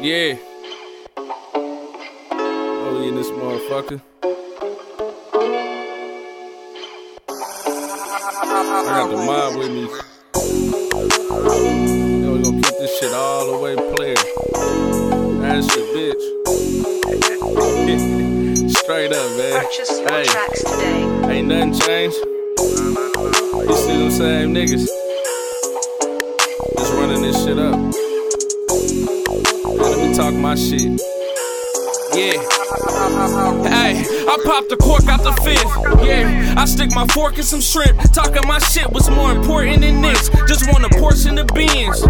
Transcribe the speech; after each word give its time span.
Yeah. 0.00 0.36
Oh, 1.16 3.02
in 3.02 3.14
this 3.16 3.30
motherfucker. 3.30 4.00
I 7.28 8.84
got 8.86 9.10
the 9.10 9.16
mob 9.16 9.56
with 9.56 9.70
me. 9.72 9.82
Yo, 12.22 12.32
we 12.32 12.42
gonna 12.42 12.60
keep 12.62 12.78
this 12.78 12.98
shit 12.98 13.12
all 13.12 13.52
the 13.52 13.58
way 13.58 13.74
player. 13.96 14.14
That's 15.42 15.66
your 15.76 15.86
bitch. 15.94 16.24
Straight 18.78 19.12
up, 19.12 19.36
man. 19.36 19.64
Purchase 19.64 19.90
your 19.98 20.08
Hey, 20.10 20.24
tracks 20.26 20.62
today. 20.62 21.02
ain't 21.30 21.48
nothing 21.48 21.74
changed. 21.80 22.16
You 23.68 23.74
see 23.76 23.96
them 23.98 24.10
same 24.12 24.54
niggas. 24.54 24.86
Just 26.78 26.92
running 26.94 27.22
this 27.22 27.44
shit 27.44 27.58
up. 27.58 28.07
Talk 30.18 30.34
my 30.34 30.56
shit. 30.56 31.00
Yeah. 32.12 32.42
Hey, 33.68 34.17
I 34.38 34.44
popped 34.44 34.68
the 34.68 34.76
cork 34.76 35.06
out 35.08 35.24
the 35.24 35.32
fifth. 35.42 35.66
Yeah, 36.06 36.54
I 36.56 36.64
stick 36.64 36.94
my 36.94 37.06
fork 37.08 37.38
in 37.38 37.42
some 37.42 37.60
shrimp. 37.60 37.98
Talking 38.12 38.46
my 38.46 38.58
shit 38.58 38.90
was 38.92 39.10
more 39.10 39.32
important 39.32 39.80
than 39.80 40.00
this. 40.00 40.28
Just 40.46 40.70
want 40.70 40.84
a 40.84 40.90
portion 40.98 41.38
of 41.38 41.48
beans. 41.54 42.00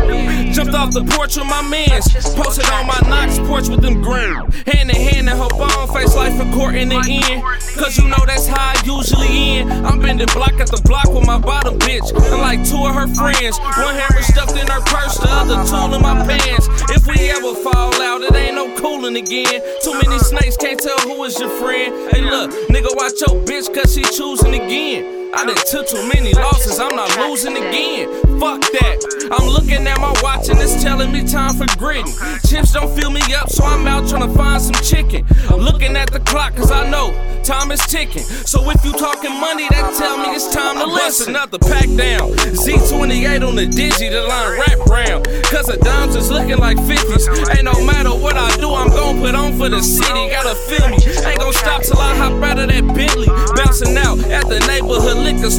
Jumped 0.55 0.75
off 0.75 0.93
the 0.93 1.05
porch 1.17 1.37
with 1.37 1.47
my 1.47 1.63
mans. 1.63 2.13
Posted 2.37 2.69
on 2.69 2.87
my 2.87 3.01
Knox 3.09 3.39
porch 3.49 3.69
with 3.69 3.81
them 3.81 4.03
grim. 4.03 4.51
Hand 4.67 4.91
in 4.91 4.97
hand 4.97 5.29
and 5.29 5.39
hope 5.39 5.55
I 5.55 5.69
don't 5.73 5.89
face 5.89 6.15
life 6.15 6.39
in 6.41 6.53
court 6.53 6.75
in 6.75 6.91
the 6.91 7.01
end. 7.01 7.43
Cause 7.79 7.97
you 7.97 8.09
know 8.09 8.21
that's 8.27 8.47
how 8.47 8.75
I 8.75 8.77
usually 8.85 9.65
end. 9.65 9.73
I'm 9.87 9.99
bending 9.99 10.29
block 10.35 10.61
at 10.61 10.69
the 10.69 10.83
block 10.85 11.09
with 11.09 11.27
my 11.27 11.39
bottom 11.39 11.79
bitch. 11.79 12.13
And 12.13 12.41
like 12.43 12.61
two 12.69 12.85
of 12.85 12.95
her 12.95 13.09
friends. 13.15 13.59
One 13.59 13.95
hammer 13.95 14.23
stuffed 14.23 14.57
in 14.59 14.67
her 14.69 14.83
purse, 14.85 15.17
the 15.17 15.31
other 15.31 15.65
tool 15.65 15.95
in 15.95 16.03
my 16.03 16.21
pants. 16.27 16.69
If 16.93 17.07
we 17.07 17.31
ever 17.31 17.55
fall 17.55 17.95
out, 18.03 18.21
it 18.21 18.35
ain't 18.35 18.57
no 18.57 18.77
cooling 18.77 19.17
again. 19.17 19.63
Too 19.83 19.95
many 19.95 20.19
snakes, 20.19 20.57
can't 20.57 20.79
tell 20.79 20.99
who 21.01 21.25
is 21.25 21.39
your 21.39 21.51
friend. 21.57 21.95
Look, 22.21 22.51
nigga, 22.69 22.95
watch 22.97 23.21
your 23.21 23.43
bitch, 23.45 23.73
cause 23.75 23.95
she 23.95 24.03
choosing 24.03 24.55
again. 24.55 25.18
I 25.35 25.45
done 25.45 25.57
took 25.71 25.87
too 25.87 26.09
many 26.09 26.33
losses, 26.33 26.81
I'm 26.81 26.95
not 26.97 27.15
losing 27.19 27.57
again. 27.57 28.09
Fuck 28.41 28.63
that. 28.81 29.29
I'm 29.31 29.47
looking 29.47 29.87
at 29.87 29.99
my 30.01 30.15
watch 30.23 30.49
and 30.49 30.59
it's 30.59 30.83
telling 30.83 31.13
me 31.13 31.27
time 31.27 31.55
for 31.55 31.67
gritting. 31.77 32.13
Chips 32.49 32.73
don't 32.73 32.89
fill 32.99 33.11
me 33.11 33.21
up, 33.35 33.51
so 33.51 33.65
I'm 33.65 33.87
out 33.87 34.09
trying 34.09 34.27
to 34.27 34.35
find 34.35 34.61
some 34.61 34.81
chicken. 34.83 35.27
Looking 35.51 35.97
at 35.97 36.11
the 36.11 36.21
clock, 36.21 36.57
cause 36.57 36.71
I 36.71 36.89
know 36.89 37.13
time 37.45 37.71
is 37.71 37.81
ticking. 37.87 38.23
So 38.23 38.71
if 38.71 38.85
you 38.85 38.93
talking 38.93 39.33
money, 39.39 39.69
that 39.69 39.95
tell 39.99 40.17
me 40.19 40.35
it's 40.35 40.53
time 40.55 40.77
to 40.79 40.87
listen. 40.87 41.35
Another 41.35 41.59
pack 41.59 41.87
down. 41.97 42.33
Z28 42.57 43.47
on 43.47 43.57
the 43.57 43.67
digi, 43.67 44.11
the 44.11 44.23
line 44.23 44.59
wrap 44.59 44.79
round. 44.87 45.25
Cause 45.45 45.67
the 45.67 45.77
dimes 45.79 46.17
is 46.17 46.31
looking 46.31 46.59
like 46.59 46.79
50s. 46.79 47.29
Ain't 47.55 47.65
no 47.65 47.77
matter 47.85 48.11
what 48.11 48.37
I 48.37 48.55
do, 48.57 48.73
I'm 48.73 48.89
gon' 48.89 49.21
put 49.21 49.35
on 49.35 49.59
for 49.59 49.69
the 49.69 49.83
city. 49.83 50.31
Gotta 50.31 50.55
feel 50.69 50.89
me. 50.89 50.97
Ain't 51.27 51.39
gon' 51.39 51.53
stop 51.53 51.83
till 51.83 51.99
I 51.99 52.17
hop 52.17 52.38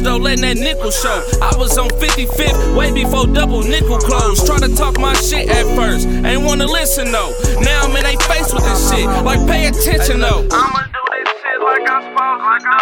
store, 0.00 0.20
letting 0.20 0.42
that 0.42 0.56
nickel 0.56 0.90
show. 0.90 1.24
I 1.42 1.56
was 1.56 1.78
on 1.78 1.88
55th, 1.90 2.76
way 2.76 2.92
before 2.92 3.26
double 3.26 3.62
nickel 3.62 3.98
closed. 3.98 4.46
Try 4.46 4.58
to 4.58 4.74
talk 4.74 4.98
my 4.98 5.14
shit 5.14 5.48
at 5.48 5.64
first, 5.76 6.06
ain't 6.06 6.42
wanna 6.42 6.66
listen 6.66 7.12
though. 7.12 7.32
Now 7.60 7.84
I'm 7.84 7.96
in 7.96 8.04
they 8.04 8.16
face 8.26 8.52
with 8.52 8.64
this 8.64 8.90
shit, 8.90 9.06
like 9.24 9.46
pay 9.46 9.66
attention 9.66 10.20
though. 10.20 10.46
I'ma 10.50 10.82
do 10.88 11.02
this 11.10 11.28
shit 11.40 11.60
like 11.60 11.84
I'm 11.88 12.02
supposed 12.02 12.44
to 12.44 12.56
do. 12.64 12.78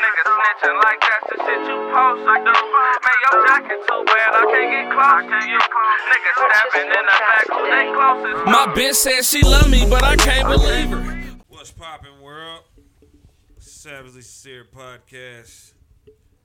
Niggas 0.00 0.28
snitching 0.30 0.76
like 0.84 1.00
that's 1.00 1.26
the 1.30 1.36
shit 1.44 1.60
you 1.66 1.76
supposed 1.90 2.22
to 2.26 2.34
do. 2.46 2.54
Man, 2.54 3.18
your 3.24 3.36
jacket 3.46 3.80
too 3.86 4.02
bad, 4.06 4.30
I 4.34 4.42
can't 4.50 4.70
get 4.70 4.86
close 4.94 5.24
to 5.26 5.38
you. 5.48 5.60
Niggas 6.10 6.36
stabbing 6.38 6.90
in 6.90 7.04
the 7.08 7.16
back, 7.20 7.46
who 7.50 7.62
they 7.70 7.86
closest 7.94 8.44
to? 8.44 8.50
My 8.50 8.64
bitch 8.74 8.94
said 8.94 9.22
she 9.24 9.42
love 9.42 9.68
me, 9.70 9.86
but 9.88 10.02
I 10.04 10.16
can't 10.16 10.48
believe 10.48 10.90
her. 10.90 11.20
What's 11.48 11.70
poppin', 11.70 12.20
world? 12.22 12.62
Savagely 13.58 14.22
Sincere 14.22 14.64
Podcast, 14.64 15.72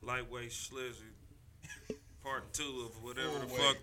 Lightweight 0.05 0.51
Slizzy, 0.51 1.11
Part 2.23 2.53
2 2.53 2.63
of 2.85 3.03
whatever 3.03 3.39
the 3.39 3.47
fuck 3.47 3.77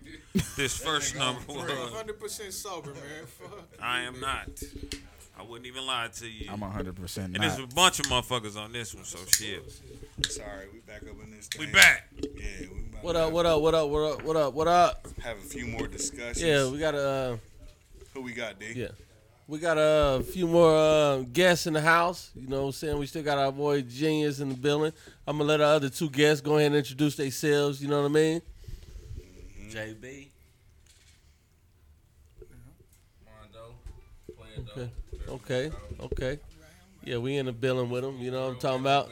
this 0.55 0.77
first 0.77 1.15
number 1.15 1.41
was. 1.47 1.65
100% 1.65 2.51
sober, 2.51 2.93
man. 2.93 3.25
Fuck. 3.25 3.67
I 3.81 4.01
am 4.01 4.19
not. 4.19 4.49
I 5.37 5.43
wouldn't 5.43 5.65
even 5.65 5.85
lie 5.85 6.09
to 6.13 6.27
you. 6.27 6.49
I'm 6.51 6.59
100 6.61 6.95
percent 6.95 7.27
and 7.27 7.41
not. 7.41 7.41
there's 7.41 7.59
a 7.59 7.75
bunch 7.75 7.99
of 7.99 8.05
motherfuckers 8.05 8.55
on 8.55 8.71
this 8.71 8.93
one, 8.93 9.03
so 9.03 9.17
shit. 9.27 9.63
Sorry, 10.29 10.67
we 10.71 10.79
back 10.79 11.01
up 11.01 11.15
in 11.23 11.31
this. 11.31 11.49
We 11.57 11.65
back. 11.67 12.07
Yeah, 12.21 12.67
we 12.71 12.83
What 13.01 13.15
up? 13.15 13.31
What 13.31 13.45
up? 13.45 13.61
What 13.61 13.73
up? 13.73 13.89
What 13.89 13.99
up? 14.11 14.23
What 14.23 14.35
up? 14.37 14.53
What 14.53 14.67
up? 14.67 15.07
Have 15.23 15.37
a 15.37 15.41
few 15.41 15.65
more 15.65 15.87
discussions. 15.87 16.41
Yeah, 16.41 16.69
we 16.69 16.77
got 16.77 16.93
a 16.93 17.07
uh, 17.07 17.37
Who 18.13 18.21
we 18.21 18.33
got, 18.33 18.59
D? 18.59 18.73
yeah, 18.75 18.89
we 19.47 19.59
got 19.59 19.77
a 19.77 20.23
few 20.23 20.47
more 20.47 20.75
uh, 20.75 21.17
guests 21.31 21.67
in 21.67 21.73
the 21.73 21.81
house. 21.81 22.31
You 22.35 22.47
know, 22.47 22.61
what 22.61 22.67
I'm 22.67 22.71
saying 22.71 22.97
we 22.97 23.05
still 23.05 23.23
got 23.23 23.37
our 23.37 23.51
boy 23.51 23.81
Genius 23.81 24.39
in 24.39 24.49
the 24.49 24.55
building. 24.55 24.93
I'm 25.27 25.37
gonna 25.37 25.47
let 25.47 25.61
our 25.61 25.75
other 25.75 25.89
two 25.89 26.09
guests 26.09 26.41
go 26.41 26.57
ahead 26.57 26.67
and 26.67 26.75
introduce 26.75 27.15
themselves. 27.15 27.81
You 27.81 27.89
know 27.89 28.01
what 28.01 28.09
I 28.09 28.13
mean? 28.13 28.41
JB. 29.69 30.27
Mondo. 33.25 34.59
Okay. 34.77 34.89
Okay. 35.29 35.71
Okay. 35.99 36.39
Yeah, 37.03 37.17
we 37.17 37.35
in 37.35 37.47
the 37.47 37.51
building 37.51 37.89
with 37.89 38.03
them. 38.03 38.17
You 38.19 38.31
know 38.31 38.45
what 38.45 38.53
I'm 38.53 38.59
talking 38.59 38.81
about? 38.81 39.09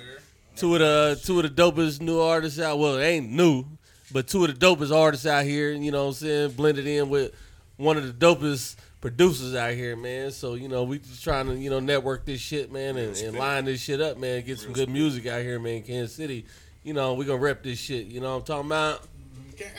Two 0.55 0.75
of 0.75 0.79
the 0.79 1.19
two 1.23 1.39
of 1.39 1.43
the 1.43 1.61
dopest 1.61 2.01
new 2.01 2.19
artists 2.19 2.59
out. 2.59 2.79
Well, 2.79 2.97
it 2.97 3.03
ain't 3.03 3.31
new, 3.31 3.65
but 4.13 4.27
two 4.27 4.45
of 4.45 4.57
the 4.59 4.65
dopest 4.65 4.95
artists 4.95 5.25
out 5.25 5.43
here. 5.43 5.71
You 5.73 5.91
know 5.91 6.03
what 6.03 6.09
I'm 6.09 6.13
saying? 6.13 6.51
Blended 6.51 6.87
in 6.87 7.09
with 7.09 7.33
one 7.77 7.97
of 7.97 8.05
the 8.05 8.25
dopest 8.25 8.75
producers 9.01 9.55
out 9.55 9.73
here, 9.73 9.95
man. 9.95 10.31
So 10.31 10.53
you 10.53 10.69
know 10.69 10.83
we 10.83 10.99
just 10.99 11.23
trying 11.23 11.47
to 11.47 11.55
you 11.55 11.69
know 11.69 11.79
network 11.79 12.25
this 12.25 12.39
shit, 12.39 12.71
man, 12.71 12.97
and, 12.97 13.17
and 13.17 13.37
line 13.37 13.65
this 13.65 13.81
shit 13.81 13.99
up, 13.99 14.17
man. 14.17 14.43
Get 14.43 14.59
some 14.59 14.71
good 14.71 14.89
music 14.89 15.25
out 15.27 15.41
here, 15.41 15.59
man. 15.59 15.81
Kansas 15.81 16.15
City. 16.15 16.45
You 16.83 16.93
know 16.93 17.15
we 17.15 17.25
gonna 17.25 17.39
rep 17.39 17.63
this 17.63 17.79
shit. 17.79 18.05
You 18.05 18.21
know 18.21 18.31
what 18.31 18.39
I'm 18.39 18.45
talking 18.45 18.67
about? 18.67 19.07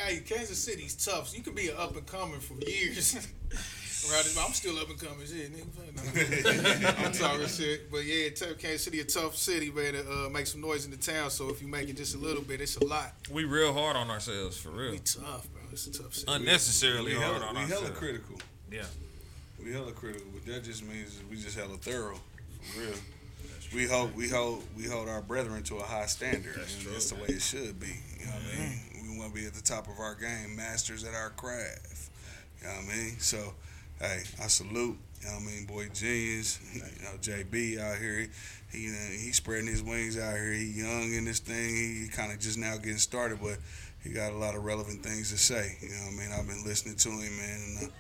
Hey, 0.07 0.19
Kansas 0.19 0.59
City's 0.59 0.95
tough. 0.95 1.29
So 1.29 1.37
you 1.37 1.43
could 1.43 1.57
be 1.57 1.69
an 1.69 1.77
up 1.77 1.97
and 1.97 2.07
coming 2.07 2.39
for 2.39 2.55
years. 2.69 3.15
right, 4.11 4.45
I'm 4.45 4.53
still 4.53 4.79
up 4.79 4.89
and 4.89 4.99
coming, 4.99 5.27
shit. 5.27 5.53
Nigga. 5.53 7.05
I'm 7.05 7.13
talking 7.13 7.47
shit, 7.49 7.91
but 7.91 8.05
yeah, 8.05 8.29
tell 8.31 8.55
Kansas 8.55 8.85
City 8.85 9.01
a 9.01 9.05
tough 9.05 9.37
city, 9.37 9.71
man. 9.71 9.95
To 9.95 10.27
uh, 10.27 10.29
make 10.29 10.47
some 10.47 10.61
noise 10.61 10.85
in 10.85 10.91
the 10.91 10.97
town. 10.97 11.31
So 11.31 11.49
if 11.49 11.61
you 11.61 11.69
make 11.69 11.89
it 11.89 11.97
just 11.97 12.15
a 12.15 12.19
little 12.19 12.43
bit, 12.43 12.61
it's 12.61 12.77
a 12.77 12.85
lot. 12.85 13.13
We 13.31 13.45
real 13.45 13.73
hard 13.73 13.97
on 13.97 14.11
ourselves, 14.11 14.57
for 14.59 14.71
real. 14.71 14.93
We 14.93 14.99
tough, 14.99 15.53
bro. 15.53 15.63
It's 15.73 15.87
a 15.87 15.93
tough 15.93 16.15
city. 16.15 16.33
Unnecessarily 16.33 17.15
We 17.15 17.21
hard 17.21 17.43
hella, 17.43 17.47
on 17.47 17.55
we 17.55 17.61
hella 17.63 17.91
critical. 17.91 18.37
Yeah. 18.71 18.83
We 19.65 19.73
hella 19.73 19.93
critical, 19.93 20.27
but 20.33 20.45
that 20.53 20.65
just 20.65 20.85
means 20.85 21.21
we 21.31 21.37
just 21.37 21.57
hella 21.57 21.77
thorough, 21.77 22.19
for 22.63 22.81
real. 22.81 22.95
We 23.75 23.87
hold 23.87 24.15
we 24.17 24.29
hold 24.29 24.65
we 24.77 24.85
hold 24.85 25.09
our 25.09 25.23
brethren 25.23 25.63
to 25.65 25.77
a 25.77 25.83
high 25.83 26.07
standard. 26.07 26.57
and 26.57 26.65
that's 26.93 27.11
the 27.11 27.15
way 27.17 27.29
it 27.29 27.43
should 27.43 27.79
be. 27.81 27.95
You 28.19 28.27
know 28.27 28.33
what 28.33 28.55
I 28.55 28.59
mean? 28.59 29.13
We 29.13 29.19
want 29.19 29.35
to 29.35 29.41
be 29.41 29.47
at 29.47 29.55
the 29.55 29.63
top 29.63 29.89
of 29.89 29.99
our 29.99 30.15
game, 30.15 30.57
masters 30.57 31.05
at 31.05 31.15
our 31.15 31.31
craft. 31.31 32.11
You 32.61 32.69
know 32.69 32.75
what 32.75 32.93
I 32.93 32.97
mean? 32.97 33.19
So, 33.19 33.55
hey, 34.01 34.23
I 34.43 34.47
salute. 34.49 34.99
You 35.21 35.29
know 35.29 35.35
what 35.35 35.43
I 35.43 35.47
mean, 35.47 35.67
boy, 35.67 35.89
genius. 35.95 36.59
You 36.75 37.05
know, 37.05 37.17
JB 37.21 37.79
out 37.81 37.99
here. 37.99 38.29
He 38.71 38.79
he, 38.79 38.89
he 38.89 39.33
spreading 39.33 39.67
his 39.69 39.83
wings 39.83 40.19
out 40.19 40.35
here. 40.35 40.53
He 40.53 40.65
young 40.67 41.15
in 41.15 41.25
this 41.25 41.39
thing. 41.39 42.03
He 42.03 42.09
kind 42.09 42.33
of 42.33 42.41
just 42.41 42.59
now 42.59 42.77
getting 42.77 42.99
started, 42.99 43.39
but 43.41 43.59
he 44.03 44.11
got 44.11 44.33
a 44.33 44.37
lot 44.37 44.55
of 44.55 44.65
relevant 44.65 45.03
things 45.03 45.31
to 45.31 45.39
say. 45.39 45.77
You 45.81 45.89
know 45.89 45.95
what 45.95 46.15
I 46.15 46.17
mean? 46.17 46.39
I've 46.39 46.47
been 46.47 46.65
listening 46.65 46.97
to 46.97 47.09
him, 47.09 47.37
man, 47.37 47.61
and 47.61 47.89
uh, 47.89 47.93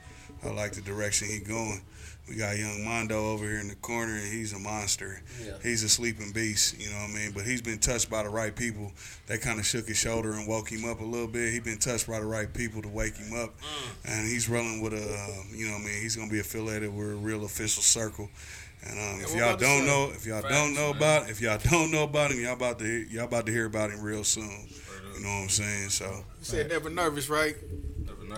I 0.44 0.50
like 0.50 0.72
the 0.72 0.80
direction 0.80 1.28
he 1.28 1.38
going. 1.40 1.82
We 2.28 2.36
got 2.36 2.56
young 2.56 2.84
Mondo 2.84 3.32
over 3.32 3.44
here 3.44 3.58
in 3.58 3.66
the 3.68 3.74
corner, 3.74 4.14
and 4.14 4.32
he's 4.32 4.52
a 4.52 4.58
monster. 4.58 5.20
He's 5.62 5.82
a 5.82 5.88
sleeping 5.88 6.30
beast, 6.32 6.80
you 6.80 6.88
know 6.88 6.96
what 6.96 7.10
I 7.10 7.14
mean? 7.14 7.32
But 7.32 7.44
he's 7.44 7.60
been 7.60 7.78
touched 7.78 8.08
by 8.08 8.22
the 8.22 8.28
right 8.28 8.54
people. 8.54 8.92
That 9.26 9.40
kind 9.40 9.58
of 9.58 9.66
shook 9.66 9.88
his 9.88 9.96
shoulder 9.96 10.32
and 10.32 10.46
woke 10.46 10.70
him 10.70 10.88
up 10.88 11.00
a 11.00 11.04
little 11.04 11.26
bit. 11.26 11.52
He's 11.52 11.62
been 11.62 11.78
touched 11.78 12.08
by 12.08 12.20
the 12.20 12.26
right 12.26 12.52
people 12.52 12.80
to 12.82 12.88
wake 12.88 13.16
him 13.16 13.36
up, 13.36 13.54
and 14.04 14.26
he's 14.26 14.48
rolling 14.48 14.80
with 14.82 14.92
a, 14.92 14.98
uh, 15.02 15.42
you 15.52 15.66
know 15.66 15.72
what 15.72 15.82
I 15.82 15.84
mean? 15.86 16.00
He's 16.00 16.14
gonna 16.14 16.30
be 16.30 16.38
affiliated 16.38 16.94
with 16.94 17.10
a 17.10 17.14
real 17.16 17.44
official 17.44 17.82
circle. 17.82 18.30
And 18.84 18.98
um, 18.98 19.20
if 19.20 19.34
y'all 19.36 19.56
don't 19.56 19.86
know, 19.86 20.10
if 20.14 20.24
y'all 20.24 20.42
don't 20.42 20.74
know 20.74 20.90
about, 20.90 21.28
if 21.28 21.40
y'all 21.40 21.58
don't 21.70 21.90
know 21.90 22.04
about 22.04 22.30
him, 22.30 22.40
y'all 22.40 22.52
about 22.54 22.78
to 22.78 22.84
hear, 22.84 22.98
y'all 23.10 23.24
about 23.24 23.46
to 23.46 23.52
hear 23.52 23.66
about 23.66 23.90
him 23.90 24.00
real 24.00 24.24
soon. 24.24 24.68
You 25.14 25.20
know 25.22 25.28
what 25.28 25.42
I'm 25.42 25.48
saying? 25.48 25.88
So 25.90 26.04
You 26.06 26.24
said 26.44 26.68
never 26.68 26.88
nervous, 26.88 27.28
right? 27.28 27.56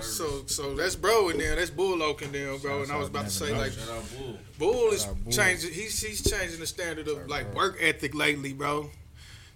So, 0.02 0.44
so 0.46 0.74
that's 0.74 0.96
bro 0.96 1.28
in 1.30 1.38
there. 1.38 1.56
That's 1.56 1.70
Bull 1.70 2.02
Oak 2.02 2.22
in 2.22 2.32
there, 2.32 2.56
bro. 2.58 2.82
And 2.82 2.92
I 2.92 2.96
was 2.96 3.08
about 3.08 3.24
to 3.24 3.30
say 3.30 3.52
like, 3.56 3.72
Bull 4.58 4.90
is 4.90 5.06
changing. 5.30 5.72
He's 5.72 6.00
he's 6.00 6.22
changing 6.28 6.60
the 6.60 6.66
standard 6.66 7.08
of 7.08 7.28
like 7.28 7.54
work 7.54 7.76
ethic 7.80 8.14
lately, 8.14 8.52
bro. 8.52 8.90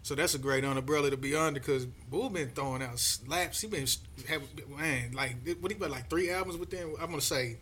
So 0.03 0.15
that's 0.15 0.35
a 0.35 0.39
great 0.39 0.65
umbrella 0.65 1.11
to 1.11 1.17
be 1.17 1.35
under 1.37 1.61
because 1.61 1.85
Bull 1.85 2.31
been 2.31 2.49
throwing 2.51 2.83
out 2.83 2.99
slaps. 2.99 3.61
He 3.61 3.69
been 3.69 3.87
have 4.29 4.43
man 4.77 5.13
like 5.13 5.37
what 5.61 5.71
he 5.71 5.79
got 5.79 5.91
like 5.91 6.09
three 6.09 6.31
albums 6.31 6.57
within. 6.57 6.95
I'm 7.01 7.11
gonna 7.11 7.21
say 7.21 7.59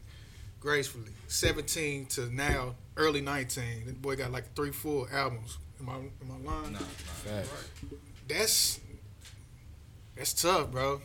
gracefully 0.61 1.11
17 1.29 2.07
to 2.07 2.35
now 2.35 2.75
early 2.97 3.21
19. 3.21 3.87
That 3.87 4.01
boy 4.03 4.17
got 4.17 4.31
like 4.33 4.55
three 4.55 4.71
full 4.71 5.09
albums. 5.13 5.59
Am 5.81 5.89
I 5.89 5.95
am 5.95 6.11
I 6.31 6.51
lying? 6.51 6.77
That's 8.29 8.81
that's 10.17 10.33
tough, 10.35 10.71
bro. 10.71 11.01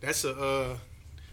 That's 0.00 0.24
a 0.24 0.38
uh, 0.38 0.76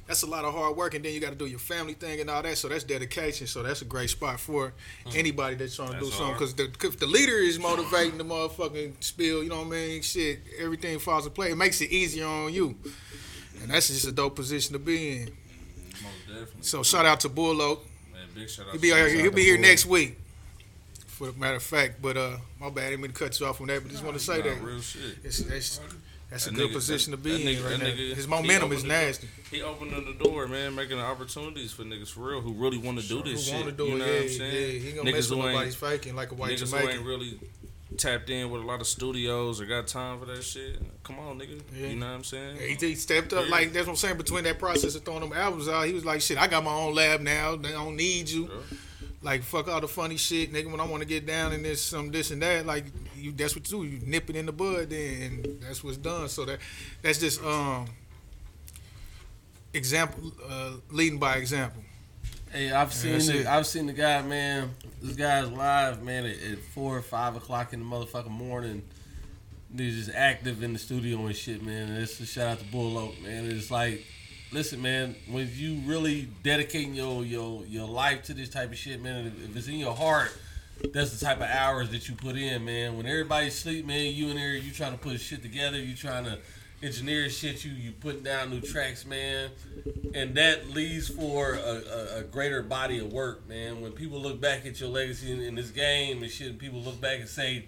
that's 0.07 0.21
a 0.21 0.27
lot 0.27 0.45
of 0.45 0.53
hard 0.53 0.75
work, 0.75 0.93
and 0.93 1.03
then 1.03 1.13
you 1.13 1.19
got 1.19 1.31
to 1.31 1.35
do 1.35 1.47
your 1.47 1.59
family 1.59 1.93
thing 1.93 2.19
and 2.21 2.29
all 2.29 2.43
that. 2.43 2.57
So 2.57 2.67
that's 2.67 2.83
dedication. 2.83 3.47
So 3.47 3.63
that's 3.63 3.81
a 3.81 3.85
great 3.85 4.11
spot 4.11 4.39
for 4.39 4.73
anybody 5.15 5.55
that's 5.55 5.75
trying 5.75 5.93
to 5.93 5.99
do 5.99 6.11
something. 6.11 6.33
Because 6.33 6.53
the, 6.53 6.71
if 6.83 6.99
the 6.99 7.07
leader 7.07 7.37
is 7.37 7.57
motivating 7.57 8.17
the 8.17 8.23
motherfucking 8.23 9.03
spill, 9.03 9.43
you 9.43 9.49
know 9.49 9.59
what 9.59 9.67
I 9.67 9.71
mean? 9.71 10.01
Shit, 10.03 10.39
everything 10.59 10.99
falls 10.99 11.25
in 11.25 11.31
place. 11.31 11.53
It 11.53 11.55
makes 11.55 11.81
it 11.81 11.89
easier 11.89 12.27
on 12.27 12.53
you, 12.53 12.75
and 13.61 13.71
that's 13.71 13.87
just 13.87 14.07
a 14.07 14.11
dope 14.11 14.35
position 14.35 14.73
to 14.73 14.79
be 14.79 15.21
in. 15.21 15.23
Most 15.25 16.27
definitely. 16.27 16.61
So 16.61 16.83
shout 16.83 17.05
out 17.05 17.21
to 17.21 17.29
Bull 17.29 17.59
Oak. 17.61 17.85
Man, 18.13 18.21
big 18.35 18.49
shout 18.49 18.67
out 18.67 18.73
He'll 18.73 18.81
be 18.81 18.89
here. 18.89 19.09
He'll 19.09 19.31
be 19.31 19.43
here 19.43 19.57
next 19.57 19.85
week. 19.87 20.19
For 21.07 21.31
the 21.31 21.39
matter 21.39 21.55
of 21.55 21.63
fact, 21.63 22.01
but 22.01 22.17
uh, 22.17 22.37
my 22.59 22.69
bad. 22.69 22.87
I 22.87 22.89
didn't 22.89 23.03
mean 23.03 23.11
to 23.13 23.17
cut 23.17 23.39
you 23.39 23.45
off 23.45 23.61
on 23.61 23.67
that, 23.67 23.81
but 23.81 23.89
just 23.89 24.03
want 24.03 24.17
to 24.17 24.23
say 24.23 24.41
that 24.41 24.61
real 24.61 24.81
shit. 24.81 25.17
it's, 25.23 25.39
that's, 25.39 25.79
that's 26.29 26.47
a 26.47 26.49
That 26.51 26.55
good 26.57 26.69
nigga- 26.69 26.73
position 26.73 27.11
to 27.11 27.17
be 27.17 27.31
that 27.31 27.41
in 27.41 27.47
nigga- 27.47 27.63
right 27.63 27.79
that 27.79 27.79
now. 27.79 27.85
nigga- 27.93 28.15
His 28.15 28.27
momentum 28.27 28.71
is 28.71 28.79
opened 28.79 28.91
the- 28.91 28.93
nasty. 29.05 29.27
He 29.51 29.61
opening 29.61 30.05
the 30.17 30.23
door, 30.23 30.47
man, 30.47 30.75
making 30.75 30.99
opportunities 30.99 31.71
for 31.71 31.83
niggas 31.83 32.09
for 32.09 32.21
real 32.21 32.41
who 32.41 32.53
really 32.53 32.77
want 32.77 32.99
to 32.99 33.07
do 33.07 33.21
this 33.23 33.49
Who 33.49 33.63
shit. 33.63 33.77
do 33.77 33.83
you 33.85 33.95
it? 33.95 33.97
know 33.99 34.05
yeah, 34.05 34.11
what 34.13 34.21
I'm 34.23 34.29
saying? 34.29 34.53
yeah. 34.73 34.79
He 34.79 34.91
gonna 34.91 35.09
niggas 35.11 35.13
mess 35.13 35.29
with 35.29 35.39
nobody's 35.39 35.75
faking 35.75 36.15
like 36.15 36.31
a 36.31 36.35
white 36.35 36.51
niggas 36.53 36.59
who 36.59 36.65
Jamaican. 36.65 36.89
ain't 36.97 37.05
really 37.05 37.39
tapped 37.97 38.29
in 38.29 38.49
with 38.49 38.61
a 38.61 38.65
lot 38.65 38.81
of 38.81 38.87
studios 38.87 39.61
or 39.61 39.65
got 39.65 39.87
time 39.87 40.19
for 40.19 40.25
that 40.25 40.43
shit. 40.43 40.81
Come 41.03 41.17
on, 41.19 41.39
nigga. 41.39 41.61
Yeah. 41.73 41.87
You 41.87 41.95
know 41.95 42.07
what 42.07 42.15
I'm 42.15 42.23
saying? 42.25 42.57
He, 42.57 42.73
he 42.87 42.95
stepped 42.95 43.31
up 43.31 43.45
Yeah. 43.45 43.51
like 43.51 43.71
that's 43.71 43.85
what 43.85 43.93
I'm 43.93 43.97
saying. 43.97 44.17
Between 44.17 44.43
that 44.45 44.59
process 44.59 44.95
of 44.95 45.03
throwing 45.05 45.21
them 45.21 45.31
albums 45.31 45.69
out, 45.69 45.85
he 45.85 45.93
was 45.93 46.03
like, 46.03 46.19
"Shit, 46.21 46.37
I 46.37 46.47
got 46.47 46.63
my 46.63 46.73
own 46.73 46.93
lab 46.95 47.21
now. 47.21 47.55
They 47.55 47.71
don't 47.71 47.95
need 47.95 48.27
you. 48.29 48.49
Yeah. 48.51 48.77
Like 49.25 49.41
fuck 49.41 49.67
all 49.67 49.81
the 49.81 49.87
funny 49.87 50.17
shit, 50.17 50.53
nigga. 50.53 50.69
When 50.69 50.79
I 50.79 50.85
want 50.85 51.01
to 51.01 51.09
get 51.09 51.25
down 51.25 51.51
in 51.51 51.63
this, 51.63 51.81
some 51.81 52.11
this 52.11 52.29
and 52.29 52.39
that, 52.43 52.67
like 52.67 52.85
you, 53.17 53.31
that's 53.31 53.55
what 53.55 53.69
you 53.71 53.79
do. 53.79 53.83
You 53.83 53.99
nip 54.05 54.29
it 54.29 54.35
in 54.35 54.45
the 54.45 54.51
bud, 54.51 54.91
then 54.91 55.57
that's 55.61 55.83
what's 55.83 55.97
done. 55.97 56.29
So 56.29 56.45
that 56.45 56.59
that's 57.01 57.19
just 57.19 57.43
um 57.43 57.87
example, 59.73 60.31
uh, 60.47 60.73
leading 60.91 61.17
by 61.17 61.37
example. 61.37 61.81
Hey, 62.51 62.71
I've 62.71 62.93
seen 62.93 63.17
the, 63.17 63.39
it. 63.39 63.47
I've 63.47 63.65
seen 63.65 63.87
the 63.87 63.93
guy, 63.93 64.21
man. 64.21 64.69
This 65.01 65.15
guy's 65.15 65.49
live, 65.49 66.03
man, 66.03 66.27
at, 66.27 66.37
at 66.43 66.59
four 66.59 66.95
or 66.95 67.01
five 67.01 67.35
o'clock 67.35 67.73
in 67.73 67.79
the 67.79 67.85
motherfucking 67.85 68.29
morning. 68.29 68.83
He's 69.75 70.05
just 70.05 70.15
active 70.15 70.61
in 70.61 70.73
the 70.73 70.79
studio 70.79 71.25
and 71.25 71.35
shit, 71.35 71.63
man. 71.63 71.89
And 71.89 71.97
it's 71.97 72.19
a 72.19 72.27
shout 72.27 72.47
out 72.47 72.59
to 72.59 72.65
Bull 72.65 72.95
Oak, 72.99 73.19
man. 73.23 73.45
It's 73.45 73.71
like, 73.71 74.05
listen, 74.55 74.81
man, 74.81 75.15
when 75.29 75.49
you 75.53 75.81
really 75.85 76.29
dedicating 76.41 76.95
your 76.95 77.23
your 77.23 77.65
your 77.65 77.87
life 77.87 78.23
to 78.23 78.33
this 78.33 78.49
type 78.49 78.71
of 78.71 78.77
shit, 78.77 79.01
man, 79.01 79.27
if 79.27 79.49
if 79.49 79.55
it's 79.55 79.67
in 79.67 79.75
your 79.75 79.93
heart, 79.93 80.35
that's 80.93 81.17
the 81.17 81.23
type 81.23 81.37
of 81.37 81.49
hours 81.49 81.91
that 81.91 82.07
you 82.07 82.15
put 82.15 82.37
in, 82.37 82.65
man. 82.65 82.97
When 82.97 83.05
everybody's 83.05 83.55
sleep, 83.55 83.85
man, 83.85 84.13
you 84.13 84.29
in 84.29 84.37
there, 84.37 84.55
you 84.55 84.71
trying 84.71 84.93
to 84.93 84.97
put 84.97 85.19
shit 85.19 85.41
together, 85.41 85.77
you 85.77 85.95
trying 85.95 86.25
to 86.25 86.39
engineer 86.81 87.29
shit, 87.29 87.65
you 87.65 87.71
you 87.71 87.91
putting 87.91 88.23
down 88.23 88.49
new 88.49 88.61
tracks, 88.61 89.05
man, 89.05 89.49
and 90.13 90.35
that 90.35 90.69
leads 90.69 91.09
for 91.09 91.55
a, 91.55 91.59
a, 91.59 92.19
a 92.19 92.23
greater 92.23 92.63
body 92.63 92.99
of 92.99 93.11
work, 93.11 93.47
man. 93.47 93.81
When 93.81 93.91
people 93.91 94.19
look 94.19 94.39
back 94.39 94.65
at 94.65 94.79
your 94.79 94.89
legacy 94.89 95.31
in, 95.31 95.41
in 95.41 95.55
this 95.55 95.69
game 95.69 96.23
and 96.23 96.31
shit, 96.31 96.49
and 96.49 96.59
people 96.59 96.79
look 96.79 96.99
back 97.01 97.19
and 97.19 97.29
say, 97.29 97.65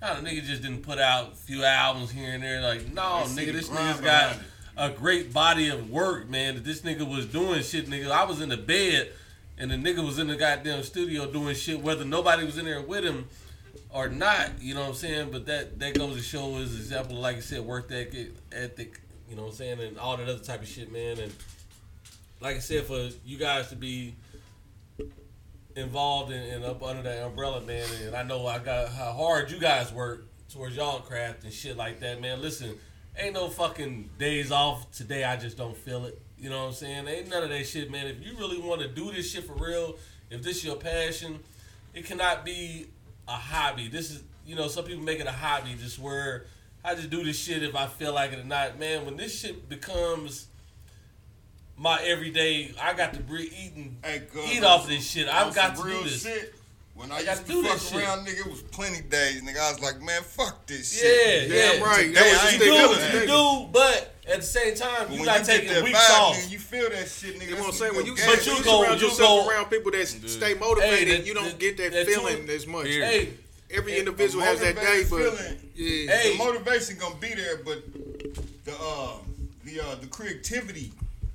"Nah, 0.00 0.14
the 0.14 0.28
nigga 0.28 0.44
just 0.44 0.62
didn't 0.62 0.82
put 0.82 0.98
out 0.98 1.32
a 1.32 1.36
few 1.36 1.64
albums 1.64 2.12
here 2.12 2.32
and 2.32 2.42
there." 2.42 2.60
Like, 2.62 2.92
no, 2.92 3.24
nigga, 3.26 3.52
this 3.52 3.68
nigga's 3.68 4.00
got 4.00 4.36
a 4.76 4.90
great 4.90 5.32
body 5.32 5.68
of 5.68 5.90
work, 5.90 6.28
man. 6.28 6.54
That 6.54 6.64
this 6.64 6.80
nigga 6.82 7.08
was 7.08 7.26
doing 7.26 7.62
shit, 7.62 7.86
nigga. 7.86 8.10
I 8.10 8.24
was 8.24 8.40
in 8.40 8.48
the 8.48 8.56
bed, 8.56 9.12
and 9.58 9.70
the 9.70 9.76
nigga 9.76 10.04
was 10.04 10.18
in 10.18 10.28
the 10.28 10.36
goddamn 10.36 10.82
studio 10.82 11.30
doing 11.30 11.54
shit, 11.54 11.80
whether 11.80 12.04
nobody 12.04 12.44
was 12.44 12.58
in 12.58 12.64
there 12.64 12.82
with 12.82 13.04
him 13.04 13.26
or 13.90 14.08
not. 14.08 14.60
You 14.60 14.74
know 14.74 14.80
what 14.80 14.90
I'm 14.90 14.94
saying? 14.94 15.30
But 15.30 15.46
that 15.46 15.78
that 15.78 15.94
goes 15.94 16.16
to 16.16 16.22
show 16.22 16.56
an 16.56 16.62
example, 16.62 17.16
like 17.16 17.36
I 17.36 17.40
said, 17.40 17.60
work 17.62 17.90
ethic, 17.92 18.32
ethic. 18.52 19.00
You 19.28 19.36
know 19.36 19.42
what 19.42 19.50
I'm 19.50 19.56
saying, 19.56 19.80
and 19.80 19.98
all 19.98 20.16
that 20.16 20.28
other 20.28 20.38
type 20.38 20.62
of 20.62 20.68
shit, 20.68 20.92
man. 20.92 21.18
And 21.18 21.32
like 22.40 22.56
I 22.56 22.60
said, 22.60 22.84
for 22.84 23.10
you 23.24 23.38
guys 23.38 23.68
to 23.68 23.76
be 23.76 24.14
involved 25.76 26.32
in, 26.32 26.42
and 26.42 26.64
up 26.64 26.82
under 26.82 27.02
that 27.02 27.22
umbrella, 27.22 27.60
man. 27.60 27.86
And 28.04 28.16
I 28.16 28.22
know 28.22 28.46
I 28.46 28.58
got 28.58 28.88
how 28.88 29.12
hard 29.12 29.50
you 29.50 29.58
guys 29.58 29.92
work 29.92 30.26
towards 30.52 30.76
y'all 30.76 31.00
craft 31.00 31.44
and 31.44 31.52
shit 31.52 31.76
like 31.76 32.00
that, 32.00 32.20
man. 32.20 32.40
Listen, 32.42 32.76
ain't 33.20 33.34
no 33.34 33.48
fucking 33.48 34.10
days 34.18 34.50
off 34.50 34.90
today. 34.92 35.24
I 35.24 35.36
just 35.36 35.56
don't 35.56 35.76
feel 35.76 36.06
it. 36.06 36.20
You 36.38 36.50
know 36.50 36.60
what 36.60 36.68
I'm 36.68 36.72
saying? 36.74 37.06
Ain't 37.06 37.28
none 37.28 37.42
of 37.42 37.50
that 37.50 37.66
shit, 37.66 37.90
man. 37.90 38.06
If 38.06 38.24
you 38.24 38.36
really 38.38 38.58
want 38.58 38.80
to 38.80 38.88
do 38.88 39.12
this 39.12 39.30
shit 39.30 39.44
for 39.44 39.52
real, 39.54 39.96
if 40.30 40.42
this 40.42 40.64
your 40.64 40.76
passion, 40.76 41.40
it 41.94 42.06
cannot 42.06 42.44
be 42.44 42.86
a 43.28 43.32
hobby. 43.32 43.88
This 43.88 44.10
is, 44.10 44.22
you 44.46 44.56
know, 44.56 44.68
some 44.68 44.84
people 44.84 45.04
make 45.04 45.20
it 45.20 45.26
a 45.26 45.32
hobby, 45.32 45.74
just 45.78 45.98
where 45.98 46.46
I 46.84 46.94
just 46.94 47.10
do 47.10 47.22
this 47.22 47.38
shit 47.38 47.62
if 47.62 47.74
I 47.76 47.86
feel 47.86 48.14
like 48.14 48.32
it 48.32 48.38
or 48.38 48.44
not. 48.44 48.78
Man, 48.78 49.04
when 49.04 49.16
this 49.16 49.38
shit 49.38 49.68
becomes 49.68 50.46
my 51.76 52.00
everyday, 52.02 52.72
I 52.80 52.94
got 52.94 53.14
to 53.14 53.20
breathe, 53.20 53.52
eat 53.56 53.72
and 53.74 53.96
Hey, 54.02 54.22
eat 54.50 54.64
off 54.64 54.86
this 54.86 55.08
shit. 55.08 55.28
I've 55.28 55.54
got 55.54 55.76
to 55.76 55.82
do 55.82 56.02
this. 56.04 56.22
Shit, 56.22 56.54
when 57.00 57.10
I, 57.12 57.16
I 57.16 57.20
used 57.20 57.40
to 57.42 57.46
to, 57.46 57.52
do 57.52 57.62
fuck 57.62 57.72
this 57.74 57.88
shit. 57.90 58.02
around, 58.02 58.26
nigga, 58.26 58.46
it 58.46 58.50
was 58.50 58.62
plenty 58.62 59.00
days, 59.02 59.42
nigga. 59.42 59.58
I 59.58 59.72
was 59.72 59.80
like, 59.82 60.00
man, 60.02 60.22
fuck 60.22 60.66
this 60.66 60.94
Yeah, 61.02 61.08
shit. 61.10 61.48
yeah. 61.50 61.72
Damn 61.72 61.82
right. 61.82 62.06
Today, 62.06 62.12
That 62.14 62.44
was 62.44 62.52
ain't 62.52 62.62
thing. 62.62 62.72
You 62.72 62.80
do, 62.82 62.88
was 62.88 63.14
you 63.14 63.26
do, 63.26 63.68
but 63.72 64.14
at 64.28 64.36
the 64.36 64.42
same 64.46 64.74
time, 64.74 64.90
But 65.00 65.10
you're 65.10 65.18
when 65.20 65.26
not 65.26 65.38
you 65.40 65.44
taking 65.46 65.68
get 65.68 65.74
that 65.76 65.84
weeks 65.84 65.98
vibe, 65.98 66.20
off. 66.20 66.36
nigga, 66.36 66.50
you 66.50 66.58
feel 66.58 66.90
that 66.90 67.08
shit, 67.08 67.34
nigga. 67.40 67.44
You 67.48 67.50
know 67.56 67.60
what 67.62 67.66
I'm 67.68 67.72
saying? 67.72 67.96
When 67.96 68.06
you, 68.06 68.16
go 68.16 68.22
But 68.26 68.34
gas. 68.36 68.46
you 68.46 68.64
go- 68.64 68.82
surround 68.84 69.00
you 69.00 69.06
yourself 69.08 69.44
go- 69.44 69.48
around 69.50 69.64
people 69.70 69.90
that 69.92 70.06
stay 70.08 70.54
motivated, 70.54 71.08
Hey, 71.08 71.20
the- 71.20 71.26
you 71.26 71.34
don't 71.34 71.50
the- 71.50 71.56
get 71.58 71.76
that 71.78 71.92
that 71.92 72.06
feeling 72.06 72.46
two- 72.46 72.52
as 72.52 72.66
much. 72.66 72.86
Hey, 72.86 73.28
Every 73.72 73.92
Hey, 73.92 73.98
individual 74.00 74.42
has 74.42 74.58
that 74.60 74.74
day, 74.74 75.04
motivated 75.08 75.60
but 75.60 75.78
yeah. 75.78 76.10
Hey. 76.16 76.32
the 76.32 76.38
motivation 76.38 76.96
gonna 76.98 77.14
be 77.20 77.32
there, 77.34 77.58
but 77.58 77.80
the 78.64 78.72
uh, 78.72 79.12
the 79.64 79.80
uh, 79.80 79.94
the 80.00 80.08
creativity. 80.08 80.90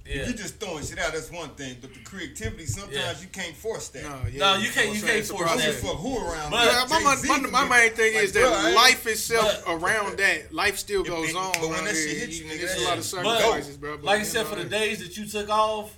Yeah. 0.05 0.17
If 0.21 0.27
you 0.27 0.33
just 0.35 0.59
throwing 0.59 0.85
shit 0.85 0.99
out, 0.99 1.13
that's 1.13 1.31
one 1.31 1.49
thing. 1.55 1.77
But 1.81 1.93
the 1.95 1.99
creativity, 2.01 2.67
sometimes 2.67 2.95
Yeah. 2.95 3.13
you 3.21 3.27
can't 3.31 3.55
force 3.55 3.87
that. 3.89 4.03
No, 4.03 4.21
yeah, 4.31 4.39
No, 4.39 4.55
you 4.57 4.69
can't- 4.69 4.87
you 4.87 4.93
can't 4.93 5.05
saying? 5.05 5.19
It's 5.21 5.29
a 5.31 5.33
force 5.33 5.49
that. 5.49 5.55
don't 5.57 5.63
process. 5.63 5.81
give 5.81 5.83
a 5.83 5.87
fuck 5.93 5.99
who 6.01 6.17
around. 6.17 6.51
But- 6.51 6.65
Yeah, 6.65 6.85
my, 6.89 6.99
my, 6.99 7.39
my, 7.39 7.49
my 7.65 7.67
main 7.81 7.91
thing 7.93 8.13
like, 8.13 8.23
is 8.25 8.31
that 8.33 8.41
bro, 8.63 8.71
life 8.75 9.07
itself 9.07 9.63
But- 9.65 9.73
around 9.81 10.17
that, 10.19 10.53
life 10.53 10.77
still 10.77 11.03
goes 11.03 11.29
it- 11.31 11.35
on. 11.35 11.53
but 11.53 11.69
when 11.69 11.85
that 11.85 11.95
shit 11.95 12.09
here. 12.09 12.19
hit 12.19 12.29
you, 12.29 12.45
nigga, 12.45 12.59
there's 12.59 12.75
that 12.75 12.79
a 12.81 12.83
lot 12.83 12.97
of 12.99 13.03
sacrifices, 13.05 13.77
bro. 13.77 13.97
but, 13.97 14.05
like 14.05 14.19
I 14.19 14.23
said, 14.23 14.43
know, 14.43 14.49
for 14.49 14.55
the 14.57 14.65
days 14.65 14.99
that 14.99 15.17
you 15.17 15.25
took 15.27 15.49
off, 15.49 15.91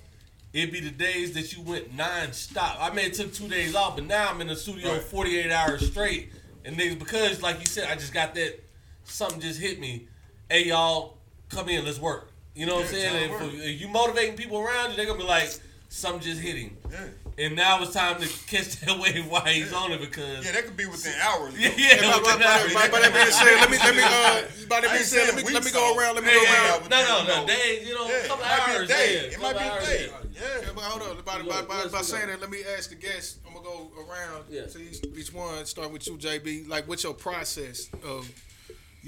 it'd 0.54 0.72
be 0.72 0.80
the 0.80 0.90
days 0.90 1.32
that 1.34 1.52
you 1.52 1.60
went 1.60 1.94
non-stop. 1.94 2.78
I 2.80 2.88
may 2.94 3.04
have 3.04 3.12
took 3.12 3.34
two 3.34 3.46
days 3.48 3.74
off, 3.74 3.96
but 3.96 4.06
now 4.06 4.30
I'm 4.30 4.40
in 4.40 4.46
the 4.48 4.56
studio 4.56 4.92
Right. 4.94 5.02
48 5.02 5.52
hours 5.52 5.86
straight. 5.86 6.32
And 6.64 6.78
niggas, 6.78 6.98
because 6.98 7.42
like 7.42 7.60
you 7.60 7.66
said, 7.66 7.88
I 7.90 7.94
just 7.94 8.14
got 8.14 8.34
that, 8.36 8.58
something 9.04 9.40
just 9.40 9.60
hit 9.60 9.78
me. 9.78 10.08
Hey, 10.48 10.64
y'all, 10.64 11.18
come 11.50 11.68
in, 11.68 11.84
let's 11.84 11.98
work. 11.98 12.27
You 12.58 12.66
know 12.66 12.74
what 12.76 12.86
I'm 12.86 12.90
saying? 12.90 13.30
And 13.30 13.38
to 13.38 13.56
if, 13.56 13.64
if 13.74 13.80
you 13.80 13.86
motivating 13.88 14.34
people 14.36 14.58
around 14.58 14.90
you, 14.90 14.96
they're 14.96 15.06
going 15.06 15.18
to 15.18 15.24
be 15.24 15.28
like, 15.28 15.48
something 15.88 16.20
just 16.20 16.40
hit 16.40 16.56
him. 16.56 16.76
Yeah. 16.90 17.06
And 17.38 17.54
now 17.54 17.80
it's 17.82 17.92
time 17.94 18.20
to 18.20 18.26
catch 18.48 18.80
that 18.80 18.98
wave 19.00 19.24
while 19.30 19.44
he's 19.44 19.72
on 19.72 19.92
it 19.92 20.00
because. 20.00 20.44
Yeah, 20.44 20.50
that 20.52 20.64
could 20.66 20.76
be 20.76 20.86
within 20.86 21.12
hours. 21.22 21.54
Yeah, 21.58 21.70
yeah. 21.76 22.00
By, 22.00 22.18
by, 22.18 22.34
by, 22.34 22.74
by, 22.74 22.88
by 22.90 23.00
that 23.00 23.14
being 23.14 23.30
said, 23.30 23.54
let 23.62 23.70
me 23.70 23.78
let 23.78 23.94
me 23.94 24.02
uh 24.02 24.66
by 24.68 24.80
that 24.80 24.90
being 24.90 25.04
said, 25.04 25.34
let 25.34 25.36
me 25.46 25.52
let 25.54 25.64
me 25.64 25.70
go 25.70 25.96
around, 25.96 26.16
let 26.16 26.24
me 26.24 26.30
Hey, 26.30 26.36
go 26.36 26.42
yeah, 26.42 26.78
around. 26.78 26.90
No, 26.90 27.24
no, 27.24 27.42
no. 27.42 27.46
Days, 27.46 27.86
you 27.86 27.94
know, 27.94 28.08
Yeah, 28.08 28.14
a 28.14 28.24
it 28.24 28.26
couple 28.28 28.44
might 28.44 28.66
be 28.66 28.72
a 28.72 28.78
hours. 28.80 28.88
day. 28.88 29.14
It 29.32 29.40
might 29.40 29.52
be 29.52 29.64
a 29.64 29.80
day. 29.86 30.10
yeah. 30.34 30.42
Yeah. 30.62 30.68
But 30.74 30.82
hold 30.84 31.16
on, 31.16 31.22
by, 31.24 31.42
by, 31.42 31.62
by, 31.62 31.86
by 31.88 32.02
saying 32.02 32.26
that, 32.26 32.40
let 32.40 32.50
me 32.50 32.58
ask 32.76 32.90
the 32.90 32.96
guests. 32.96 33.38
I'm 33.46 33.54
gonna 33.54 33.64
go 33.64 33.90
around 34.02 34.44
Yeah. 34.50 34.66
to 34.66 34.78
each, 34.82 34.98
each 35.16 35.32
one. 35.32 35.64
Start 35.64 35.92
with 35.92 36.08
you, 36.08 36.16
JB. 36.18 36.66
Like, 36.68 36.88
what's 36.88 37.04
your 37.04 37.14
process 37.14 37.88
of, 38.04 38.28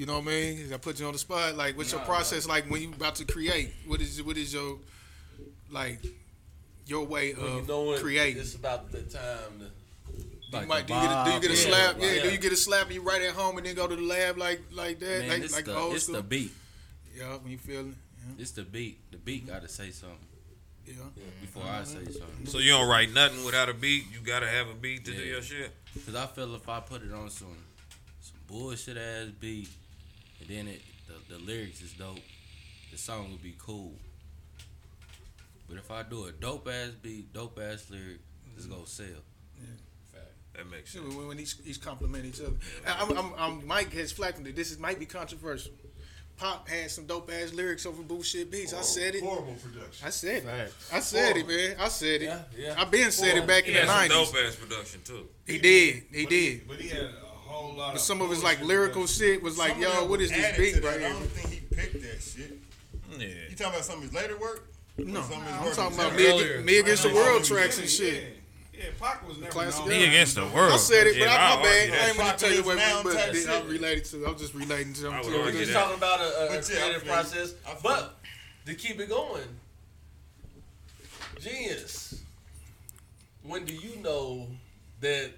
you 0.00 0.06
know 0.06 0.14
what 0.14 0.28
I 0.28 0.30
mean? 0.30 0.72
I 0.72 0.78
put 0.78 0.98
you 0.98 1.04
on 1.04 1.12
the 1.12 1.18
spot. 1.18 1.56
Like, 1.56 1.76
what's 1.76 1.92
your 1.92 2.00
process 2.00 2.48
like 2.48 2.64
when 2.70 2.80
you 2.80 2.88
about 2.88 3.16
to 3.16 3.26
create? 3.26 3.74
What 3.86 4.00
is 4.00 4.22
what 4.22 4.38
is 4.38 4.54
your 4.54 4.78
like 5.70 5.98
your 6.86 7.04
way 7.04 7.34
When 7.34 7.52
you 7.52 7.58
of 7.58 7.68
know 7.68 7.98
creating? 7.98 8.40
it's 8.40 8.54
about 8.54 8.90
the 8.90 9.02
time 9.02 9.60
to. 9.60 9.66
You 10.58 10.66
might, 10.66 10.86
do, 10.86 10.94
you 10.94 11.00
get 11.00 11.10
a, 11.10 11.24
do 11.26 11.30
you 11.32 11.40
get 11.40 11.50
a 11.50 11.54
yeah, 11.54 11.60
slap? 11.60 11.96
Yeah, 12.00 12.12
yeah. 12.12 12.22
do 12.22 12.30
you 12.30 12.38
get 12.38 12.50
a 12.50 12.56
slap 12.56 12.86
and 12.86 12.94
you 12.94 13.02
right 13.02 13.20
at 13.20 13.34
home 13.34 13.58
and 13.58 13.66
then 13.66 13.74
go 13.74 13.86
to 13.86 13.94
the 13.94 14.00
lab 14.02 14.38
like 14.38 14.62
like 14.72 14.98
that? 15.00 15.20
Man, 15.20 15.28
like 15.28 15.42
it's 15.42 15.54
like 15.54 15.66
the 15.66 15.76
old 15.76 15.94
it's 15.94 16.04
school? 16.04 16.16
the 16.16 16.22
beat. 16.22 16.52
yeah, 17.14 17.36
when 17.36 17.52
you 17.52 17.58
feeling 17.58 17.94
yeah, 18.26 18.42
It's 18.42 18.52
the 18.52 18.62
beat. 18.62 18.98
The 19.10 19.18
beat 19.18 19.42
mm-hmm. 19.42 19.52
got 19.52 19.62
to 19.62 19.68
say 19.68 19.90
something 19.90 20.16
yeah. 20.86 20.94
before 21.42 21.62
I 21.62 21.84
say 21.84 22.04
something. 22.06 22.46
So 22.46 22.56
you 22.56 22.70
don't 22.70 22.88
write 22.88 23.12
nothing 23.12 23.44
without 23.44 23.68
a 23.68 23.74
beat. 23.74 24.04
You 24.10 24.20
gotta 24.24 24.48
have 24.48 24.70
a 24.70 24.74
beat 24.74 25.04
to 25.04 25.12
do 25.12 25.22
your 25.22 25.42
shit. 25.42 25.72
Cause 26.06 26.14
I 26.14 26.24
feel 26.24 26.54
if 26.54 26.66
I 26.70 26.80
put 26.80 27.02
it 27.02 27.12
on 27.12 27.28
some 27.28 27.54
some 28.20 28.38
bullshit 28.48 28.96
ass 28.96 29.28
beat, 29.38 29.68
and 29.68 29.79
then 30.50 30.68
it 30.68 30.82
the, 31.06 31.34
the 31.34 31.40
lyrics 31.42 31.82
is 31.82 31.92
dope, 31.92 32.18
the 32.90 32.98
song 32.98 33.30
would 33.30 33.42
be 33.42 33.54
cool. 33.58 33.94
But 35.68 35.78
if 35.78 35.90
I 35.90 36.02
do 36.02 36.26
a 36.26 36.32
dope 36.32 36.68
ass 36.68 36.90
beat, 37.02 37.32
dope 37.32 37.58
ass 37.60 37.86
lyric, 37.90 38.18
it's 38.54 38.64
mm-hmm. 38.64 38.74
gonna 38.74 38.86
sell. 38.86 39.06
Yeah. 39.58 39.66
That 40.56 40.70
makes 40.70 40.90
Shit, 40.90 41.02
sense. 41.02 41.14
when, 41.14 41.28
when 41.28 41.38
each, 41.38 41.54
each 41.64 41.80
compliment 41.80 42.24
each 42.24 42.40
other. 42.40 42.56
I'm, 42.86 43.16
I'm, 43.16 43.32
I'm, 43.38 43.66
Mike 43.66 43.92
has 43.94 44.10
flagged 44.10 44.40
me. 44.40 44.50
This 44.50 44.72
is 44.72 44.78
might 44.78 44.98
be 44.98 45.06
controversial. 45.06 45.72
Pac 46.36 46.68
had 46.68 46.90
some 46.90 47.06
dope 47.06 47.30
ass 47.30 47.52
lyrics 47.52 47.86
over 47.86 48.02
bullshit 48.02 48.50
beats. 48.50 48.74
I 48.74 48.78
oh, 48.78 48.82
said 48.82 49.14
it. 49.14 49.22
Horrible 49.22 49.54
production. 49.54 50.06
I 50.06 50.10
said 50.10 50.42
it. 50.44 50.72
I 50.92 51.00
said 51.00 51.36
it, 51.36 51.46
man. 51.46 51.76
I 51.78 51.88
said 51.88 52.22
it. 52.22 52.24
Yeah, 52.24 52.40
yeah. 52.58 52.74
I 52.76 52.84
been 52.84 53.10
said 53.10 53.36
it 53.36 53.46
back 53.46 53.64
He 53.64 53.70
in 53.70 53.74
the 53.74 53.80
had 53.80 53.88
some 53.88 53.96
nineties. 53.96 54.32
dope 54.32 54.44
ass 54.44 54.56
production 54.56 55.00
too. 55.04 55.28
He 55.46 55.58
did. 55.58 56.02
He 56.12 56.24
But 56.24 56.30
did. 56.30 56.68
But 56.68 56.76
he 56.80 56.88
had 56.88 57.02
a 57.02 57.29
whole 57.60 57.74
lot 57.76 57.88
But 57.92 57.96
of. 57.96 58.00
some 58.00 58.20
of 58.22 58.30
his 58.30 58.42
like 58.42 58.62
lyrical 58.62 59.06
shit 59.06 59.42
was 59.42 59.58
like, 59.58 59.76
yo, 59.78 59.90
that 59.90 60.00
what 60.08 60.18
was 60.20 60.30
is 60.30 60.36
this 60.36 60.44
added 60.46 60.58
beat 60.58 60.74
to 60.74 60.80
that. 60.80 60.96
I 60.96 61.08
don't 61.10 61.22
think 61.26 61.48
he 61.50 61.60
picked 61.76 62.02
that 62.02 62.22
shit. 62.22 62.58
Yeah. 63.18 63.26
You 63.50 63.56
talking 63.56 63.72
about 63.74 63.84
some 63.84 63.96
of 63.98 64.02
his 64.04 64.12
later 64.14 64.36
work? 64.38 64.66
No, 64.98 65.22
Some 65.22 65.40
I'm 65.42 65.72
talking 65.74 65.98
about 65.98 66.12
earlier. 66.20 66.58
me, 66.58 66.64
me 66.64 66.78
against 66.78 67.02
the 67.04 67.14
world 67.14 67.44
tracks 67.44 67.78
and 67.78 67.88
shit. 67.88 68.36
Yeah, 68.74 68.86
Pac 68.98 69.26
was 69.26 69.36
never 69.38 69.50
Classic 69.52 69.80
known. 69.84 69.92
album. 69.92 70.08
against 70.08 70.34
the 70.36 70.46
world. 70.46 70.72
I 70.72 70.76
said 70.76 71.06
it, 71.06 71.18
but 71.18 71.24
Yeah, 71.26 71.34
I, 71.34 71.36
I 71.36 71.54
my 71.54 71.56
would 71.56 71.64
bad. 71.64 71.80
argue 71.90 71.94
I 71.94 72.06
ain't 72.08 72.16
that. 72.16 72.24
want 72.24 72.38
to 72.38 72.44
tell 72.46 72.54
you 72.54 72.62
what, 72.64 72.76
Now 72.76 73.02
but 73.02 73.12
type 73.14 73.32
then 73.32 73.48
I'm 73.62 73.68
related 73.68 74.04
to. 74.06 74.26
I'm 74.26 74.36
just 74.38 74.54
relating 74.54 74.92
to 74.94 75.08
I 75.08 75.10
them. 75.10 75.16
would 75.16 75.24
too. 75.34 75.40
argue 75.40 75.52
We're 75.60 75.64
just 75.64 75.72
talking 75.72 75.96
about 75.98 76.20
a, 76.20 76.24
a 76.24 76.48
But 76.48 76.70
yeah, 76.70 76.78
creative 76.80 77.04
process. 77.06 77.54
But 77.82 78.18
to 78.66 78.74
keep 78.74 79.00
it 79.00 79.08
going, 79.08 79.42
genius. 81.40 82.22
When 83.42 83.64
do 83.64 83.74
you 83.74 83.96
know 84.02 84.48
that 85.00 85.30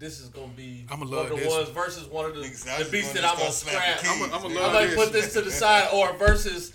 this 0.00 0.18
is 0.18 0.28
gonna 0.30 0.48
be 0.56 0.86
I'ma 0.90 1.02
one 1.04 1.10
love 1.10 1.30
of 1.30 1.36
the 1.38 1.44
this 1.44 1.52
ones 1.54 1.68
versus 1.68 2.08
one 2.08 2.24
of 2.24 2.34
the, 2.34 2.40
Niggas, 2.42 2.68
I 2.68 2.82
the 2.82 2.90
beats 2.90 3.12
that 3.12 3.24
I'm 3.24 3.38
gonna 3.38 3.52
start 3.52 3.76
scrap? 3.76 3.98
keys. 4.00 4.10
I'ma- 4.10 4.36
I'ma 4.36 4.48
Yeah. 4.48 4.66
I 4.66 4.72
might 4.72 4.86
this. 4.86 4.94
put 4.96 5.12
this 5.12 5.32
to 5.34 5.42
the 5.42 5.50
side, 5.52 5.88
or 5.92 6.12
versus, 6.16 6.72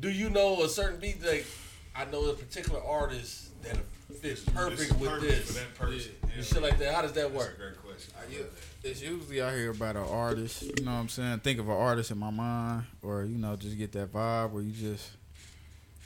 do 0.00 0.10
you 0.10 0.30
know 0.30 0.62
a 0.64 0.68
certain 0.68 0.98
beat 0.98 1.22
like 1.24 1.46
I 1.94 2.04
know 2.06 2.24
a 2.26 2.34
particular 2.34 2.82
artist 2.82 3.50
that 3.62 3.76
fits 4.22 4.40
perfect 4.42 4.92
with 4.98 5.10
perfect 5.10 5.30
this, 5.30 5.46
for 5.46 5.52
that 5.54 5.74
person. 5.74 6.12
and 6.34 6.44
shit 6.44 6.62
like 6.62 6.78
that. 6.78 6.94
How 6.94 7.02
does 7.02 7.12
that 7.12 7.30
work? 7.32 7.56
Great 7.58 7.76
question. 7.82 8.46
It's 8.82 9.02
usually 9.02 9.42
I 9.42 9.54
hear 9.54 9.70
about 9.72 9.96
an 9.96 10.02
artist, 10.04 10.62
you 10.62 10.84
know 10.84 10.92
what 10.92 10.98
I'm 11.00 11.08
saying? 11.08 11.40
Think 11.40 11.58
of 11.58 11.68
an 11.68 11.74
artist 11.76 12.10
in 12.12 12.18
my 12.18 12.30
mind, 12.30 12.84
or 13.02 13.24
you 13.24 13.36
know, 13.36 13.56
just 13.56 13.76
get 13.76 13.92
that 13.92 14.12
vibe 14.12 14.50
where 14.52 14.62
you 14.62 14.70
just, 14.72 15.10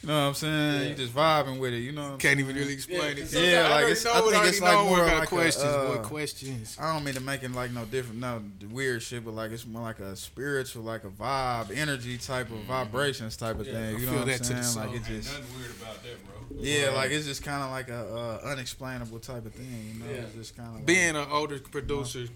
you 0.03 0.09
know 0.09 0.15
what 0.23 0.29
I'm 0.29 0.35
saying? 0.35 0.83
Yeah. 0.83 0.89
You 0.89 0.95
just 0.97 1.15
vibing 1.15 1.59
with 1.61 1.73
it, 1.73 1.79
you 1.79 1.93
know. 1.93 2.03
What 2.03 2.13
I'm 2.15 2.19
Can't 2.19 2.39
saying? 2.39 2.41
even 2.41 2.57
really 2.57 2.73
explain 2.73 3.01
Yeah, 3.01 3.07
it. 3.11 3.19
'cause 3.21 3.35
Yeah, 3.35 3.63
I 3.67 3.69
like 3.83 3.93
it's, 3.93 4.05
know 4.05 4.11
I 4.11 4.15
think 4.15 4.45
it's 4.47 4.61
already 4.61 4.77
like 4.79 4.87
more 4.89 4.99
what 5.05 5.17
like 5.19 5.29
questions. 5.29 5.65
A, 5.65 5.79
uh, 5.79 6.03
questions? 6.03 6.77
I 6.81 6.93
don't 6.93 7.05
mean 7.05 7.15
to 7.15 7.21
make 7.21 7.43
it 7.45 7.53
like 7.53 7.71
no 7.73 7.85
different, 7.85 8.19
no 8.21 8.43
weird 8.71 9.03
shit, 9.03 9.25
but 9.25 9.35
like 9.35 9.53
it's 9.53 9.65
more 9.67 9.83
like 9.83 10.01
a 10.01 10.17
spiritual, 10.17 10.83
like 10.83 11.05
a 11.05 11.09
vibe, 11.09 11.77
energy 11.77 12.19
type 12.19 12.51
of 12.51 12.59
vibrations 12.65 13.37
type 13.37 13.61
of 13.61 13.67
Yeah, 13.67 13.75
thing. 13.75 13.85
I 13.97 13.99
You 14.01 14.07
know 14.07 14.13
feel 14.13 14.19
what 14.21 14.27
that 14.27 14.41
I'm 14.41 14.47
to 14.49 14.55
the 14.55 14.63
saying? 14.65 14.77
Like 14.77 14.89
soul. 14.89 14.95
it 15.15 15.21
just, 15.23 15.33
Nothing 15.41 15.59
weird 15.59 15.71
about 15.81 16.03
that, 16.03 16.27
bro. 16.27 16.63
yeah, 16.63 16.91
like 16.91 17.11
it's 17.13 17.27
just 17.27 17.45
kind 17.45 17.63
of 17.63 17.71
like 17.71 17.89
a 17.89 18.41
uh, 18.45 18.51
unexplainable 18.51 19.21
type 19.21 19.47
of 19.47 19.55
thing. 19.55 19.93
You 19.95 20.01
know, 20.05 20.11
Yeah. 20.11 20.21
it's 20.23 20.35
just 20.35 20.57
kind 20.57 20.77
of 20.81 20.85
Being 20.85 21.11
an 21.17 21.29
older 21.31 21.59
producer, 21.61 22.27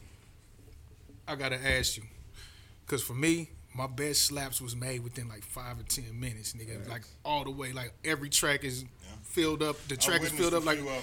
I 1.29 1.35
gotta 1.35 1.57
ask 1.57 1.97
you, 1.97 2.05
because 2.87 3.03
for 3.03 3.15
me, 3.15 3.51
my 3.77 3.87
best 3.87 4.23
slaps 4.23 4.61
was 4.61 4.75
made 4.75 5.03
within 5.05 5.29
like 5.29 5.43
five 5.45 5.79
or 5.79 5.83
ten 5.83 6.19
minutes, 6.19 6.53
nigga. 6.55 6.89
Like 6.89 7.03
all 7.25 7.45
the 7.45 7.51
way, 7.51 7.73
like 7.73 7.93
every 8.05 8.29
track 8.29 8.65
is 8.65 8.85
filled 9.25 9.63
up. 9.63 9.77
The 9.89 9.97
track 9.97 10.23
is 10.23 10.31
filled 10.31 10.55
up 10.55 10.65
like 10.65 10.79
few 10.79 10.89
of 10.89 10.95
'em. 10.95 11.03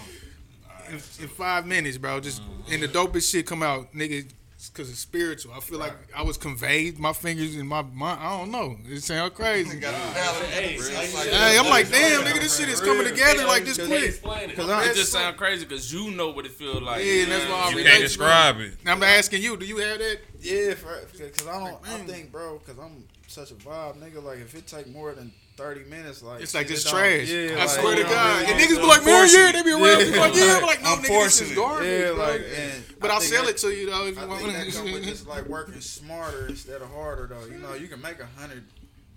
in, 0.89 0.93
in 0.95 1.27
five 1.29 1.65
minutes, 1.65 1.97
bro. 1.97 2.19
Just 2.19 2.41
and 2.71 2.81
the 2.81 2.87
dopest 2.87 3.31
shit 3.31 3.45
come 3.45 3.63
out, 3.63 3.93
nigga. 3.93 4.29
Cause 4.69 4.89
it's 4.89 4.99
spiritual. 4.99 5.53
I 5.53 5.59
feel 5.59 5.77
like 5.77 5.93
I 6.15 6.23
was 6.23 6.37
conveyed. 6.37 6.97
My 6.97 7.13
fingers 7.13 7.55
in 7.55 7.67
my 7.67 7.81
mind. 7.81 8.19
I 8.21 8.37
don't 8.37 8.51
know. 8.51 8.77
It 8.85 9.03
sound 9.03 9.33
crazy. 9.33 9.77
Got 9.77 9.93
Hey, 9.93 10.77
Hey, 10.77 11.57
I'm 11.59 11.69
like, 11.69 11.89
damn, 11.89 12.21
nigga, 12.21 12.39
this 12.39 12.57
shit 12.57 12.69
is 12.69 12.79
coming 12.79 13.05
together 13.05 13.45
like 13.45 13.65
this 13.65 13.77
quick. 13.77 14.03
Explain 14.05 14.51
it. 14.51 14.55
Cause 14.55 14.87
It 14.87 14.95
just 14.95 15.11
sound 15.11 15.37
crazy 15.37 15.65
because 15.65 15.93
you 15.93 16.11
know 16.11 16.29
what 16.31 16.45
it 16.45 16.51
feel 16.51 16.81
like. 16.81 17.03
Yeah, 17.03 17.25
that's 17.25 17.49
why 17.49 17.55
I 17.55 17.69
You 17.69 17.77
relate 17.77 17.89
can't 17.89 18.03
describe 18.03 18.59
it. 18.59 18.73
I'm 18.85 19.03
asking 19.03 19.41
you, 19.41 19.57
do 19.57 19.65
you 19.65 19.77
have 19.77 19.99
that? 19.99 20.19
Yeah, 20.39 20.73
because 20.73 21.47
I 21.47 21.59
don't. 21.59 21.89
I 21.89 21.97
think, 21.99 22.31
bro, 22.31 22.59
because 22.59 22.77
I'm 22.79 23.05
such 23.33 23.51
a 23.51 23.55
vibe, 23.55 23.97
nigga. 23.97 24.23
Like, 24.23 24.39
if 24.39 24.55
it 24.55 24.67
take 24.67 24.87
more 24.87 25.13
than 25.13 25.31
thirty 25.57 25.83
minutes, 25.85 26.23
like 26.23 26.41
It's 26.41 26.53
like 26.53 26.67
shit, 26.67 26.75
just 26.77 26.89
trash. 26.89 27.29
Yeah, 27.29 27.53
I 27.53 27.55
like, 27.65 27.69
swear 27.69 27.95
to 27.95 28.03
God. 28.03 28.41
really 28.41 28.51
And 28.53 28.61
niggas 28.61 28.77
be 28.81 28.87
like, 28.87 29.05
man, 29.05 29.29
yeah, 29.31 29.51
they 29.51 29.61
be 29.63 29.71
around. 29.71 29.81
Yeah. 29.83 30.11
Be 30.11 30.19
like, 30.19 30.35
yeah, 30.35 30.57
I'm 30.57 30.63
like, 30.63 30.81
no, 30.83 30.95
nigga, 30.95 31.23
this 31.23 31.41
is 31.41 31.49
Unfortunate. 31.49 31.55
garbage. 31.55 31.87
Yeah, 31.87 32.13
bro. 32.13 32.25
like, 32.25 32.99
but 32.99 33.11
I 33.11 33.13
I'll 33.15 33.21
sell 33.21 33.43
that- 33.43 33.49
it 33.51 33.57
to 33.57 33.67
you 33.69 33.85
though 33.89 34.05
if 34.07 34.15
you 34.15 34.21
I 34.21 34.25
want. 34.25 34.41
think 34.41 34.53
that 34.53 34.73
come 34.73 34.91
with 34.91 35.03
just 35.03 35.27
like 35.27 35.45
working 35.57 35.81
smarter 35.81 36.47
instead 36.47 36.81
of 36.81 36.89
harder, 36.91 37.27
though. 37.27 37.45
You 37.45 37.59
know, 37.59 37.73
you 37.73 37.87
can 37.87 38.01
make 38.01 38.19
a 38.19 38.27
hundred. 38.39 38.63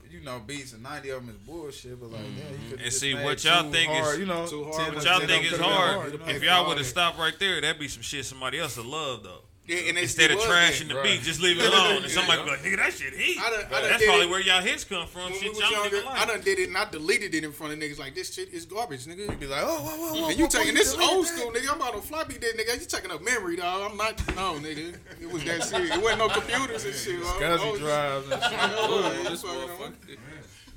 You 0.09 0.23
know, 0.23 0.41
beats 0.47 0.73
and 0.73 0.83
ninety 0.83 1.11
of 1.11 1.21
them 1.21 1.29
is 1.29 1.37
bullshit, 1.37 2.01
but 2.01 2.11
like, 2.11 2.23
yeah, 2.23 2.27
you 2.27 2.57
mm-hmm. 2.57 2.71
could 2.71 2.81
And 2.81 2.93
see, 2.93 3.15
what 3.15 3.45
y'all 3.45 3.71
think 3.71 3.93
is- 3.93 4.19
you 4.19 4.25
know, 4.25 4.47
Too 4.47 4.65
hard. 4.65 4.95
What 4.95 5.05
y'all 5.05 5.19
think 5.19 5.31
could've 5.31 5.45
is 5.53 5.59
been 5.59 5.61
hard? 5.61 6.21
If 6.29 6.43
y'all 6.43 6.67
would 6.69 6.79
have 6.79 6.87
stopped 6.87 7.19
right 7.19 7.39
there, 7.39 7.61
that'd 7.61 7.79
be 7.79 7.89
some 7.89 8.03
shit 8.03 8.25
somebody 8.25 8.59
else 8.59 8.79
would 8.79 8.87
love 8.87 9.23
though. 9.25 9.43
Yeah, 9.67 9.89
and 9.89 9.99
Instead 9.99 10.31
of 10.31 10.39
trashing 10.39 10.89
that. 10.89 10.95
the 10.95 11.03
beat, 11.03 11.23
just 11.23 11.41
leave 11.41 11.59
it 11.59 11.67
alone. 11.67 12.03
And 12.05 12.11
somebody 12.13 12.43
be 12.45 12.51
like, 12.51 12.61
nigga, 12.63 12.77
that 12.77 12.93
shit 12.93 13.13
heat. 13.15 13.37
I 13.41 13.51
done- 13.51 13.65
I 13.67 13.81
done 13.81 13.91
That's 13.91 14.05
probably 14.05 14.27
it. 14.27 14.31
where 14.31 14.41
y'all 14.41 14.63
hits 14.63 14.85
come 14.85 15.09
from. 15.09 15.25
When 15.33 15.33
Shit 15.41 15.59
y'all 15.59 15.71
younger, 15.73 15.97
even 15.97 16.09
I 16.09 16.25
done 16.25 16.41
did 16.43 16.59
it 16.61 16.69
and 16.69 16.77
I 16.79 16.85
deleted 16.89 17.35
it 17.35 17.43
in 17.43 17.51
front 17.51 17.73
of 17.73 17.79
niggas 17.81 17.99
like 17.99 18.15
this 18.15 18.33
shit 18.33 18.51
is 18.55 18.65
garbage, 18.65 19.07
nigga. 19.07 19.29
You 19.29 19.37
be 19.37 19.47
like, 19.47 19.63
oh, 19.65 19.67
whoa, 19.67 19.91
whoa, 19.91 19.97
whoa, 19.99 20.15
mm-hmm. 20.21 20.31
And 20.31 20.39
you 20.39 20.45
whoa, 20.45 20.51
taking 20.51 20.75
whoa, 20.75 20.79
this 20.79 20.93
deleted 20.95 21.15
old 21.17 21.27
that? 21.27 21.37
school, 21.37 21.51
nigga. 21.53 21.75
I'm 21.75 21.83
out 21.83 21.95
on 21.97 22.01
floppy 22.03 22.39
disk, 22.39 22.57
nigga. 22.57 22.81
You 22.81 22.87
taking 22.87 23.11
up 23.11 23.23
memory, 23.25 23.57
dog. 23.57 23.91
I'm 23.91 23.97
not. 23.97 24.37
No, 24.37 24.55
nigga. 24.61 24.95
It 25.21 25.33
was 25.33 25.43
that 25.45 25.65
serious. 25.65 25.97
It 25.97 26.01
wasn't 26.03 26.19
no 26.21 26.29
computers 26.29 26.85
and 26.85 26.95
shit. 26.95 27.19
bro. 27.21 27.29
SCSI 27.29 27.59
Oh, 27.61 27.77
drives 27.79 28.31
and 28.31 28.43
shit. 28.43 28.53
oh, 28.63 29.93
This. 30.07 30.17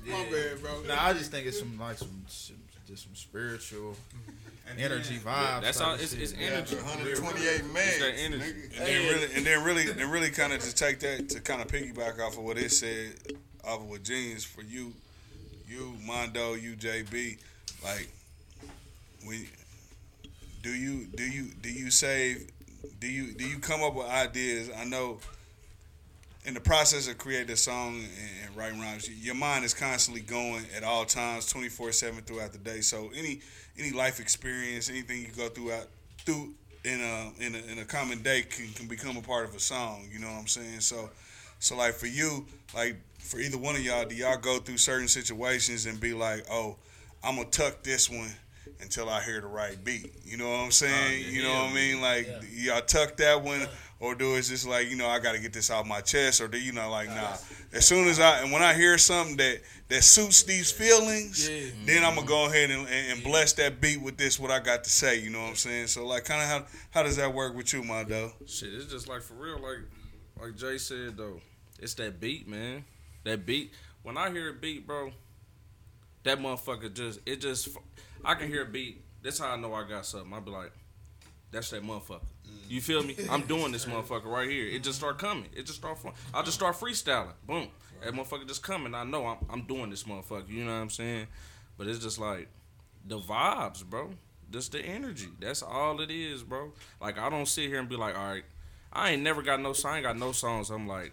My 0.06 0.24
bad, 0.30 0.60
bro. 0.62 0.82
Nah, 0.88 0.96
I 1.06 1.12
just 1.12 1.30
think 1.30 1.46
it's 1.46 1.58
some 1.58 1.78
like 1.78 1.98
some, 1.98 2.24
some 2.26 2.56
just 2.88 3.04
some 3.04 3.14
spiritual 3.14 3.94
energy 4.78 5.16
vibes. 5.16 5.24
Yeah, 5.24 5.60
that's 5.60 5.80
all. 5.80 5.94
of 5.94 6.00
It's, 6.00 6.12
shit. 6.12 6.22
it's 6.22 6.32
Yeah, 6.34 6.48
energy. 6.48 6.76
128 6.76 7.64
It's 7.74 7.98
that 7.98 8.14
energy. 8.18 8.70
And 8.78 8.86
then 8.86 9.12
really, 9.12 9.34
and 9.34 9.46
then 9.46 9.64
really, 9.64 9.90
and 10.02 10.12
really, 10.12 10.30
kind 10.30 10.52
of 10.52 10.60
just 10.60 10.78
take 10.78 11.00
that 11.00 11.28
to 11.30 11.40
kind 11.40 11.60
of 11.60 11.68
piggyback 11.68 12.20
off 12.20 12.36
of 12.38 12.44
what 12.44 12.58
it 12.58 12.70
said, 12.70 13.12
off 13.64 13.80
of 13.80 13.88
what 13.88 14.02
Genius 14.02 14.44
for 14.44 14.62
you, 14.62 14.92
you 15.68 15.94
Mondo, 16.04 16.54
you 16.54 16.74
JB, 16.74 17.38
like, 17.84 18.08
we, 19.26 19.48
do 20.62 20.70
you 20.70 21.06
do 21.14 21.24
you 21.24 21.46
do 21.60 21.70
you 21.70 21.90
save, 21.90 22.50
do 23.00 23.06
you 23.06 23.32
do 23.32 23.46
you 23.46 23.58
come 23.58 23.82
up 23.82 23.94
with 23.94 24.06
ideas? 24.06 24.70
I 24.76 24.84
know. 24.84 25.18
In 26.46 26.54
the 26.54 26.60
process 26.60 27.06
of 27.06 27.18
creating 27.18 27.50
a 27.50 27.56
song 27.56 27.96
and, 27.96 28.08
and 28.46 28.56
writing 28.56 28.80
rhymes, 28.80 29.10
your 29.10 29.34
mind 29.34 29.62
is 29.64 29.74
constantly 29.74 30.22
going 30.22 30.64
at 30.74 30.82
all 30.82 31.04
times, 31.04 31.46
twenty 31.46 31.68
four 31.68 31.92
seven 31.92 32.22
throughout 32.22 32.52
the 32.52 32.58
day. 32.58 32.80
So 32.80 33.10
any 33.14 33.40
any 33.78 33.90
life 33.90 34.20
experience, 34.20 34.88
anything 34.88 35.20
you 35.20 35.28
go 35.36 35.48
throughout 35.50 35.88
through 36.24 36.54
in 36.82 37.00
a 37.00 37.44
in 37.44 37.54
a, 37.54 37.72
in 37.72 37.78
a 37.78 37.84
common 37.84 38.22
day 38.22 38.42
can, 38.42 38.68
can 38.72 38.88
become 38.88 39.18
a 39.18 39.22
part 39.22 39.44
of 39.46 39.54
a 39.54 39.60
song. 39.60 40.08
You 40.10 40.18
know 40.18 40.28
what 40.28 40.40
I'm 40.40 40.46
saying? 40.46 40.80
So 40.80 41.10
so 41.58 41.76
like 41.76 41.92
for 41.92 42.06
you, 42.06 42.46
like 42.74 42.96
for 43.18 43.38
either 43.38 43.58
one 43.58 43.76
of 43.76 43.82
y'all, 43.82 44.06
do 44.06 44.14
y'all 44.14 44.38
go 44.38 44.60
through 44.60 44.78
certain 44.78 45.08
situations 45.08 45.84
and 45.84 46.00
be 46.00 46.14
like, 46.14 46.46
oh, 46.50 46.76
I'm 47.22 47.36
gonna 47.36 47.50
tuck 47.50 47.82
this 47.82 48.08
one 48.08 48.32
until 48.80 49.08
I 49.08 49.22
hear 49.22 49.40
the 49.40 49.46
right 49.46 49.82
beat. 49.82 50.12
You 50.24 50.36
know 50.36 50.48
what 50.48 50.60
I'm 50.60 50.66
oh, 50.68 50.70
saying? 50.70 51.26
you 51.32 51.42
know 51.42 51.52
what 51.52 51.70
I 51.70 51.74
mean? 51.74 52.00
Like 52.00 52.28
y'all 52.52 52.80
tuck 52.80 53.16
that 53.16 53.42
one. 53.42 53.66
Or 54.00 54.14
do 54.14 54.36
it's 54.36 54.48
just 54.48 54.66
like 54.66 54.88
you 54.88 54.96
know 54.96 55.06
I 55.06 55.18
got 55.18 55.32
to 55.32 55.38
get 55.38 55.52
this 55.52 55.68
off 55.68 55.86
my 55.86 56.00
chest, 56.00 56.40
or 56.40 56.48
do 56.48 56.58
you 56.58 56.72
know 56.72 56.90
like 56.90 57.10
nah? 57.10 57.36
As 57.74 57.86
soon 57.86 58.08
as 58.08 58.18
I 58.18 58.40
and 58.40 58.50
when 58.50 58.62
I 58.62 58.72
hear 58.72 58.96
something 58.96 59.36
that 59.36 59.60
that 59.90 60.02
suits 60.02 60.42
these 60.42 60.72
feelings, 60.72 61.46
then 61.84 62.02
I'm 62.02 62.14
gonna 62.14 62.26
go 62.26 62.36
mm-hmm. 62.36 62.54
ahead 62.54 62.70
and, 62.70 62.88
and, 62.88 63.12
and 63.12 63.22
bless 63.22 63.52
that 63.54 63.78
beat 63.78 64.00
with 64.00 64.16
this 64.16 64.40
what 64.40 64.50
I 64.50 64.58
got 64.58 64.84
to 64.84 64.90
say. 64.90 65.20
You 65.20 65.28
know 65.28 65.42
what 65.42 65.50
I'm 65.50 65.56
saying? 65.56 65.88
So 65.88 66.06
like 66.06 66.24
kind 66.24 66.40
of 66.40 66.48
how 66.48 66.78
how 66.92 67.02
does 67.02 67.16
that 67.16 67.34
work 67.34 67.54
with 67.54 67.74
you, 67.74 67.82
Mondo? 67.82 68.32
Shit, 68.46 68.72
it's 68.72 68.86
just 68.86 69.06
like 69.06 69.20
for 69.20 69.34
real, 69.34 69.58
like 69.58 69.80
like 70.40 70.56
Jay 70.56 70.78
said 70.78 71.18
though. 71.18 71.42
It's 71.78 71.92
that 71.94 72.20
beat, 72.20 72.48
man. 72.48 72.86
That 73.24 73.44
beat. 73.44 73.72
When 74.02 74.16
I 74.16 74.30
hear 74.30 74.48
a 74.48 74.54
beat, 74.54 74.86
bro, 74.86 75.12
that 76.22 76.38
motherfucker 76.38 76.92
just 76.94 77.20
it 77.26 77.42
just 77.42 77.68
I 78.24 78.34
can 78.34 78.48
hear 78.48 78.62
a 78.62 78.66
beat. 78.66 79.02
That's 79.22 79.38
how 79.38 79.48
I 79.50 79.56
know 79.56 79.72
I 79.74 79.86
got 79.88 80.06
something. 80.06 80.32
I'll 80.32 80.40
be 80.40 80.50
like, 80.50 80.72
that's 81.50 81.70
that 81.70 81.82
motherfucker. 81.84 82.22
You 82.68 82.80
feel 82.80 83.02
me? 83.02 83.16
I'm 83.30 83.42
doing 83.42 83.72
this 83.72 83.84
motherfucker 83.84 84.24
right 84.26 84.48
here. 84.48 84.66
It 84.66 84.82
just 84.82 84.98
start 84.98 85.18
coming. 85.18 85.46
It 85.54 85.66
just 85.66 85.78
start. 85.78 85.98
fun- 85.98 86.12
I 86.32 86.42
just 86.42 86.56
start 86.56 86.76
freestyling. 86.76 87.32
Boom. 87.46 87.68
That 88.02 88.14
motherfucker 88.14 88.46
just 88.46 88.62
coming. 88.62 88.94
I 88.94 89.04
know 89.04 89.26
I'm 89.26 89.38
I'm 89.50 89.62
doing 89.62 89.90
this 89.90 90.04
motherfucker. 90.04 90.48
You 90.48 90.64
know 90.64 90.72
what 90.74 90.82
I'm 90.82 90.90
saying? 90.90 91.26
But 91.76 91.86
it's 91.86 91.98
just 91.98 92.18
like 92.18 92.48
the 93.06 93.18
vibes, 93.18 93.84
bro. 93.84 94.10
Just 94.50 94.72
the 94.72 94.80
energy. 94.80 95.28
That's 95.38 95.62
all 95.62 96.00
it 96.00 96.10
is, 96.10 96.42
bro. 96.42 96.72
Like 97.00 97.18
I 97.18 97.28
don't 97.28 97.46
sit 97.46 97.68
here 97.68 97.78
and 97.78 97.88
be 97.88 97.96
like, 97.96 98.16
all 98.16 98.28
right, 98.28 98.44
I 98.92 99.10
ain't 99.10 99.22
never 99.22 99.42
got 99.42 99.60
no 99.60 99.72
song. 99.72 99.92
I 99.92 99.96
ain't 99.98 100.04
got 100.06 100.18
no 100.18 100.32
songs. 100.32 100.70
I'm 100.70 100.86
like, 100.88 101.12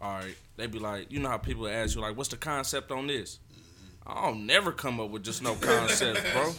all 0.00 0.14
right. 0.18 0.34
They 0.56 0.66
be 0.66 0.78
like, 0.78 1.10
you 1.12 1.20
know 1.20 1.28
how 1.28 1.38
people 1.38 1.68
ask 1.68 1.94
you 1.94 2.00
like, 2.00 2.16
what's 2.16 2.28
the 2.30 2.36
concept 2.36 2.90
on 2.90 3.06
this? 3.06 3.38
I 4.06 4.24
don't 4.24 4.46
never 4.46 4.72
come 4.72 4.98
up 4.98 5.10
with 5.10 5.22
just 5.22 5.42
no 5.42 5.54
concept, 5.54 6.20
bro. 6.32 6.52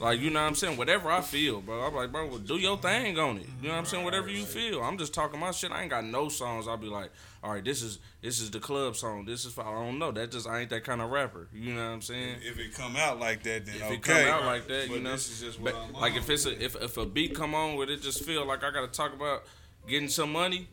Like 0.00 0.20
you 0.20 0.30
know 0.30 0.40
what 0.40 0.46
I'm 0.46 0.54
saying? 0.54 0.76
Whatever 0.78 1.10
I 1.10 1.20
feel, 1.20 1.60
bro. 1.60 1.82
I'm 1.82 1.94
like, 1.94 2.12
bro, 2.12 2.26
well, 2.26 2.38
do 2.38 2.56
your 2.56 2.78
thing 2.78 3.18
on 3.18 3.38
it. 3.38 3.46
You 3.60 3.68
know 3.68 3.74
what 3.74 3.80
I'm 3.80 3.84
saying? 3.84 4.04
Whatever 4.04 4.28
you 4.28 4.44
feel. 4.44 4.82
I'm 4.82 4.96
just 4.96 5.12
talking 5.12 5.38
my 5.38 5.50
shit. 5.50 5.72
I 5.72 5.82
ain't 5.82 5.90
got 5.90 6.04
no 6.04 6.28
songs. 6.28 6.68
I'll 6.68 6.76
be 6.76 6.86
like, 6.86 7.10
all 7.42 7.52
right, 7.52 7.64
this 7.64 7.82
is 7.82 7.98
this 8.22 8.40
is 8.40 8.50
the 8.50 8.60
club 8.60 8.96
song. 8.96 9.24
This 9.24 9.44
is 9.44 9.52
for, 9.52 9.62
I 9.64 9.72
don't 9.72 9.98
know. 9.98 10.10
That 10.12 10.30
just 10.30 10.48
I 10.48 10.60
ain't 10.60 10.70
that 10.70 10.84
kind 10.84 11.02
of 11.02 11.10
rapper. 11.10 11.48
You 11.52 11.74
know 11.74 11.84
what 11.84 11.92
I'm 11.92 12.02
saying? 12.02 12.36
If 12.42 12.58
it 12.58 12.74
come 12.74 12.96
out 12.96 13.18
like 13.18 13.42
that, 13.42 13.66
then 13.66 13.74
If 13.74 13.82
okay. 13.82 13.94
it 13.94 14.02
come 14.02 14.16
out 14.28 14.44
like 14.44 14.68
that, 14.68 14.88
you 14.88 15.00
know, 15.00 15.12
this 15.12 15.28
is 15.28 15.40
just 15.40 15.60
what 15.60 15.74
but, 15.92 16.00
like 16.00 16.14
if 16.16 16.30
it's 16.30 16.46
a 16.46 16.64
if 16.64 16.76
if 16.76 16.96
a 16.96 17.04
beat 17.04 17.34
come 17.34 17.54
on 17.54 17.76
where 17.76 17.90
it 17.90 18.00
just 18.00 18.24
feel 18.24 18.46
like 18.46 18.62
I 18.64 18.70
gotta 18.70 18.88
talk 18.88 19.12
about 19.12 19.42
getting 19.86 20.08
some 20.08 20.32
money, 20.32 20.68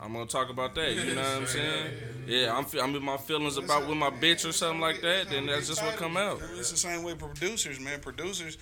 I'm 0.00 0.12
gonna 0.12 0.26
talk 0.26 0.50
about 0.50 0.74
that. 0.74 0.92
You 0.94 1.14
know 1.14 1.22
what 1.22 1.36
I'm 1.42 1.46
saying? 1.46 1.86
Yeah, 2.26 2.56
I'm 2.56 2.66
I'm 2.80 2.94
in 2.94 3.02
my 3.02 3.16
feelings 3.16 3.56
about 3.56 3.88
with 3.88 3.96
my 3.96 4.10
bitch 4.10 4.48
or 4.48 4.52
something 4.52 4.80
like 4.80 5.00
that. 5.02 5.30
Then 5.30 5.46
that's 5.46 5.68
just 5.68 5.82
what 5.82 5.96
come 5.96 6.16
out. 6.16 6.40
It's 6.56 6.70
the 6.70 6.76
same 6.76 7.02
way 7.02 7.14
producers, 7.14 7.80
man. 7.80 8.00
Producers, 8.00 8.58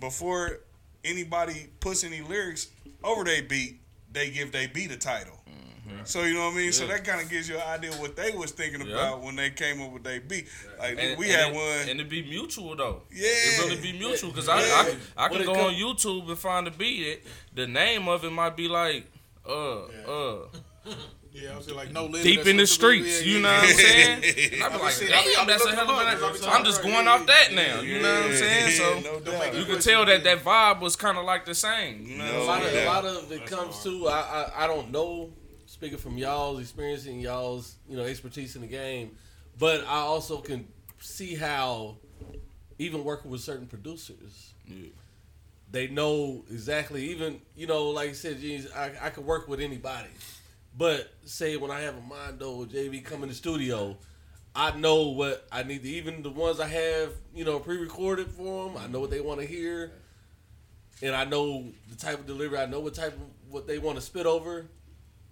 before 0.00 0.60
anybody 1.04 1.68
puts 1.80 2.04
any 2.04 2.20
lyrics 2.20 2.68
over 3.02 3.24
their 3.24 3.42
beat, 3.42 3.80
they 4.12 4.30
give 4.30 4.52
their 4.52 4.68
beat 4.68 4.90
a 4.90 4.96
title. 4.96 5.34
So 6.04 6.22
you 6.24 6.34
know 6.34 6.44
what 6.46 6.52
I 6.54 6.56
mean. 6.58 6.72
So 6.72 6.86
that 6.86 7.02
kind 7.02 7.20
of 7.20 7.30
gives 7.30 7.48
you 7.48 7.56
an 7.56 7.62
idea 7.62 7.90
what 7.92 8.14
they 8.14 8.30
was 8.32 8.50
thinking 8.50 8.82
Yeah. 8.86 8.92
about 8.94 9.22
when 9.22 9.36
they 9.36 9.48
came 9.48 9.80
up 9.80 9.90
with 9.90 10.04
their 10.04 10.20
beat. 10.20 10.46
Like 10.78 10.98
And- 10.98 11.18
we 11.18 11.26
and 11.30 11.34
had 11.34 11.48
it- 11.48 11.54
one. 11.54 11.88
and 11.88 12.00
it 12.00 12.08
be 12.10 12.22
mutual 12.22 12.76
though. 12.76 13.02
Yeah. 13.10 13.26
it 13.26 13.58
really 13.60 13.76
be 13.80 13.98
mutual 13.98 14.30
because 14.30 14.48
I, 14.50 14.60
Yeah. 14.60 14.94
I 15.16 15.24
I 15.26 15.28
When 15.30 15.38
can 15.38 15.46
go 15.46 15.54
come- 15.54 15.64
on 15.66 15.74
YouTube 15.74 16.28
and 16.28 16.38
find 16.38 16.66
the 16.66 16.70
beat. 16.72 17.06
It 17.06 17.26
the 17.54 17.66
name 17.66 18.06
of 18.06 18.22
it 18.22 18.30
might 18.30 18.54
be 18.54 18.68
like 18.68 19.06
uh 19.48 19.84
uh 20.06 20.48
Yeah, 21.30 21.52
I 21.52 21.56
was 21.58 21.70
like 21.70 21.92
no 21.92 22.10
deep 22.10 22.46
in 22.46 22.56
the 22.56 22.66
streets. 22.66 23.20
Yeah, 23.20 23.26
You 23.26 23.36
yeah, 23.36 23.42
know 23.42 23.48
yeah. 23.50 23.60
what 23.60 23.68
I'm 23.70 23.76
saying? 23.76 24.24
And 24.54 24.62
I 24.62 24.66
I 24.66 24.68
be 24.70 24.76
be 24.78 24.82
like, 24.82 24.92
seeing- 24.92 25.12
I 25.12 25.22
be- 25.22 25.28
I 25.28 25.34
damn, 25.36 25.46
be 25.46 25.52
that's 25.52 25.62
a 25.62 25.64
looking 25.66 25.78
hell 25.78 25.90
of 25.90 25.96
them 25.98 26.24
up, 26.24 26.32
'cause 26.32 26.42
I 26.42 26.46
an. 26.46 26.52
be 26.52 26.58
I'm 26.58 26.64
just 26.64 26.82
going 26.82 26.94
about 27.06 27.20
off 27.20 27.26
that 27.26 27.50
Yeah, 27.52 27.56
now. 27.56 27.62
yeah, 27.62 27.80
You 27.82 28.02
know 28.02 28.14
what 28.14 28.24
I'm 28.24 28.36
saying? 28.36 28.64
yeah, 28.70 28.76
So 28.76 28.94
no 29.00 29.20
Don't 29.20 29.24
doubt. 29.24 29.54
you 29.54 29.60
it 29.60 29.66
can 29.66 29.78
tell 29.80 30.06
that 30.06 30.24
that 30.24 30.38
vibe 30.42 30.80
was 30.80 30.96
kind 30.96 31.18
of 31.18 31.24
like 31.26 31.44
the 31.44 31.54
same. 31.54 32.06
You 32.06 32.16
know 32.18 32.24
No 32.32 32.42
a 32.42 32.44
lot 32.44 32.62
of, 32.64 32.72
a 32.72 32.84
lot 32.86 33.04
of 33.04 33.30
it 33.30 33.46
comes 33.46 33.82
to 33.84 34.08
I, 34.08 34.20
I 34.56 34.64
I 34.64 34.66
don't 34.66 34.90
know. 34.90 35.30
Speaking 35.66 35.98
from 35.98 36.16
y'all's 36.18 36.60
experience 36.60 37.04
and 37.06 37.20
y'all's 37.20 37.76
you 37.88 37.96
know 37.96 38.04
expertise 38.04 38.56
in 38.56 38.62
the 38.62 38.66
game, 38.66 39.10
but 39.58 39.82
I 39.82 39.98
also 39.98 40.38
can 40.38 40.66
see 40.98 41.34
how 41.36 41.98
even 42.78 43.04
working 43.04 43.30
with 43.30 43.42
certain 43.42 43.66
producers, 43.66 44.54
Yeah. 44.66 44.88
they 45.70 45.86
know 45.88 46.42
exactly. 46.50 47.10
Even 47.10 47.40
you 47.54 47.66
know, 47.68 47.90
like 47.90 48.08
I 48.10 48.12
said, 48.14 48.40
geez, 48.40 48.66
I 48.72 48.92
I 49.02 49.10
could 49.10 49.24
work 49.26 49.46
with 49.46 49.60
anybody, 49.60 50.08
but 50.78 51.12
say 51.24 51.56
when 51.58 51.70
I 51.70 51.80
have 51.80 51.96
a 51.96 52.00
Mondo 52.00 52.52
or 52.52 52.64
JB 52.64 53.04
come 53.04 53.22
in 53.22 53.28
the 53.28 53.34
studio. 53.34 53.98
I 54.56 54.76
know 54.76 55.08
what 55.10 55.46
I 55.52 55.62
need 55.62 55.82
to, 55.84 55.88
even 55.88 56.22
the 56.22 56.30
ones 56.30 56.58
I 56.58 56.66
have, 56.66 57.12
you 57.32 57.44
know, 57.44 57.60
pre-recorded 57.60 58.28
for 58.30 58.66
them. 58.66 58.76
I 58.76 58.88
know 58.88 58.98
what 58.98 59.10
they 59.10 59.20
want 59.20 59.38
to 59.40 59.46
hear 59.46 59.92
and 61.02 61.14
I 61.14 61.24
know 61.24 61.66
the 61.88 61.96
type 61.96 62.18
of 62.20 62.26
delivery. 62.26 62.58
I 62.58 62.66
know 62.66 62.80
what 62.80 62.94
type 62.94 63.12
of 63.12 63.20
what 63.50 63.66
they 63.66 63.78
want 63.78 63.96
to 63.96 64.02
spit 64.02 64.26
over, 64.26 64.66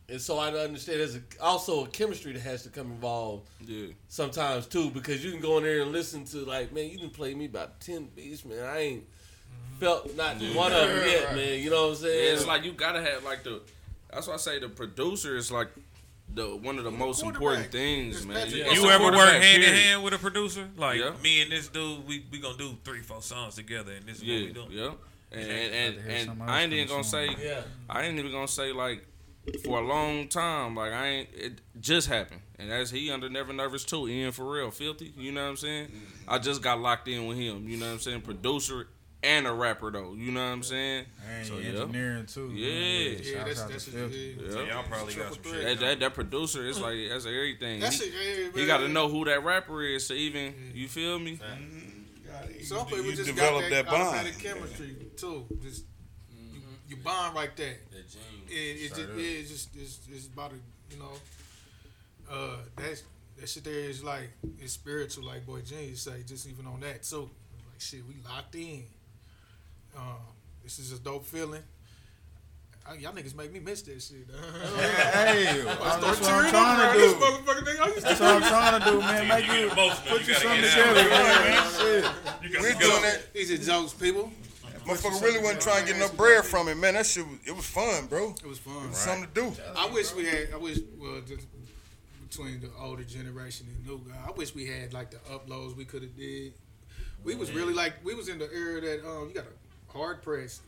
and 0.08 0.20
so 0.20 0.38
I 0.38 0.48
understand 0.48 1.00
there's 1.00 1.16
a, 1.16 1.22
also 1.40 1.84
a 1.84 1.88
chemistry 1.88 2.32
that 2.32 2.42
has 2.42 2.62
to 2.62 2.68
come 2.70 2.92
involved 2.92 3.48
Yeah. 3.66 3.88
sometimes 4.08 4.66
too, 4.66 4.90
because 4.90 5.24
you 5.24 5.32
can 5.32 5.40
go 5.40 5.58
in 5.58 5.64
there 5.64 5.82
and 5.82 5.92
listen 5.92 6.24
to 6.26 6.38
like, 6.38 6.72
man, 6.72 6.88
you 6.90 6.98
didn't 6.98 7.12
play 7.14 7.34
me 7.34 7.46
about 7.46 7.80
ten 7.80 8.08
beats, 8.14 8.44
man. 8.44 8.64
I 8.64 8.78
ain't 8.78 9.02
mm-hmm. 9.02 9.80
felt 9.80 10.16
not 10.16 10.36
one 10.54 10.72
of 10.72 10.88
them 10.88 11.06
yet, 11.08 11.34
man. 11.34 11.60
You 11.60 11.70
know 11.70 11.88
what 11.88 11.98
I'm 11.98 12.04
Yeah, 12.04 12.10
saying? 12.10 12.34
it's 12.34 12.46
like 12.46 12.64
you 12.64 12.72
gotta 12.72 13.02
have 13.02 13.24
like 13.24 13.42
the. 13.42 13.60
That's 14.12 14.26
why 14.26 14.34
I 14.34 14.38
say 14.38 14.58
the 14.58 14.68
producer 14.68 15.36
is 15.36 15.50
like 15.52 15.68
the 16.34 16.56
one 16.56 16.78
of 16.78 16.84
the 16.84 16.90
most 16.90 17.22
important 17.22 17.70
things, 17.70 18.16
It's 18.18 18.26
man. 18.26 18.36
Patrick 18.36 18.54
You, 18.56 18.64
Mahomes. 18.64 18.72
it's 18.72 18.84
a 18.84 18.88
ever 18.88 19.04
work 19.04 19.14
quarterback, 19.14 19.42
hand 19.42 19.62
in 19.62 19.68
period. 19.68 19.82
hand 19.84 20.02
with 20.04 20.14
a 20.14 20.18
producer? 20.18 20.68
Like 20.76 20.98
Yeah. 21.00 21.12
me 21.22 21.42
and 21.42 21.52
this 21.52 21.68
dude, 21.68 22.06
we 22.06 22.24
we 22.30 22.38
gonna 22.38 22.56
do 22.58 22.76
three, 22.84 23.00
four 23.00 23.22
songs 23.22 23.54
together, 23.54 23.92
and 23.92 24.04
this 24.06 24.16
is 24.16 24.22
what 24.22 24.28
Yeah, 24.28 24.46
we 24.46 24.52
doing. 24.52 24.70
yeah. 24.72 24.90
And 25.32 25.42
and, 25.50 25.74
and, 25.74 25.94
hear 25.94 26.10
and 26.16 26.26
something 26.26 26.48
I 26.48 26.62
ain't 26.62 26.72
even 26.72 26.88
gonna 26.88 27.04
say 27.04 27.28
yeah. 27.42 27.62
I 27.88 28.02
ain't 28.04 28.18
even 28.18 28.32
gonna 28.32 28.48
say 28.48 28.72
like 28.72 29.06
for 29.64 29.78
a 29.78 29.86
long 29.86 30.28
time. 30.28 30.74
Like 30.74 30.92
I 30.92 31.06
ain't 31.06 31.28
it 31.34 31.60
just 31.80 32.08
happened. 32.08 32.40
And 32.58 32.72
as 32.72 32.90
he 32.90 33.10
under 33.10 33.28
Never 33.28 33.52
Nervous 33.52 33.84
too, 33.84 34.08
Ian 34.08 34.32
for 34.32 34.50
real, 34.50 34.70
filthy, 34.70 35.12
you 35.16 35.30
know 35.30 35.42
what 35.44 35.50
I'm 35.50 35.56
saying? 35.56 35.88
I 36.26 36.38
just 36.38 36.62
got 36.62 36.80
locked 36.80 37.06
in 37.06 37.26
with 37.26 37.36
him, 37.38 37.68
you 37.68 37.76
know 37.76 37.86
what 37.86 37.92
I'm 37.92 37.98
saying? 38.00 38.22
Producer 38.22 38.88
and 39.26 39.46
a 39.46 39.52
rapper 39.52 39.90
though, 39.90 40.14
you 40.14 40.30
know 40.32 40.40
what 40.40 40.52
I'm 40.52 40.62
saying? 40.62 41.06
And 41.28 41.46
So, 41.46 41.58
you 41.58 41.72
yeah. 41.72 41.78
too. 41.80 41.86
man. 41.88 42.26
Yeah. 42.54 42.68
Yeah, 42.68 43.44
that's 43.44 43.60
out 43.60 43.66
to 43.66 43.72
that's 43.72 43.84
Filthy. 43.84 44.36
yeah. 44.38 44.46
Yeah. 44.46 44.52
So 44.52 44.64
y'all 44.64 44.84
probably 44.84 45.14
got 45.14 45.34
some 45.34 45.42
shit. 45.42 45.64
That, 45.64 45.80
that 45.80 46.00
that 46.00 46.14
producer 46.14 46.66
is 46.66 46.80
like 46.80 46.96
that's 47.10 47.26
everything. 47.26 47.80
That's 47.80 48.00
He, 48.00 48.10
it. 48.10 48.56
He 48.56 48.66
got 48.66 48.78
to 48.78 48.88
know 48.88 49.08
who 49.08 49.24
that 49.24 49.44
rapper 49.44 49.82
is 49.82 50.08
to 50.08 50.14
even 50.14 50.52
mm-hmm. 50.52 50.76
you 50.76 50.88
feel 50.88 51.18
me? 51.18 51.38
Mm-hmm. 51.38 52.62
Some 52.62 52.86
people 52.86 53.10
just 53.10 53.26
develop 53.26 53.62
got 53.62 53.70
that 53.70 53.86
that, 53.86 53.90
bond. 53.90 54.38
chemistry 54.38 54.96
too. 55.16 55.46
Just 55.62 55.84
you, 56.30 56.60
mm-hmm. 56.60 56.74
you 56.88 56.96
bond 56.96 57.34
right 57.34 57.54
there. 57.56 57.76
That 57.90 58.08
gene. 58.08 58.22
It, 58.48 58.52
it 58.52 58.88
just, 58.88 58.94
Straight 58.94 59.18
it's 59.18 59.50
just 59.50 59.76
it's, 59.76 60.00
it's 60.12 60.26
about 60.26 60.50
to 60.50 60.56
you 60.90 60.98
know, 60.98 61.12
uh, 62.30 62.56
that's 62.76 63.02
that 63.38 63.48
shit 63.48 63.64
there 63.64 63.74
is 63.74 64.02
like 64.02 64.30
it's 64.58 64.72
spiritual, 64.72 65.24
like 65.24 65.46
Boy 65.46 65.60
Genius 65.60 66.02
say. 66.02 66.22
Just 66.26 66.48
even 66.48 66.66
on 66.66 66.80
that, 66.80 67.04
so 67.04 67.22
like 67.22 67.80
shit, 67.80 68.00
we 68.06 68.14
locked 68.28 68.54
in. 68.54 68.84
Um, 69.96 70.02
this 70.62 70.78
is 70.78 70.92
a 70.92 70.98
dope 70.98 71.24
feeling. 71.24 71.62
I, 72.88 72.94
y'all 72.94 73.12
niggas 73.12 73.34
make 73.34 73.52
me 73.52 73.58
miss 73.58 73.82
that 73.82 74.00
shit. 74.00 74.28
Hey, 75.16 75.62
that's 75.64 76.18
Start 76.18 76.20
what 76.20 76.32
I'm 76.32 76.50
trying 76.50 76.92
to 76.92 76.98
do. 76.98 77.14
nigga. 77.64 77.80
I 77.80 77.86
used 77.86 77.96
to 77.96 78.02
That's 78.02 78.20
what 78.20 78.42
I'm 78.42 78.42
trying 78.42 78.80
to 78.80 78.90
do, 78.90 78.98
man. 79.00 79.28
Make 79.28 79.46
You 79.46 79.52
you 79.54 79.68
put 79.70 79.78
You 79.78 80.18
you 80.18 80.34
gotta 80.34 80.34
something 80.34 80.62
together, 80.62 81.00
out. 81.00 81.40
man. 81.44 82.52
Shit. 82.52 82.62
We're 82.62 82.78
doing 82.78 83.02
that. 83.02 83.32
These 83.32 83.50
are 83.50 83.58
jokes, 83.58 83.92
people. 83.94 84.30
Motherfucker 84.86 85.20
really 85.20 85.40
wasn't 85.40 85.62
trying 85.62 85.84
to 85.84 85.92
get 85.92 85.98
no 85.98 86.08
bread 86.16 86.44
from 86.44 86.68
it, 86.68 86.76
man. 86.76 86.94
That 86.94 87.06
shit, 87.06 87.26
was, 87.26 87.38
it 87.44 87.56
was 87.56 87.66
fun, 87.66 88.06
bro. 88.06 88.34
It 88.40 88.46
was 88.46 88.58
fun. 88.58 88.84
It 88.84 88.88
was 88.90 88.98
something 88.98 89.26
to 89.26 89.34
do. 89.34 89.52
I 89.76 89.88
wish 89.88 90.14
we 90.14 90.26
had. 90.26 90.48
I 90.54 90.56
wish 90.58 90.78
well, 90.96 91.20
just 91.26 91.44
between 92.28 92.60
the 92.60 92.70
older 92.80 93.02
generation 93.02 93.66
and 93.68 93.84
new 93.84 94.00
guy. 94.08 94.14
I 94.24 94.30
wish 94.30 94.54
we 94.54 94.66
had 94.66 94.92
like 94.92 95.10
the 95.10 95.16
uploads 95.32 95.74
we 95.76 95.84
could 95.84 96.02
have 96.02 96.16
did. 96.16 96.52
We 97.24 97.34
was 97.34 97.50
really 97.50 97.74
like 97.74 97.94
we 98.04 98.14
was 98.14 98.28
in 98.28 98.38
the 98.38 98.48
era 98.52 98.80
that 98.80 99.04
um 99.08 99.28
you 99.28 99.34
got 99.34 99.44
a 99.44 99.65
hard 99.96 100.22
press. 100.22 100.60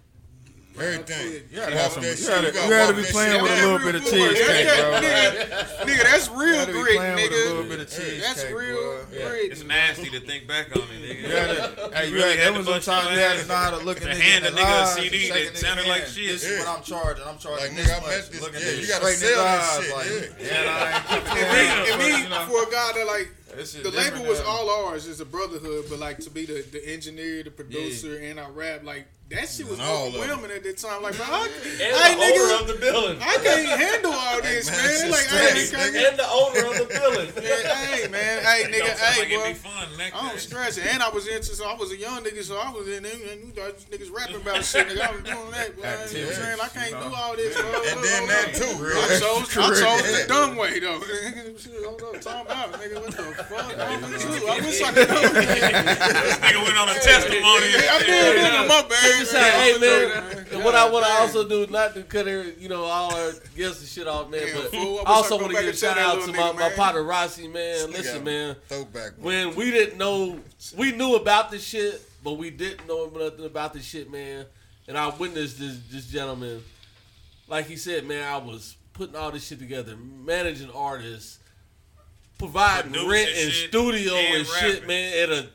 Everything. 0.78 1.42
You 1.50 1.56
gotta 1.56 1.76
have 1.76 1.90
some. 1.90 2.04
You 2.04 2.14
gotta, 2.14 2.40
you 2.42 2.46
You 2.46 2.52
gotta 2.54 2.68
gotta 2.70 2.94
be 2.94 3.02
playing 3.10 3.42
with 3.42 3.50
a 3.50 3.66
little 3.66 3.78
bit 3.80 3.94
of 3.96 4.02
Yeah, 4.04 4.10
cheesecake, 4.10 4.68
bro. 4.78 5.00
nigga, 5.02 5.64
nigga, 5.90 6.02
that's 6.04 6.28
real 6.30 6.54
Gotta 6.54 6.72
grit, 6.72 6.96
playing 6.96 7.14
with 7.16 7.32
a 7.32 7.34
little 7.34 7.64
nigga. 7.64 7.68
bit 7.68 7.80
of 7.80 7.90
cheesecake, 7.90 8.20
That's 8.22 8.44
real 8.52 8.76
boy. 8.76 9.04
grit. 9.10 9.50
It's 9.52 9.64
nasty 9.64 10.10
to 10.10 10.20
think 10.20 10.46
back 10.46 10.70
on 10.76 10.82
it, 10.82 11.02
nigga. 11.02 11.22
You 11.22 11.28
gotta, 11.34 11.96
hey, 11.96 12.08
you 12.10 12.14
really 12.14 12.36
had, 12.36 12.38
had 12.38 12.52
to 12.52 12.58
was 12.58 12.66
some 12.66 12.74
bust 12.74 12.86
times 12.86 13.04
your 13.06 13.14
you 13.14 13.18
had 13.26 13.38
to 13.42 13.46
know 13.48 13.54
how 13.56 13.70
to 13.76 13.84
look 13.84 13.98
to 14.00 14.10
at 14.10 14.16
hand 14.18 14.44
niggas 14.44 14.48
a 14.54 14.54
nigga 14.54 14.82
a 14.82 14.86
CD 15.02 15.18
shake 15.18 15.46
that 15.50 15.54
a 15.54 15.58
sounded 15.58 15.86
like 15.88 16.06
shit. 16.06 16.26
This 16.30 16.44
is 16.44 16.58
what 16.64 16.68
I'm 16.78 16.84
charging. 16.84 17.24
I'm 17.26 17.38
charging 17.38 17.74
this 17.74 17.88
much. 17.88 18.06
met 18.06 18.30
this- 18.30 18.40
Looking 18.40 18.60
yeah, 18.62 18.70
you 18.70 18.76
you 18.78 18.86
gotta 18.86 19.06
straight 19.06 19.18
in 19.18 19.20
his 19.26 19.34
sell 19.34 19.44
that 19.44 20.06
shit, 20.06 20.32
yeah. 20.38 20.62
yeah, 20.62 20.70
I 20.70 21.16
ain't 21.16 21.24
keep 21.26 21.42
And 21.42 21.50
me, 21.58 21.90
and 21.90 21.98
but, 21.98 22.06
me 22.06 22.22
you 22.22 22.28
know, 22.30 22.46
for 22.46 22.62
a 22.62 22.70
guy 22.70 22.92
that 22.94 23.06
like 23.08 23.28
the 23.82 23.90
label 23.90 24.22
was 24.30 24.40
all 24.42 24.70
ours. 24.86 25.08
It's 25.08 25.18
a 25.18 25.24
brotherhood, 25.26 25.86
but 25.90 25.98
like 25.98 26.18
to 26.18 26.30
be 26.30 26.46
the, 26.46 26.62
the 26.70 26.86
engineer, 26.88 27.42
the 27.42 27.50
producer, 27.50 28.18
and 28.18 28.38
I 28.38 28.48
rap 28.50 28.84
like 28.84 29.08
that 29.30 29.44
shit 29.46 29.68
was 29.68 29.78
all 29.78 30.06
of 30.08 30.12
them. 30.14 30.22
overwhelming 30.22 30.50
at 30.56 30.64
that 30.64 30.78
time. 30.78 31.02
Like, 31.02 31.14
bro, 31.16 31.26
I, 31.28 31.44
And 31.52 31.76
hey, 31.76 32.16
the 32.16 32.16
owner 32.16 32.48
nigga, 32.48 32.60
of 32.62 32.66
the 32.68 32.78
building. 32.80 33.18
I 33.20 33.36
can't 33.44 33.68
handle 33.80 34.12
all 34.16 34.40
this, 34.40 34.70
man, 34.72 34.80
man. 34.80 34.88
it's 34.88 35.10
Like, 35.12 35.28
stress, 35.28 35.52
hey, 35.52 35.76
nigga. 35.76 35.84
nigga, 35.92 36.08
And 36.08 36.16
the 36.18 36.28
owner 36.32 36.64
of 36.64 36.76
the 36.80 36.88
building. 36.88 37.28
Yeah, 37.44 37.76
hey, 37.76 38.08
man, 38.08 38.40
hey, 38.48 38.64
nigga, 38.72 38.88
don't 38.88 38.98
hey, 38.98 39.20
like 39.20 39.28
it'd 39.30 39.44
be 39.52 39.54
fun 39.60 39.88
like 40.00 40.14
I 40.16 40.20
don't 40.24 40.32
that. 40.32 40.40
stress 40.40 40.78
it. 40.78 40.86
And 40.88 41.02
I 41.02 41.08
was 41.10 41.28
into, 41.28 41.52
so 41.52 41.68
I 41.68 41.74
was 41.76 41.92
a 41.92 41.96
young 41.96 42.24
nigga, 42.24 42.42
so 42.42 42.56
I 42.56 42.72
was 42.72 42.88
in 42.88 43.02
there, 43.04 43.12
and 43.12 43.44
you 43.44 43.52
guys 43.52 43.84
niggas 43.92 44.08
rapping 44.12 44.36
about 44.40 44.64
shit, 44.64 44.88
nigga. 44.88 45.04
I 45.04 45.12
was 45.12 45.22
doing 45.28 45.50
that, 45.52 45.76
boy. 45.76 45.84
You 45.84 45.84
know 45.84 45.92
what 45.92 46.08
I'm 46.08 46.08
saying? 46.08 46.58
I 46.64 46.68
can't 46.72 46.96
do 47.04 47.08
all 47.12 47.36
this, 47.36 47.52
bro. 47.52 47.68
And 47.84 48.00
then 48.00 48.22
that 48.32 48.48
too, 48.56 48.64
I 48.80 49.20
chose, 49.20 49.44
I 49.52 49.68
chose 49.76 50.04
the 50.08 50.24
dumb 50.28 50.56
way, 50.56 50.80
though. 50.80 51.00
Hold 51.84 52.00
up, 52.00 52.20
time 52.24 52.46
out, 52.48 52.72
nigga. 52.80 52.96
What 52.96 53.12
the 53.12 53.22
fuck? 53.44 53.76
wrong 53.76 54.00
with 54.08 54.24
you? 54.24 54.48
I 54.48 54.56
wish 54.64 54.80
I 54.80 54.92
could. 54.92 55.08
This 55.08 56.38
nigga 56.40 56.60
went 56.64 56.78
on 56.80 56.88
a 56.88 56.94
testimony. 56.96 57.76
I 57.76 58.00
did, 58.08 58.36
nigga, 58.40 58.64
my 58.68 58.82
bad. 58.88 59.17
Say, 59.26 59.50
hey 59.50 59.78
man, 59.78 60.08
man. 60.08 60.46
and 60.52 60.64
what 60.64 60.74
I 60.74 60.88
want 60.90 61.04
to 61.06 61.12
also 61.12 61.48
do, 61.48 61.66
not 61.70 61.94
to 61.94 62.02
cut 62.02 62.26
her, 62.26 62.44
you 62.58 62.68
know, 62.68 62.84
all 62.84 63.14
our 63.14 63.32
guests 63.56 63.80
and 63.80 63.88
shit 63.88 64.06
off, 64.06 64.30
man, 64.30 64.46
Yeah, 64.46 64.54
but 64.56 64.70
fool, 64.72 65.00
I 65.04 65.12
also 65.12 65.36
want 65.36 65.54
to 65.54 65.60
give 65.60 65.74
a 65.74 65.76
shout 65.76 65.98
out 65.98 66.20
to 66.24 66.32
my, 66.32 66.38
nigga, 66.38 66.54
my 66.54 66.68
man. 66.68 66.76
partner 66.76 67.02
Rossi, 67.02 67.48
man. 67.48 67.90
Listen, 67.90 68.22
Nigga, 68.22 68.24
man, 68.24 68.56
Throwback. 68.68 69.16
bro. 69.16 69.24
when 69.24 69.54
we 69.54 69.70
didn't 69.70 69.98
know, 69.98 70.40
we 70.76 70.92
knew 70.92 71.14
about 71.16 71.50
this 71.50 71.64
shit, 71.64 72.00
but 72.22 72.34
we 72.34 72.50
didn't 72.50 72.86
know 72.88 73.10
nothing 73.14 73.44
about 73.44 73.72
this 73.74 73.84
shit, 73.84 74.10
man. 74.10 74.46
And 74.86 74.96
I 74.96 75.08
witnessed 75.08 75.58
this 75.58 75.78
this 75.90 76.06
gentleman, 76.06 76.62
like 77.46 77.66
he 77.66 77.76
said, 77.76 78.06
man, 78.06 78.24
I 78.24 78.38
was 78.38 78.76
putting 78.94 79.16
all 79.16 79.30
this 79.30 79.46
shit 79.46 79.58
together, 79.58 79.96
managing 79.96 80.70
artists, 80.70 81.38
providing 82.38 82.92
Producing 82.92 83.10
rent 83.10 83.28
and 83.30 83.52
shit 83.52 83.68
studio 83.68 84.14
and 84.14 84.36
and, 84.38 84.46
shit, 84.46 84.86
man, 84.86 85.12
at 85.22 85.28
a, 85.30 85.48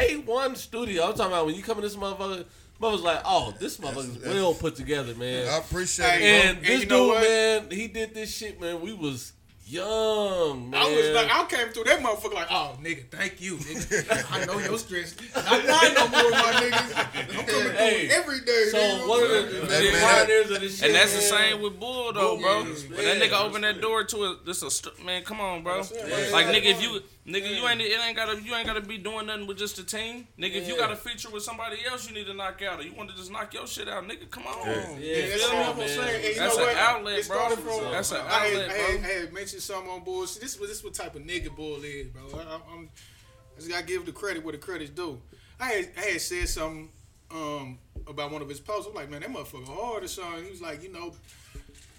a 0.00 0.16
one 0.22 0.56
studio. 0.56 1.04
I'm 1.04 1.14
talking 1.14 1.32
about 1.32 1.46
when 1.46 1.54
you 1.54 1.62
come 1.62 1.78
in 1.78 1.82
this 1.84 1.96
motherfucker, 1.96 2.44
motherfucker's 2.80 3.02
like, 3.02 3.20
oh, 3.24 3.54
this 3.58 3.78
motherfucker's 3.78 4.14
that's- 4.18 4.34
well 4.34 4.54
put 4.54 4.76
together, 4.76 5.14
man. 5.14 5.48
I 5.48 5.58
appreciate 5.58 6.06
Hey, 6.10 6.38
it, 6.40 6.44
And 6.46 6.58
And 6.58 6.66
this 6.66 6.80
you 6.80 6.86
know 6.86 6.98
dude, 7.06 7.08
what? 7.14 7.22
man, 7.22 7.70
he 7.70 7.88
did 7.88 8.14
this 8.14 8.34
shit, 8.34 8.60
man. 8.60 8.80
We 8.80 8.92
was 8.94 9.32
young, 9.66 10.70
man. 10.70 10.80
I 10.82 10.84
was 10.96 11.08
like, 11.14 11.28
I 11.30 11.44
came 11.46 11.68
through 11.68 11.84
that 11.84 12.00
motherfucker 12.00 12.34
like, 12.34 12.48
oh, 12.50 12.76
nigga, 12.82 13.08
thank 13.10 13.40
you, 13.40 13.56
nigga. 13.56 14.26
I 14.32 14.44
know 14.44 14.58
your 14.58 14.78
stress. 14.78 15.14
Not 15.34 15.44
mine 15.46 15.94
no 15.94 16.08
more, 16.08 16.30
my 16.30 16.52
niggas. 16.58 17.38
I'm 17.38 17.46
coming 17.46 17.72
Hey, 17.76 18.08
through 18.08 18.16
every 18.16 18.40
day. 18.40 18.64
so 18.70 18.78
nigga. 18.78 19.08
one 19.08 19.22
of 19.22 19.28
the, 19.28 19.36
the 19.66 19.98
pioneers 20.00 20.50
of 20.50 20.60
this 20.60 20.78
shit, 20.78 20.86
And 20.86 20.94
that's 20.94 21.14
the 21.14 21.20
same 21.20 21.62
with 21.62 21.78
Bull 21.78 22.12
though, 22.12 22.38
bro. 22.38 22.62
yeah, 22.62 22.64
When 22.96 23.04
that 23.04 23.22
nigga 23.30 23.40
opened 23.46 23.64
that 23.64 23.80
door 23.80 24.04
to 24.04 24.24
it, 24.32 24.44
this 24.46 24.62
a 24.62 24.70
st- 24.70 25.04
man. 25.04 25.22
Come 25.22 25.40
on, 25.40 25.62
bro. 25.62 25.80
it. 25.80 26.32
Like 26.32 26.46
nigga, 26.46 26.64
if 26.64 26.82
you 26.82 27.00
nigga, 27.26 27.54
you 27.54 27.66
ain't 27.68 27.80
it 27.80 27.98
ain't 28.00 28.16
gotta 28.16 28.40
you 28.40 28.54
ain't 28.54 28.66
gotta 28.66 28.80
be 28.80 28.98
doing 28.98 29.26
nothing 29.26 29.46
with 29.46 29.58
just 29.58 29.78
a 29.78 29.84
team. 29.84 30.26
Nigga, 30.38 30.56
if 30.56 30.68
you 30.68 30.76
got 30.76 30.90
a 30.90 30.96
feature 30.96 31.30
with 31.30 31.42
somebody 31.42 31.78
else, 31.88 32.08
you 32.08 32.14
need 32.14 32.26
to 32.26 32.34
knock 32.34 32.62
out, 32.62 32.80
or 32.80 32.82
you 32.82 32.92
want 32.94 33.10
to 33.10 33.16
just 33.16 33.30
knock 33.30 33.52
your 33.54 33.66
shit 33.66 33.88
out, 33.88 34.04
nigga. 34.06 34.30
Come 34.30 34.46
on. 34.46 34.66
Yeah, 34.66 34.74
Yeah, 34.98 35.28
that's 35.28 35.44
feel 35.44 35.58
what 35.58 35.68
I'm 35.68 35.88
saying. 35.88 36.14
And 36.16 36.24
you 36.24 36.34
That's 36.34 36.56
know 36.56 36.68
an 36.68 36.76
outlet, 36.78 37.18
it 37.18 37.28
bro. 37.28 37.36
started 37.36 37.58
from, 37.58 37.92
That's 37.92 38.12
an 38.12 38.18
I 38.18 38.20
had, 38.22 38.52
outlet, 38.52 38.70
I 38.70 38.72
had. 38.74 39.04
I 39.04 39.08
had 39.20 39.32
mentioned 39.32 39.62
something 39.62 39.90
on 39.90 40.04
Bull. 40.04 40.26
See, 40.26 40.40
this 40.40 40.58
was 40.58 40.68
this 40.70 40.82
what 40.84 40.94
type 40.94 41.14
of 41.14 41.22
nigga 41.22 41.54
Bull 41.54 41.82
is, 41.84 42.06
bro. 42.08 42.22
I, 42.38 42.54
I'm, 42.74 42.88
I 42.88 43.56
just 43.58 43.70
gotta 43.70 43.84
give 43.84 44.06
the 44.06 44.12
credit 44.12 44.44
where 44.44 44.52
the 44.52 44.58
credit's 44.58 44.90
due. 44.90 45.20
I 45.60 45.66
had, 45.66 45.88
I 45.98 46.00
had 46.12 46.20
said 46.20 46.48
something 46.48 46.88
um, 47.30 47.78
about 48.06 48.32
one 48.32 48.40
of 48.42 48.48
his 48.48 48.60
posts. 48.60 48.88
I'm 48.88 48.94
like, 48.94 49.10
man, 49.10 49.20
that 49.20 49.30
motherfucker 49.30 49.66
hard 49.66 50.04
or 50.04 50.08
something. 50.08 50.44
He 50.44 50.50
was 50.50 50.62
like, 50.62 50.82
you 50.82 50.90
know, 50.90 51.12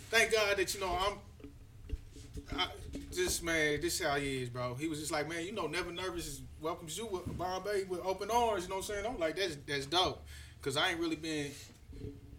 thank 0.09 0.31
God 0.31 0.57
that 0.57 0.73
you 0.73 0.79
know 0.81 0.97
I'm 0.99 1.13
I, 2.57 2.67
just 3.11 3.43
man, 3.43 3.81
this 3.81 4.01
how 4.01 4.15
he 4.15 4.43
is, 4.43 4.49
bro. 4.49 4.75
He 4.75 4.87
was 4.87 4.99
just 4.99 5.11
like, 5.11 5.27
man, 5.27 5.45
you 5.45 5.51
know, 5.51 5.67
never 5.67 5.91
nervous 5.91 6.27
is 6.27 6.41
welcomes 6.59 6.97
you 6.97 7.07
with 7.07 7.37
Bombay 7.37 7.83
with 7.89 8.01
open 8.05 8.29
arms. 8.31 8.63
You 8.63 8.69
know 8.69 8.75
what 8.75 8.89
I'm 8.89 8.95
saying? 8.95 9.05
I'm 9.05 9.19
like, 9.19 9.35
that's 9.35 9.57
that's 9.67 9.85
dope, 9.85 10.23
cause 10.61 10.77
I 10.77 10.91
ain't 10.91 10.99
really 10.99 11.15
been 11.15 11.51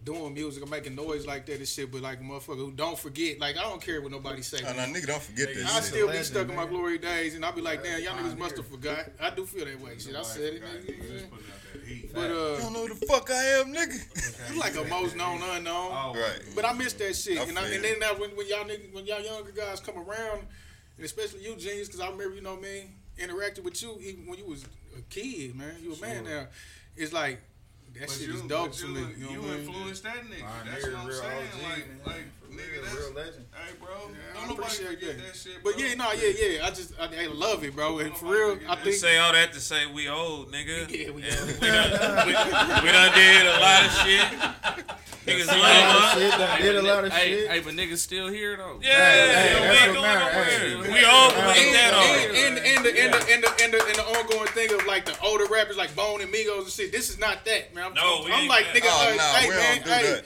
doing 0.05 0.35
music 0.35 0.62
or 0.62 0.66
making 0.66 0.94
noise 0.94 1.27
like 1.27 1.46
that 1.46 1.59
and 1.59 1.68
shit. 1.68 1.90
But 1.90 2.03
like 2.03 2.20
motherfucker 2.20 2.57
who 2.57 2.72
don't 2.72 2.98
forget, 2.98 3.38
like 3.38 3.57
I 3.57 3.62
don't 3.62 3.83
care 3.83 4.01
what 4.01 4.11
nobody 4.11 4.42
say. 4.42 4.62
No, 4.62 4.68
nigga, 4.70 5.07
don't 5.07 5.22
forget 5.22 5.48
I 5.51 5.55
this 5.55 5.75
shit. 5.75 5.85
still 5.85 6.09
be 6.11 6.22
stuck 6.22 6.48
in 6.48 6.57
my 6.57 6.66
glory 6.66 6.98
days, 6.98 7.35
and 7.35 7.44
I'll 7.44 7.53
be 7.53 7.62
like, 7.62 7.83
damn, 7.83 8.03
y'all 8.03 8.16
niggas 8.16 8.38
must 8.38 8.57
have 8.57 8.66
forgot. 8.66 9.07
I 9.20 9.31
do 9.31 9.46
feel 9.46 9.64
that 9.64 9.81
way. 9.81 9.98
Shit, 9.98 10.16
I 10.16 10.22
said 10.22 10.55
it. 10.55 10.62
nigga, 10.62 11.25
you 11.87 12.08
know 12.14 12.20
what 12.20 12.24
I'm 12.24 12.30
saying? 12.30 12.30
But 12.30 12.30
You 12.30 12.37
uh, 12.37 12.58
don't 12.58 12.72
know 12.72 12.87
who 12.87 12.94
the 12.94 13.06
fuck 13.06 13.30
I 13.30 13.44
am, 13.61 13.72
nigga. 13.72 14.50
I'm 14.50 14.58
like 14.58 14.76
a 14.76 14.85
most 14.85 15.16
known 15.16 15.40
unknown. 15.42 16.16
Right. 16.16 16.40
But 16.54 16.64
I 16.64 16.72
miss 16.72 16.92
that 16.94 17.14
shit. 17.16 17.38
I 17.38 17.44
and, 17.44 17.58
I, 17.58 17.68
and 17.68 17.85
then 17.85 17.98
now 17.98 18.14
when, 18.14 18.30
when 18.30 18.46
y'all 18.48 18.64
niggas, 18.64 18.92
when 18.92 19.06
y'all 19.06 19.20
younger 19.20 19.52
guys 19.52 19.80
come 19.80 19.96
around, 19.96 20.46
and 20.96 21.04
especially 21.04 21.42
you, 21.44 21.56
genius, 21.56 21.88
because 21.88 22.00
I 22.00 22.11
remember, 22.11 22.35
you 22.35 22.42
know, 22.42 22.54
what 22.54 22.61
I 22.61 22.62
mean, 22.62 22.94
interacting 23.18 23.64
with 23.64 23.82
you 23.82 23.98
even 24.00 24.26
when 24.26 24.38
you 24.38 24.46
was 24.46 24.64
a 24.96 25.02
kid, 25.11 25.54
man. 25.56 25.74
You 25.82 25.94
a 25.94 26.00
man 26.00 26.24
now. 26.24 26.46
It's 26.96 27.12
like 27.12 27.40
that 27.94 28.09
But 28.09 28.11
shit 28.11 28.28
you, 28.28 28.35
is 28.35 28.42
dope 28.42 28.72
to 28.72 28.87
me. 28.88 29.00
You 29.00 29.24
know 29.24 29.31
you 29.33 29.40
what 29.42 29.50
I 29.50 29.57
mean? 29.57 29.66
influenced 29.68 30.02
that 30.05 30.16
nigga. 30.24 30.40
Pioneer, 30.40 30.72
That's 30.72 30.85
what 30.87 30.94
I'm 30.96 31.07
real 31.07 31.16
saying. 31.16 31.48
OG, 31.55 31.62
like, 31.62 31.88
man. 31.88 32.00
like, 32.07 32.24
nigga, 32.52 32.83
that's, 32.83 32.94
Real 32.96 33.12
legend. 33.14 33.46
Hey, 33.55 33.72
bro, 33.81 33.88
Yeah, 33.88 34.16
I 34.33 34.35
don't 34.35 34.48
nobody 34.48 34.62
appreciate 34.62 35.00
forget 35.00 35.16
that. 35.16 35.26
that 35.26 35.37
shit, 35.37 35.64
But 35.64 35.78
yeah, 35.78 35.94
no, 35.94 36.12
yeah, 36.12 36.33
yeah. 36.59 36.66
I 36.66 36.70
just 36.70 36.92
I, 37.00 37.05
I 37.24 37.26
love 37.28 37.64
it, 37.64 37.74
bro. 37.74 37.98
And 37.98 38.16
for 38.16 38.26
real, 38.26 38.59
I 38.68 38.76
You 38.76 38.83
think 38.85 38.96
say 38.96 39.18
all 39.18 39.33
that 39.33 39.52
to 39.55 39.61
say 39.61 39.87
we 39.87 40.09
old, 40.09 40.50
nigga. 40.52 40.88
Yeah, 40.90 41.11
we 41.11 41.22
And 41.22 41.40
old. 41.40 41.61
we, 41.61 41.66
done, 41.68 42.26
we, 42.26 42.33
we 42.33 42.88
done 42.92 43.12
did 43.14 43.46
a 43.46 43.57
lot 43.61 43.85
of 43.87 43.92
shit. 44.05 44.28
Niggas 45.22 45.46
love 45.46 45.57
us. 45.62 46.37
done 46.37 46.61
did 46.61 46.76
a 46.76 46.83
lot 46.83 47.05
of 47.05 47.12
hey, 47.12 47.31
shit. 47.31 47.50
hey, 47.50 47.61
but 47.61 47.74
niggas 47.74 47.98
still 47.98 48.28
here 48.28 48.57
though. 48.57 48.81
Yeah, 48.83 48.90
hey, 48.90 49.55
we 49.55 49.66
that's 49.66 49.81
ain't 49.83 49.88
what 49.88 49.94
going 49.94 50.02
matter. 50.02 50.33
nowhere. 50.35 50.44
Hey. 50.44 50.76
We 50.76 51.05
old, 51.07 51.33
but 51.35 51.46
we 51.46 51.62
ain't 51.62 51.72
that 51.78 51.94
old. 51.94 52.37
and, 52.37 52.59
and, 52.59 52.66
and, 52.66 52.85
the, 53.14 53.33
and, 53.33 53.42
the, 53.44 53.51
like 54.92 55.05
the 55.07 55.16
older 55.24 55.46
rappers 55.46 55.76
like 55.76 55.94
Bone 55.96 56.20
and 56.20 56.33
Migos 56.33 56.62
and 56.62 56.68
shit. 56.68 56.92
This 56.92 57.09
is 57.11 57.18
not 57.18 57.44
that, 57.46 57.74
man. 57.74 57.87
I'm, 57.87 57.94
No, 57.94 58.22
we 58.24 58.33
I'm 58.33 58.46
like, 58.48 58.66
nigga, 58.66 58.83
Oh, 58.85 59.07
like, 59.09 59.16
nah, 59.16 59.22
hey, 59.40 59.48
we 59.48 59.55
man, 59.57 59.76
don't 59.76 59.85
do 59.85 59.90
hey, 59.90 60.02
that. 60.12 60.24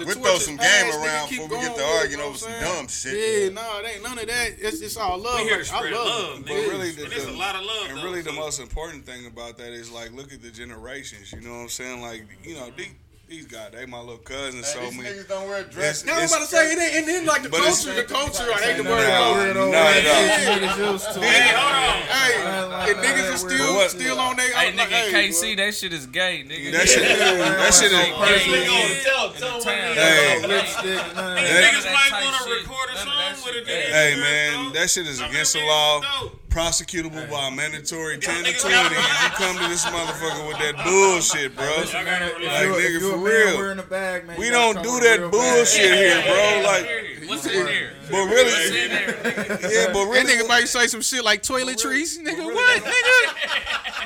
the 0.00 0.04
We 0.06 0.12
throw 0.14 0.38
some 0.38 0.56
game 0.56 0.66
nigga, 0.66 1.04
around 1.04 1.28
keep 1.28 1.42
before 1.42 1.58
we 1.58 1.64
get 1.64 1.76
going 1.76 1.78
to 1.78 1.94
arguing 1.94 2.10
you 2.12 2.16
know 2.18 2.28
over 2.30 2.38
some 2.38 2.52
I'm 2.52 2.60
saying? 2.60 2.76
dumb 2.76 2.88
shit. 2.88 3.14
Yeah, 3.14 3.48
no, 3.54 3.78
it 3.80 3.86
ain't 3.94 4.02
none 4.02 4.18
of 4.18 4.26
that. 4.26 4.48
It's, 4.58 4.80
it's 4.80 4.96
all 4.96 5.18
love. 5.18 5.38
We 5.38 5.44
here 5.44 5.62
to 5.62 5.72
Like, 5.72 5.72
I 5.72 5.78
spread 5.78 5.92
love, 5.92 6.06
love. 6.34 6.42
But 6.46 6.54
really, 6.54 6.90
the, 6.90 7.04
And 7.04 7.12
it's 7.12 7.26
a 7.26 7.30
lot 7.30 7.54
of 7.54 7.62
love, 7.62 7.86
and 7.90 7.98
though, 7.98 8.04
really, 8.04 8.22
the 8.22 8.32
most 8.32 8.58
important 8.58 9.04
thing 9.06 9.26
about 9.26 9.58
that 9.58 9.72
is 9.72 9.90
like, 9.92 10.12
look 10.12 10.32
at 10.32 10.42
the 10.42 10.50
generations. 10.50 11.32
You 11.32 11.40
know 11.42 11.52
what 11.52 11.62
I'm 11.62 11.68
saying? 11.68 12.02
Like, 12.02 12.24
you 12.42 12.54
know, 12.54 12.70
these, 12.76 12.94
these 13.28 13.46
guys, 13.46 13.70
they 13.72 13.86
my 13.86 13.98
little 13.98 14.18
cousins. 14.18 14.66
So 14.68 14.80
These 14.80 14.98
me, 14.98 15.04
niggas 15.04 15.26
don't 15.28 15.48
wear 15.48 15.64
dresses. 15.64 16.04
Now 16.06 16.14
I'm 16.18 16.28
about 16.28 16.40
to 16.42 16.46
say 16.46 16.72
it, 16.72 16.78
ain't- 16.78 16.94
and 16.94 17.08
then 17.08 17.26
like 17.26 17.42
the 17.42 17.48
But 17.48 17.60
culture, 17.62 17.94
the 17.94 18.04
culture. 18.04 18.46
I 18.54 18.60
hate 18.62 18.76
the 18.76 18.84
Nah, 18.84 18.90
word 18.90 19.02
Nah, 19.02 19.18
culture. 19.18 19.40
weirdo 19.42 19.72
nah, 19.72 19.78
ass 19.78 20.04
nah. 20.06 20.36
shit 20.36 20.62
niggas 20.62 20.92
used 20.92 21.12
to. 21.14 21.20
Hey, 21.26 21.48
hold 21.50 21.74
on. 21.74 22.02
Hey, 22.06 22.90
and 22.92 22.98
niggas 23.02 23.26
nah, 23.28 23.34
is 23.34 23.42
weirdo. 23.42 23.50
still 23.50 23.74
What? 23.74 23.90
still 23.90 24.18
on 24.20 24.36
their. 24.36 24.52
Hey, 24.54 24.72
like, 24.76 24.88
nigga, 24.88 25.10
hey, 25.10 25.28
KC, 25.28 25.56
that 25.56 25.74
shit 25.74 25.92
is 25.92 26.06
gay, 26.06 26.44
nigga. 26.46 26.70
that 26.72 26.88
shit, 26.88 27.02
that 27.02 27.74
shit 27.74 27.90
is. 27.92 27.98
Gay 28.06 29.02
Tell, 29.02 29.32
tell. 29.32 29.60
Hey. 29.94 30.46
Lipstick, 30.46 31.14
none 31.16 31.36
of 31.36 31.42
These 31.42 31.50
that. 31.50 31.74
niggas 31.74 31.92
might 31.92 32.22
want 32.24 32.44
to 32.44 32.50
record 32.50 32.90
a 32.94 32.96
song 32.96 33.34
with 33.44 33.54
a 33.56 33.70
nigga. 33.70 33.90
Hey 33.90 34.14
man, 34.20 34.72
that 34.74 34.88
shit 34.88 35.06
is 35.08 35.20
against 35.20 35.52
the 35.54 35.60
law, 35.66 36.00
niggas 36.00 36.20
dope. 36.22 36.40
Prosecutable 36.56 37.30
by 37.30 37.50
mandatory 37.50 38.16
ten 38.16 38.42
to 38.42 38.52
twenty. 38.58 38.74
got 38.74 38.90
If 38.92 39.22
you 39.22 39.28
come 39.46 39.56
to 39.62 39.68
this 39.68 39.84
motherfucker 39.84 40.48
with 40.48 40.58
that 40.58 40.82
bullshit, 40.84 41.54
bro, 41.54 41.66
Y'all 41.66 41.84
like 41.84 41.92
gotta 42.06 42.26
If 42.26 42.38
relax. 42.38 42.64
you- 42.64 42.74
if 42.74 42.78
nigga 42.80 43.00
you 43.00 43.08
a 43.08 43.10
for 43.12 43.16
man 43.18 43.24
real. 43.24 43.56
wearing 43.58 43.78
a 43.78 43.82
bag, 43.82 44.26
man, 44.26 44.36
We 44.38 44.48
don't 44.48 44.82
do 44.82 45.00
that 45.00 45.30
bullshit 45.30 45.90
bag. 45.90 45.98
here, 45.98 46.22
bro. 46.24 46.62
Like, 46.64 47.28
What's 47.28 47.44
in 47.46 47.64
there? 47.66 47.92
but 48.10 48.12
What's 48.12 48.30
really, 48.30 48.84
in 48.84 48.88
there, 48.88 49.58
yeah, 49.70 49.92
but 49.92 50.10
That 50.12 50.26
nigga 50.26 50.48
might 50.48 50.68
say 50.68 50.86
some 50.86 51.02
shit 51.02 51.22
like 51.24 51.42
toiletries, 51.42 52.18
nigga. 52.18 52.38
really- 52.38 52.54
What, 52.54 52.82
nigga? 52.84 54.05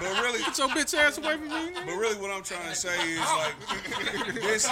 but 0.00 0.22
really, 0.22 0.38
Get 0.40 0.58
your 0.58 0.68
bitch 0.68 0.94
ass 0.96 1.18
away 1.18 1.36
from 1.36 1.48
me, 1.48 1.72
but 1.74 1.94
really, 1.94 2.16
what 2.20 2.30
I'm 2.30 2.42
trying 2.42 2.68
to 2.68 2.74
say 2.74 2.94
is 3.12 3.18
like, 3.20 4.34
this, 4.34 4.70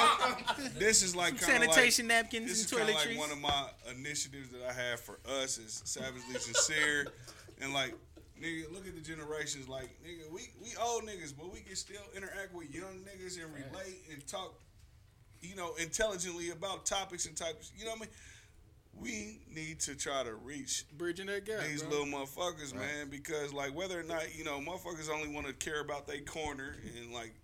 this 0.78 1.02
is 1.02 1.14
like 1.16 1.40
kind 1.40 1.62
of 1.62 1.68
like. 1.68 1.74
Sanitation 1.74 2.06
napkins 2.06 2.48
This 2.48 2.64
is 2.64 2.72
and 2.72 2.82
of 2.82 2.88
like 2.88 2.96
toiletries. 2.96 3.18
one 3.18 3.30
of 3.30 3.40
my 3.40 3.66
initiatives 3.90 4.50
that 4.50 4.62
I 4.68 4.72
have 4.72 5.00
for 5.00 5.18
us 5.42 5.58
is 5.58 5.82
savagely 5.84 6.38
sincere, 6.38 7.06
and 7.60 7.72
like 7.72 7.94
nigga, 8.42 8.72
look 8.72 8.86
at 8.86 8.94
the 8.94 9.00
generations. 9.00 9.68
Like 9.68 9.90
nigga, 10.06 10.30
we 10.32 10.48
we 10.62 10.70
old 10.80 11.02
niggas, 11.04 11.32
but 11.36 11.52
we 11.52 11.60
can 11.60 11.76
still 11.76 12.02
interact 12.16 12.54
with 12.54 12.72
young 12.74 13.00
niggas 13.04 13.42
and 13.42 13.52
relate 13.52 14.02
and 14.12 14.26
talk, 14.26 14.54
you 15.40 15.56
know, 15.56 15.74
intelligently 15.80 16.50
about 16.50 16.86
topics 16.86 17.26
and 17.26 17.36
types. 17.36 17.72
You 17.76 17.84
know 17.84 17.92
what 17.92 17.98
I 17.98 18.00
mean? 18.02 18.10
We 19.00 19.40
need 19.54 19.80
to 19.80 19.94
try 19.94 20.24
to 20.24 20.34
reach 20.34 20.84
Bridging 20.96 21.26
that 21.26 21.44
gap, 21.44 21.60
these 21.60 21.82
bro. 21.82 21.90
little 21.90 22.06
motherfuckers, 22.06 22.74
man, 22.74 23.08
because 23.10 23.52
like 23.52 23.74
whether 23.74 24.00
or 24.00 24.02
not 24.02 24.36
you 24.36 24.44
know, 24.44 24.58
motherfuckers 24.58 25.10
only 25.10 25.28
want 25.28 25.46
to 25.46 25.52
care 25.52 25.80
about 25.80 26.06
their 26.06 26.20
corner 26.20 26.74
and 26.98 27.12
like 27.12 27.34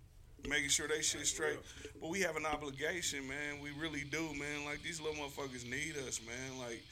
making 0.47 0.69
sure 0.69 0.87
they 0.87 1.01
shit 1.01 1.27
straight. 1.27 1.59
But 2.01 2.09
we 2.09 2.21
have 2.21 2.35
an 2.35 2.45
obligation, 2.45 3.27
man. 3.27 3.61
We 3.61 3.69
really 3.79 4.03
do, 4.03 4.21
man. 4.33 4.65
Like 4.65 4.81
these 4.81 4.99
little 4.99 5.23
motherfuckers 5.23 5.69
need 5.69 5.95
us, 6.07 6.19
man. 6.25 6.59
Like. 6.59 6.83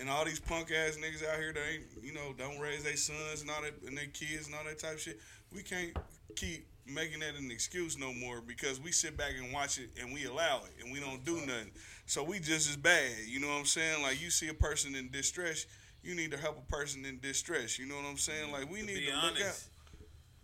And 0.00 0.08
all 0.08 0.24
these 0.24 0.40
punk 0.40 0.70
ass 0.70 0.96
niggas 0.96 1.22
out 1.22 1.36
here 1.38 1.52
that 1.52 1.60
ain't, 1.70 1.82
you 2.02 2.14
know, 2.14 2.32
don't 2.38 2.58
raise 2.58 2.82
their 2.82 2.96
sons 2.96 3.42
and 3.42 3.50
all 3.50 3.60
that, 3.60 3.74
and 3.86 3.94
their 3.94 4.06
kids 4.06 4.46
and 4.46 4.54
all 4.54 4.64
that 4.64 4.78
type 4.78 4.94
of 4.94 5.00
shit. 5.00 5.20
We 5.54 5.62
can't 5.62 5.94
keep 6.36 6.66
making 6.86 7.20
that 7.20 7.34
an 7.38 7.50
excuse 7.50 7.96
no 7.98 8.12
more 8.12 8.40
because 8.40 8.80
we 8.80 8.90
sit 8.92 9.16
back 9.16 9.32
and 9.40 9.52
watch 9.52 9.78
it 9.78 9.90
and 10.00 10.12
we 10.12 10.24
allow 10.24 10.58
it 10.64 10.82
and 10.82 10.92
we 10.92 11.00
don't 11.00 11.24
do 11.24 11.36
nothing. 11.46 11.70
So 12.06 12.22
we 12.24 12.38
just 12.40 12.68
as 12.68 12.76
bad. 12.76 13.10
You 13.26 13.40
know 13.40 13.48
what 13.48 13.58
I'm 13.58 13.64
saying? 13.64 14.02
Like 14.02 14.20
you 14.20 14.30
see 14.30 14.48
a 14.48 14.54
person 14.54 14.94
in 14.94 15.10
distress, 15.10 15.66
you 16.02 16.14
need 16.14 16.32
to 16.32 16.36
help 16.36 16.58
a 16.58 16.72
person 16.72 17.04
in 17.04 17.20
distress. 17.20 17.78
You 17.78 17.86
know 17.86 17.96
what 17.96 18.04
I'm 18.04 18.16
saying? 18.18 18.50
Like 18.50 18.70
we 18.70 18.82
need 18.82 18.96
Be 18.96 19.06
to 19.06 19.14
look 19.14 19.40
out. 19.40 19.64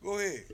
Go 0.02 0.18
ahead. 0.18 0.44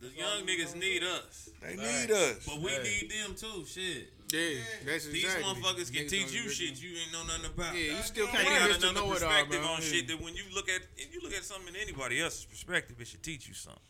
The 0.00 0.08
young 0.16 0.46
niggas 0.46 0.76
need 0.76 1.02
us, 1.02 1.50
They 1.60 1.74
need 1.74 2.10
us. 2.12 2.46
but 2.46 2.58
we 2.58 2.70
need 2.78 3.10
them 3.10 3.34
too. 3.34 3.64
Shit. 3.66 4.12
Yeah, 4.32 4.60
that's 4.84 5.06
These 5.06 5.24
exactly. 5.24 5.44
motherfuckers 5.44 5.92
can 5.92 6.04
Niggas 6.04 6.10
teach 6.10 6.32
you 6.34 6.48
shit 6.50 6.82
you 6.82 6.90
ain't 7.00 7.12
know 7.12 7.24
nothing 7.24 7.46
about. 7.46 7.74
Yeah, 7.74 7.96
you 7.96 8.02
still 8.02 8.26
can't 8.26 8.44
got 8.46 8.70
another 8.70 8.92
know 8.92 9.12
it 9.14 9.22
all, 9.22 9.28
perspective 9.30 9.64
on 9.64 9.80
Yeah. 9.80 9.88
shit 9.88 10.08
that 10.08 10.20
when 10.20 10.34
you 10.34 10.42
look 10.54 10.68
at 10.68 10.82
if 10.96 11.14
you 11.14 11.20
look 11.22 11.32
at 11.32 11.44
something 11.44 11.74
in 11.74 11.80
anybody 11.80 12.20
else's 12.20 12.44
perspective, 12.44 13.00
it 13.00 13.06
should 13.08 13.22
teach 13.22 13.48
you 13.48 13.54
something. 13.54 13.80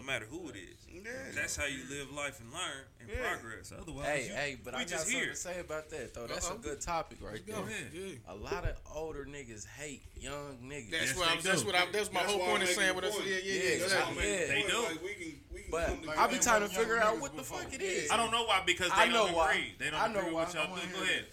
No 0.00 0.06
matter 0.06 0.24
who 0.30 0.48
it 0.48 0.56
is. 0.56 0.78
Yeah. 0.90 1.10
That's 1.34 1.56
how 1.56 1.66
you 1.66 1.80
live 1.90 2.10
life 2.12 2.40
and 2.40 2.50
learn 2.52 2.84
and 3.00 3.10
Yeah. 3.10 3.20
progress. 3.36 3.70
Otherwise, 3.78 4.06
Hey, 4.06 4.24
you, 4.28 4.34
hey, 4.34 4.58
but 4.64 4.72
we 4.72 4.80
I 4.80 4.82
got 4.84 4.88
just 4.88 5.02
something 5.04 5.20
here. 5.20 5.30
to 5.30 5.36
say 5.36 5.60
about 5.60 5.90
that 5.90 6.14
though. 6.14 6.26
That's 6.26 6.46
Uh-oh. 6.48 6.54
a 6.56 6.58
good 6.58 6.80
topic 6.80 7.18
right 7.20 7.44
there. 7.46 7.56
Go. 7.56 7.68
Yeah. 7.92 8.14
A 8.28 8.34
lot 8.34 8.64
of 8.66 8.76
older 8.94 9.26
niggas 9.26 9.66
hate 9.66 10.02
young 10.16 10.56
niggas. 10.64 10.90
That's 10.90 11.04
Yes, 11.08 11.16
what 11.16 11.28
I'm. 11.28 11.40
That's 11.42 11.64
what 11.64 11.74
I. 11.74 11.86
That's 11.92 12.10
my 12.12 12.20
That's 12.20 12.32
whole 12.32 12.40
point 12.40 12.56
I'm 12.56 12.62
of 12.62 12.68
saying 12.68 12.80
making 12.80 12.94
what 12.94 13.04
I 13.04 13.08
said. 13.10 13.16
point. 13.18 13.28
Yeah, 13.28 13.36
yeah, 13.36 13.52
Yeah, 13.52 13.62
yeah. 13.62 13.68
exactly. 13.84 14.16
exactly. 14.16 14.30
Yeah. 14.30 14.46
They 14.46 14.62
do. 14.72 14.82
Like 14.82 15.02
we 15.04 15.14
can, 15.14 15.40
we 15.52 15.60
can 15.60 15.70
But 15.70 15.86
come 15.86 16.00
together. 16.00 16.18
I 16.20 16.26
be 16.28 16.38
trying 16.38 16.62
to 16.62 16.68
figure 16.68 16.98
out 16.98 17.20
what 17.20 17.36
the 17.36 17.42
fuck 17.44 17.72
it 17.74 17.82
is. 17.82 18.10
I 18.10 18.16
don't 18.16 18.30
know 18.30 18.44
why 18.44 18.62
because 18.64 18.88
they 18.88 18.94
I 18.94 19.06
know 19.08 19.26
don't 19.26 19.34
why. 19.36 19.52
agree. 19.52 19.74
They 19.78 19.90
don't 19.90 20.00
I 20.00 20.08
know 20.08 20.20
agree 20.20 20.32
why. 20.32 20.44
with 20.46 20.54
y'all. 20.54 20.62
I 20.62 20.66
do. 20.80 20.86
Go 20.92 20.98
wanna 20.98 21.10
ahead. 21.10 21.26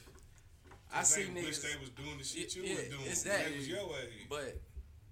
I 0.92 1.04
see 1.04 1.24
They 1.24 1.42
wish 1.42 1.60
niggas, 1.60 1.62
they 1.64 1.80
was 1.80 1.90
doing 1.92 2.18
the 2.18 2.24
shit 2.24 2.56
you 2.56 2.64
Yeah, 2.64 2.76
was 2.76 2.84
doing. 2.86 3.02
it's 3.08 3.22
that. 3.24 3.46
They 3.50 3.56
was 3.58 3.68
your 3.68 3.80
age. 4.00 4.28
but 4.30 4.62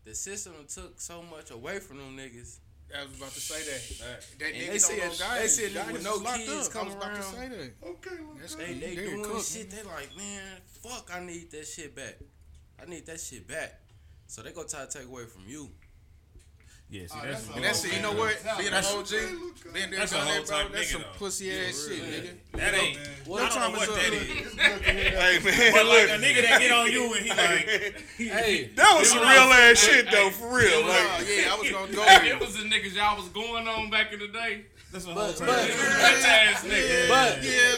the 0.03 0.13
system 0.13 0.53
took 0.67 0.99
so 1.01 1.21
much 1.23 1.51
away 1.51 1.79
from 1.79 1.97
them 1.97 2.15
niggas. 2.17 2.59
I 3.01 3.05
was 3.05 3.17
about 3.17 3.31
to 3.31 3.39
say 3.39 3.61
that. 3.63 4.39
That 4.39 4.47
And 4.47 4.55
niggas 4.55 4.71
they 4.71 4.77
see 4.79 4.97
don't 4.97 5.07
know 5.19 5.25
guys. 5.25 5.41
they 5.41 5.47
see 5.47 5.65
a 5.65 5.69
nigga 5.79 5.91
with 5.93 6.03
no 6.03 6.15
locked 6.15 6.37
kids 6.37 6.67
up. 6.67 6.73
come 6.73 6.81
I 6.81 6.85
was 6.85 6.95
about 6.95 7.07
around. 7.11 7.17
to 7.17 7.23
say 7.23 7.47
that. 7.49 7.87
Okay, 7.87 8.09
look. 8.23 8.39
That's 8.39 8.55
They 8.55 8.73
they 8.73 8.95
They 8.95 8.95
doing 8.95 9.23
cook, 9.23 9.43
shit. 9.43 9.69
They 9.71 9.83
like, 9.83 10.15
man, 10.17 10.43
fuck, 10.83 11.09
I 11.13 11.19
need 11.25 11.51
that 11.51 11.67
shit 11.67 11.95
back. 11.95 12.15
I 12.81 12.85
need 12.89 13.05
that 13.07 13.19
shit 13.19 13.47
back. 13.47 13.79
So 14.27 14.41
they 14.41 14.51
gonna 14.51 14.67
try 14.67 14.85
to 14.85 14.97
take 14.99 15.07
away 15.07 15.25
from 15.25 15.43
you. 15.47 15.69
Yeah, 16.87 17.07
see, 17.07 17.17
that's 17.23 17.49
And 17.55 17.63
that's 17.63 17.83
it. 17.83 17.95
You 17.95 18.01
know 18.03 18.11
what? 18.13 18.37
Being 18.57 18.67
an 18.67 18.73
That's- 18.73 18.93
OG, 18.93 19.09
being 19.73 19.89
there, 19.89 19.99
that's 19.99 20.11
a 20.11 20.15
done 20.15 20.27
whole 20.27 20.43
type 20.43 20.71
That's 20.71 20.85
nigga, 20.87 20.91
some 20.93 21.01
though. 21.01 21.17
pussy 21.17 21.51
ass 21.51 21.87
shit, 21.89 22.03
nigga. 22.03 22.29
that 22.59 22.73
ain't. 22.75 22.99
What 23.25 23.41
I 23.41 23.49
don't 23.49 23.57
time 23.57 23.73
know 23.73 23.81
is 23.81 23.89
what 23.89 23.97
that 23.99 24.13
is. 24.13 24.53
Hey 24.85 25.39
man, 25.43 25.73
But 25.73 25.85
like 25.87 26.09
a 26.09 26.21
nigga 26.21 26.41
that 26.47 26.59
get 26.61 26.71
on 26.71 26.91
you 26.91 27.13
and 27.15 27.25
he 27.25 27.29
like, 27.31 28.03
Hey, 28.17 28.69
that 28.75 28.95
was 28.99 29.09
some 29.09 29.19
real 29.19 29.29
ass 29.29 29.79
shit 29.79 30.09
though, 30.11 30.29
for 30.29 30.55
real. 30.55 30.69
Oh, 30.75 31.15
Like, 31.17 31.27
yeah, 31.27 31.51
I 31.53 31.57
was 31.59 31.71
gonna 31.71 31.91
go. 31.91 32.03
Hey, 32.03 32.29
it 32.29 32.39
was 32.39 32.55
the 32.55 32.63
niggas 32.69 32.93
y'all 32.95 33.17
was 33.17 33.27
going 33.29 33.67
on 33.67 33.89
back 33.89 34.13
in 34.13 34.19
the 34.19 34.27
day. 34.27 34.65
that's 34.91 35.05
a 35.05 35.07
but, 35.07 35.15
whole 35.15 35.47
but, 35.47 35.67
Bitch 35.67 36.23
ass 36.23 36.63
niggas. 36.63 37.09
but 37.09 37.43
Yeah. 37.43 37.75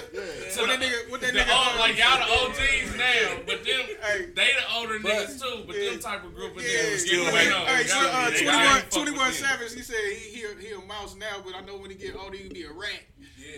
What 0.58 0.68
that 0.68 0.80
nigga? 0.82 1.10
What 1.10 1.22
that 1.22 1.34
The 1.34 1.40
nigga? 1.40 1.68
old, 1.70 1.80
like 1.80 1.98
y'all 1.98 2.18
the 2.18 2.28
OGs 2.28 2.98
now, 2.98 3.40
but 3.46 3.64
them 3.64 3.86
Hey. 4.04 4.26
they 4.36 4.52
the 4.54 4.76
older 4.76 5.00
niggas 5.00 5.40
too. 5.42 5.64
But 5.66 5.76
them 5.78 6.00
type 6.00 6.24
of 6.26 6.36
group 6.36 6.58
of 6.58 6.62
Yeah, 6.64 6.70
niggas 6.92 7.00
still 7.00 7.24
get 7.26 7.34
hate. 7.34 7.54
on. 7.54 7.66
Hey, 7.68 7.84
so, 7.86 8.02
Y'all- 8.02 8.28
uh, 8.28 8.30
21, 8.32 8.82
y'all 9.00 9.08
ain't 9.08 9.18
fuck 9.18 9.28
21 9.28 9.28
with 9.28 9.40
them. 9.40 9.50
Savage, 9.50 9.74
he 9.74 9.82
said 9.82 9.96
he, 10.18 10.38
he, 10.38 10.44
a, 10.44 10.70
he 10.70 10.74
a 10.74 10.86
mouse 10.86 11.16
now, 11.16 11.38
but 11.44 11.56
I 11.56 11.62
know 11.62 11.78
when 11.78 11.90
he 11.90 11.96
get 11.96 12.16
older, 12.16 12.38
he 12.38 12.50
be 12.50 12.64
a 12.64 12.72
rat. 12.72 13.04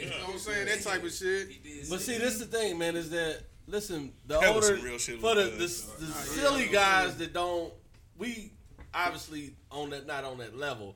You 0.02 0.10
know 0.10 0.16
what 0.26 0.34
I'm 0.34 0.40
saying? 0.40 0.66
That 0.68 0.82
type 0.82 1.04
of 1.04 1.12
shit. 1.12 1.50
But 1.90 2.02
see, 2.02 2.18
this 2.18 2.34
is 2.36 2.40
the 2.40 2.46
thing, 2.46 2.78
man, 2.78 2.96
is 2.96 3.10
that 3.10 3.44
listen, 3.68 4.14
the 4.26 4.40
That 4.40 4.56
older 4.56 4.76
real 4.76 4.98
shit 4.98 5.20
for 5.20 5.36
the, 5.36 5.44
with 5.44 5.58
the, 5.58 5.66
us. 5.66 5.82
the 6.00 6.06
silly 6.06 6.68
guys 6.68 7.18
that 7.18 7.34
don't 7.34 7.74
we 8.18 8.52
obviously 8.94 9.56
on 9.72 9.92
that 9.92 10.06
not 10.06 10.24
on 10.24 10.38
that 10.40 10.58
level. 10.58 10.96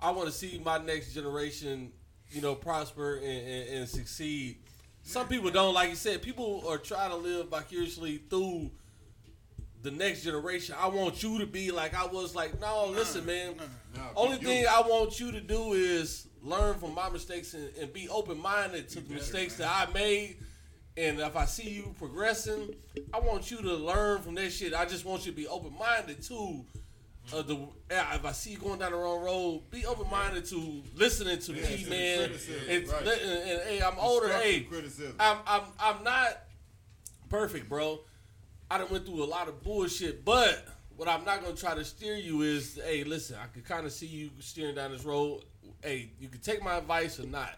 I 0.00 0.10
want 0.10 0.28
to 0.28 0.32
see 0.32 0.60
my 0.62 0.78
next 0.78 1.14
generation, 1.14 1.92
you 2.30 2.42
know, 2.42 2.54
prosper 2.54 3.16
and, 3.16 3.24
and, 3.24 3.68
and 3.78 3.88
succeed. 3.88 4.58
some 5.02 5.26
people 5.26 5.50
don't 5.50 5.72
like 5.72 5.88
you 5.88 5.96
said. 5.96 6.20
People 6.20 6.64
are 6.68 6.78
trying 6.78 7.10
to 7.10 7.16
live 7.16 7.48
vicariously 7.48 8.18
through 8.28 8.70
the 9.86 9.92
next 9.92 10.22
generation. 10.24 10.74
I 10.78 10.88
want 10.88 11.22
you 11.22 11.38
to 11.38 11.46
be 11.46 11.70
like 11.70 11.94
I 11.94 12.06
was. 12.06 12.34
Like, 12.34 12.60
no, 12.60 12.86
listen, 12.88 13.24
man. 13.24 13.54
Only 14.14 14.36
thing 14.38 14.66
I 14.68 14.80
want 14.82 15.18
you 15.20 15.32
to 15.32 15.40
do 15.40 15.72
is 15.72 16.26
learn 16.42 16.78
from 16.78 16.94
my 16.94 17.08
mistakes 17.08 17.54
and, 17.54 17.70
and 17.80 17.92
be 17.92 18.08
open 18.08 18.38
minded 18.40 18.88
to 18.90 19.00
the 19.00 19.14
mistakes 19.14 19.56
that 19.56 19.68
I 19.68 19.92
made. 19.92 20.36
And 20.98 21.20
if 21.20 21.36
I 21.36 21.44
see 21.44 21.68
you 21.70 21.94
progressing, 21.98 22.74
I 23.12 23.20
want 23.20 23.50
you 23.50 23.58
to 23.58 23.74
learn 23.74 24.22
from 24.22 24.34
that 24.36 24.50
shit. 24.52 24.74
I 24.74 24.86
just 24.86 25.04
want 25.04 25.24
you 25.26 25.32
to 25.32 25.36
be 25.36 25.46
open 25.46 25.74
minded 25.78 26.22
to 26.24 26.64
Uh, 27.34 27.42
the 27.42 27.56
if 27.90 28.24
I 28.24 28.32
see 28.32 28.52
you 28.52 28.58
going 28.58 28.78
down 28.78 28.92
the 28.92 28.98
wrong 28.98 29.20
road, 29.22 29.62
be 29.70 29.84
open 29.84 30.08
minded 30.10 30.44
to 30.46 30.82
listening 30.94 31.38
to 31.40 31.52
Yeah, 31.52 31.62
me, 31.68 31.86
man. 31.90 32.30
It's, 32.32 32.90
right. 32.92 33.02
and, 33.02 33.50
and, 33.50 33.60
hey, 33.68 33.82
I'm 33.82 33.98
older. 33.98 34.32
Hey, 34.32 34.60
criticism. 34.60 35.16
I'm 35.18 35.38
I'm 35.46 35.62
I'm 35.78 36.04
not 36.04 36.38
perfect, 37.28 37.68
bro. 37.68 38.00
I 38.70 38.78
done 38.78 38.88
went 38.90 39.06
through 39.06 39.22
a 39.22 39.26
lot 39.26 39.48
of 39.48 39.62
bullshit, 39.62 40.24
but 40.24 40.66
what 40.96 41.08
I'm 41.08 41.24
not 41.24 41.42
gonna 41.42 41.54
try 41.54 41.74
to 41.74 41.84
steer 41.84 42.16
you 42.16 42.42
is, 42.42 42.80
hey, 42.82 43.04
listen, 43.04 43.36
I 43.40 43.46
can 43.52 43.62
kind 43.62 43.86
of 43.86 43.92
see 43.92 44.06
you 44.06 44.30
steering 44.40 44.74
down 44.74 44.90
this 44.90 45.04
road. 45.04 45.44
Hey, 45.82 46.10
you 46.18 46.28
can 46.28 46.40
take 46.40 46.62
my 46.62 46.78
advice 46.78 47.20
or 47.20 47.26
not. 47.26 47.54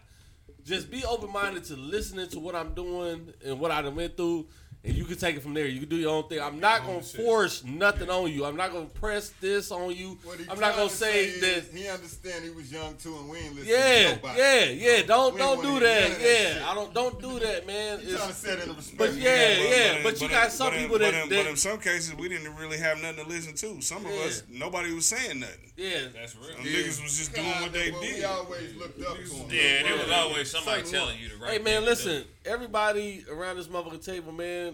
Just 0.65 0.91
be 0.91 1.03
open 1.05 1.31
minded 1.31 1.63
to 1.65 1.75
listening 1.75 2.27
to 2.29 2.39
what 2.39 2.53
I'm 2.53 2.73
doing 2.73 3.33
and 3.45 3.59
what 3.59 3.71
I 3.71 3.81
done 3.81 3.95
went 3.95 4.17
through, 4.17 4.47
and 4.83 4.95
you 4.95 5.03
can 5.03 5.17
take 5.17 5.35
it 5.35 5.43
from 5.43 5.53
there. 5.53 5.65
You 5.67 5.81
can 5.81 5.89
do 5.89 5.97
your 5.97 6.11
own 6.15 6.29
thing. 6.29 6.39
I'm 6.39 6.59
not 6.59 6.85
gonna 6.85 7.01
force 7.01 7.63
nothing 7.65 8.09
on 8.09 8.31
you. 8.31 8.45
I'm 8.45 8.55
not 8.55 8.71
gonna 8.71 8.85
press 8.85 9.29
this 9.41 9.71
on 9.71 9.93
you. 9.93 10.17
I'm 10.49 10.59
not 10.59 10.75
gonna 10.75 10.87
to 10.89 10.95
say 10.95 11.25
is 11.25 11.41
that. 11.41 11.77
he 11.77 11.87
understand 11.89 12.45
he 12.45 12.49
was 12.51 12.71
young 12.71 12.95
too, 12.95 13.13
and 13.17 13.29
we 13.29 13.39
ain't 13.39 13.55
listening 13.55 13.75
Yeah, 13.75 14.03
to 14.09 14.15
nobody. 14.15 14.39
yeah, 14.39 14.63
yeah. 14.69 15.01
Don't 15.03 15.33
We 15.33 15.39
don't 15.39 15.61
do 15.61 15.67
wanna 15.73 15.79
that. 15.85 16.09
Yeah, 16.11 16.53
shit. 16.53 16.61
I 16.63 16.73
don't 16.75 16.93
don't 16.93 17.21
do 17.21 17.39
that, 17.39 17.67
man. 17.67 17.99
He 17.99 18.05
It's- 18.05 18.17
trying 18.19 18.29
to 18.29 18.35
set 18.35 18.59
in 18.63 18.69
a 18.69 18.73
respect. 18.73 18.97
but 18.97 19.13
yeah, 19.15 19.55
But- 19.57 19.69
yeah. 19.69 19.95
in- 19.97 20.03
But 20.03 20.19
you 20.21 20.27
in- 20.27 20.31
got 20.31 20.51
some 20.53 20.67
but 20.67 20.73
in- 20.75 20.79
people 20.83 20.97
but 20.99 21.11
that, 21.11 21.23
in, 21.23 21.29
that 21.29 21.43
but 21.43 21.47
in 21.51 21.57
some 21.57 21.79
cases 21.79 22.13
we 22.15 22.29
didn't 22.29 22.55
really 22.55 22.77
have 22.77 23.01
nothing 23.01 23.23
to 23.25 23.29
listen 23.29 23.55
to. 23.55 23.81
Some 23.81 24.05
of 24.05 24.13
Yeah. 24.13 24.21
us, 24.21 24.43
nobody 24.49 24.93
was 24.93 25.05
saying 25.07 25.41
nothing. 25.41 25.71
yeah. 25.75 26.07
That's 26.13 26.35
real. 26.37 26.55
Some 26.55 26.65
niggas 26.65 27.03
was 27.03 27.17
just 27.17 27.33
doing 27.33 27.47
what 27.47 27.73
they 27.73 27.91
Well, 27.91 28.01
We 28.01 28.07
did. 28.11 28.23
always 28.23 28.75
looked 28.75 29.01
up 29.03 29.17
to 29.17 29.23
him. 29.23 29.49
Yeah, 29.51 29.83
there 29.83 29.97
was 29.97 30.09
always 30.11 30.49
somebody 30.49 30.83
telling 30.83 31.19
you 31.19 31.29
the 31.29 31.35
right 31.35 31.51
Hey 31.51 31.59
man, 31.59 31.83
listen. 31.83 32.23
Everybody 32.45 33.25
around 33.29 33.57
this 33.57 33.67
motherfucking 33.67 34.03
table, 34.05 34.31
man. 34.31 34.68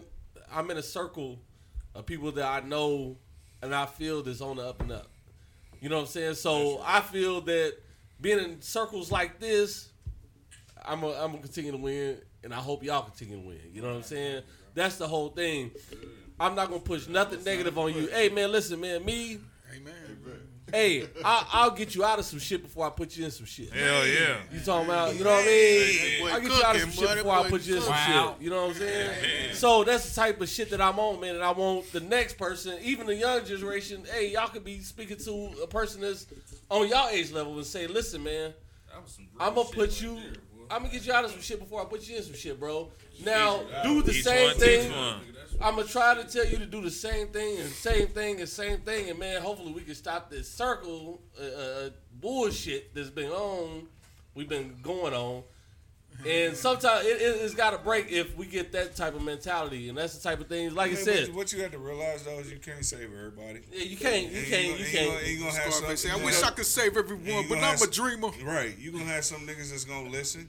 I'm 0.55 0.71
in 0.71 0.77
a 0.77 0.83
circle 0.83 1.37
of 1.93 2.05
people 2.05 2.31
that 2.31 2.45
I 2.45 2.65
know 2.65 3.17
and 3.61 3.75
I 3.75 3.85
feel 3.85 4.23
that's 4.23 4.39
on 4.39 4.57
the 4.57 4.63
up 4.63 4.81
and 4.81 4.91
up. 4.91 5.09
You 5.81 5.89
know 5.89 5.97
what 5.97 6.03
I'm 6.03 6.07
saying? 6.07 6.35
So 6.35 6.81
I 6.85 7.01
feel 7.01 7.41
that 7.41 7.73
being 8.21 8.39
in 8.39 8.61
circles 8.61 9.11
like 9.11 9.39
this, 9.39 9.89
I'm 10.83 11.01
gonna 11.01 11.13
I'm 11.13 11.31
gonna 11.31 11.39
continue 11.41 11.71
to 11.71 11.77
win, 11.77 12.17
and 12.43 12.53
I 12.53 12.57
hope 12.57 12.83
y'all 12.83 13.03
continue 13.03 13.41
to 13.41 13.47
win. 13.47 13.59
You 13.73 13.81
know 13.81 13.89
what 13.89 13.97
I'm 13.97 14.03
saying? 14.03 14.43
That's 14.73 14.97
the 14.97 15.07
whole 15.07 15.29
thing. 15.29 15.71
I'm 16.39 16.55
not 16.55 16.69
gonna 16.69 16.79
push 16.79 17.07
nothing 17.07 17.43
negative 17.43 17.77
on 17.77 17.93
you. 17.93 18.07
Hey 18.07 18.29
man, 18.29 18.51
listen, 18.51 18.79
man. 18.79 19.03
Me, 19.03 19.39
Amen. 19.75 19.93
Hey, 20.75 21.07
I, 21.23 21.45
I'll 21.53 21.71
get 21.71 21.95
you 21.95 22.03
out 22.03 22.19
of 22.19 22.25
some 22.25 22.39
shit 22.39 22.61
before 22.61 22.85
I 22.85 22.89
put 22.89 23.15
you 23.17 23.25
in 23.25 23.31
some 23.31 23.45
shit. 23.45 23.71
Hell 23.71 24.05
yeah. 24.05 24.35
You 24.51 24.59
talking 24.59 24.89
about, 24.89 25.15
you 25.15 25.23
know 25.23 25.31
what 25.31 25.43
I 25.43 25.47
mean? 25.47 25.97
That 25.97 26.19
boy 26.21 26.29
I'll 26.29 26.41
get 26.41 26.51
you 26.51 26.63
out 26.63 26.75
of 26.75 26.81
some 26.81 26.91
shit 26.91 27.17
before 27.17 27.33
I 27.33 27.49
put 27.49 27.61
you 27.65 27.75
in 27.77 27.81
some 27.81 27.93
cooking. 27.93 28.13
shit. 28.13 28.41
You 28.41 28.49
know 28.49 28.61
what 28.67 28.75
I'm 28.75 28.81
saying? 28.81 29.53
So 29.55 29.83
that's 29.83 30.09
the 30.09 30.15
type 30.21 30.41
of 30.41 30.49
shit 30.49 30.69
that 30.71 30.81
I'm 30.81 30.99
on, 30.99 31.19
man. 31.21 31.35
And 31.35 31.43
I 31.43 31.51
want 31.51 31.91
the 31.91 32.01
next 32.01 32.38
person, 32.38 32.77
even 32.83 33.07
the 33.07 33.15
young 33.15 33.45
generation, 33.45 34.03
hey, 34.11 34.31
y'all 34.31 34.49
could 34.49 34.63
be 34.65 34.79
speaking 34.81 35.17
to 35.17 35.53
a 35.63 35.67
person 35.67 36.01
that's 36.01 36.25
on 36.69 36.88
y'all 36.88 37.07
age 37.09 37.31
level 37.31 37.55
and 37.55 37.65
say, 37.65 37.88
listen, 37.88 38.23
man, 38.23 38.53
That 38.91 39.01
was 39.03 39.11
some 39.13 39.27
real 39.33 39.47
I'm 39.47 39.55
gonna 39.55 39.69
put 39.69 39.77
right 39.89 40.01
you. 40.01 40.15
there, 40.15 40.23
boy. 40.53 40.54
I'm 40.75 40.81
gonna 40.81 40.91
get 40.91 41.07
you 41.07 41.13
out 41.13 41.23
of 41.23 41.31
some 41.31 41.39
shit 41.39 41.57
before 41.57 41.81
I 41.81 41.85
put 41.85 42.05
you 42.05 42.17
in 42.17 42.23
some 42.23 42.33
shit, 42.33 42.59
bro. 42.59 42.89
Now 43.23 43.61
do 43.81 44.01
the 44.01 44.11
same 44.11 44.49
one, 44.49 44.57
thing. 44.57 44.91
I'm 45.61 45.77
gonna 45.77 45.88
try 45.88 46.15
to 46.15 46.25
tell 46.25 46.45
you 46.45 46.57
to 46.57 46.65
do 46.65 46.81
the 46.81 46.91
same 46.91 47.27
thing 47.29 47.59
and 47.59 47.69
same 47.69 48.07
thing 48.07 48.41
and 48.41 48.49
same 48.49 48.79
thing, 48.79 49.09
and 49.09 49.17
man, 49.17 49.41
hopefully 49.41 49.71
we 49.71 49.81
can 49.81 49.95
stop 49.95 50.29
this 50.29 50.49
circle 50.49 51.21
uh, 51.39 51.45
uh, 51.45 51.89
bullshit 52.19 52.93
that's 52.93 53.09
been 53.09 53.31
on, 53.31 53.88
we've 54.33 54.49
been 54.49 54.75
going 54.83 55.13
on, 55.13 55.43
and 56.28 56.56
sometimes 56.56 57.06
it, 57.06 57.21
it, 57.21 57.41
it's 57.41 57.54
got 57.56 57.71
to 57.71 57.78
break 57.78 58.12
if 58.12 58.36
we 58.38 58.45
get 58.45 58.71
that 58.71 58.95
type 58.95 59.15
of 59.15 59.21
mentality, 59.21 59.89
and 59.89 59.97
that's 59.97 60.15
the 60.17 60.28
type 60.30 60.39
of 60.39 60.47
thing. 60.47 60.73
Like 60.73 60.91
I 60.91 60.95
Hey, 60.95 61.01
said, 61.04 61.28
but 61.28 61.36
what 61.36 61.54
you 61.54 61.62
have 61.62 61.71
to 61.71 61.78
realize 61.80 62.23
though 62.23 62.39
is 62.39 62.51
you 62.51 62.58
can't 62.58 62.84
save 62.86 63.10
everybody. 63.13 63.60
yeah, 63.71 63.84
you 63.84 63.97
can't, 63.97 64.32
you 64.32 64.43
can't, 64.43 64.80
you 64.80 64.86
can't. 64.86 65.12
gonna- 65.12 65.39
gonna 65.39 65.51
have 65.60 65.73
some- 65.99 66.12
I 66.21 66.23
wish 66.23 66.41
I 66.43 66.51
could 66.51 66.65
save 66.65 66.97
everyone, 66.97 67.47
but 67.49 67.58
I'm 67.60 67.82
a 67.82 67.88
dreamer. 67.88 68.30
Right, 68.43 68.78
you 68.78 68.91
gonna 68.91 69.06
have 69.06 69.25
some 69.25 69.41
niggas 69.47 69.71
that's 69.71 69.86
gonna 69.86 70.10
listen. 70.10 70.47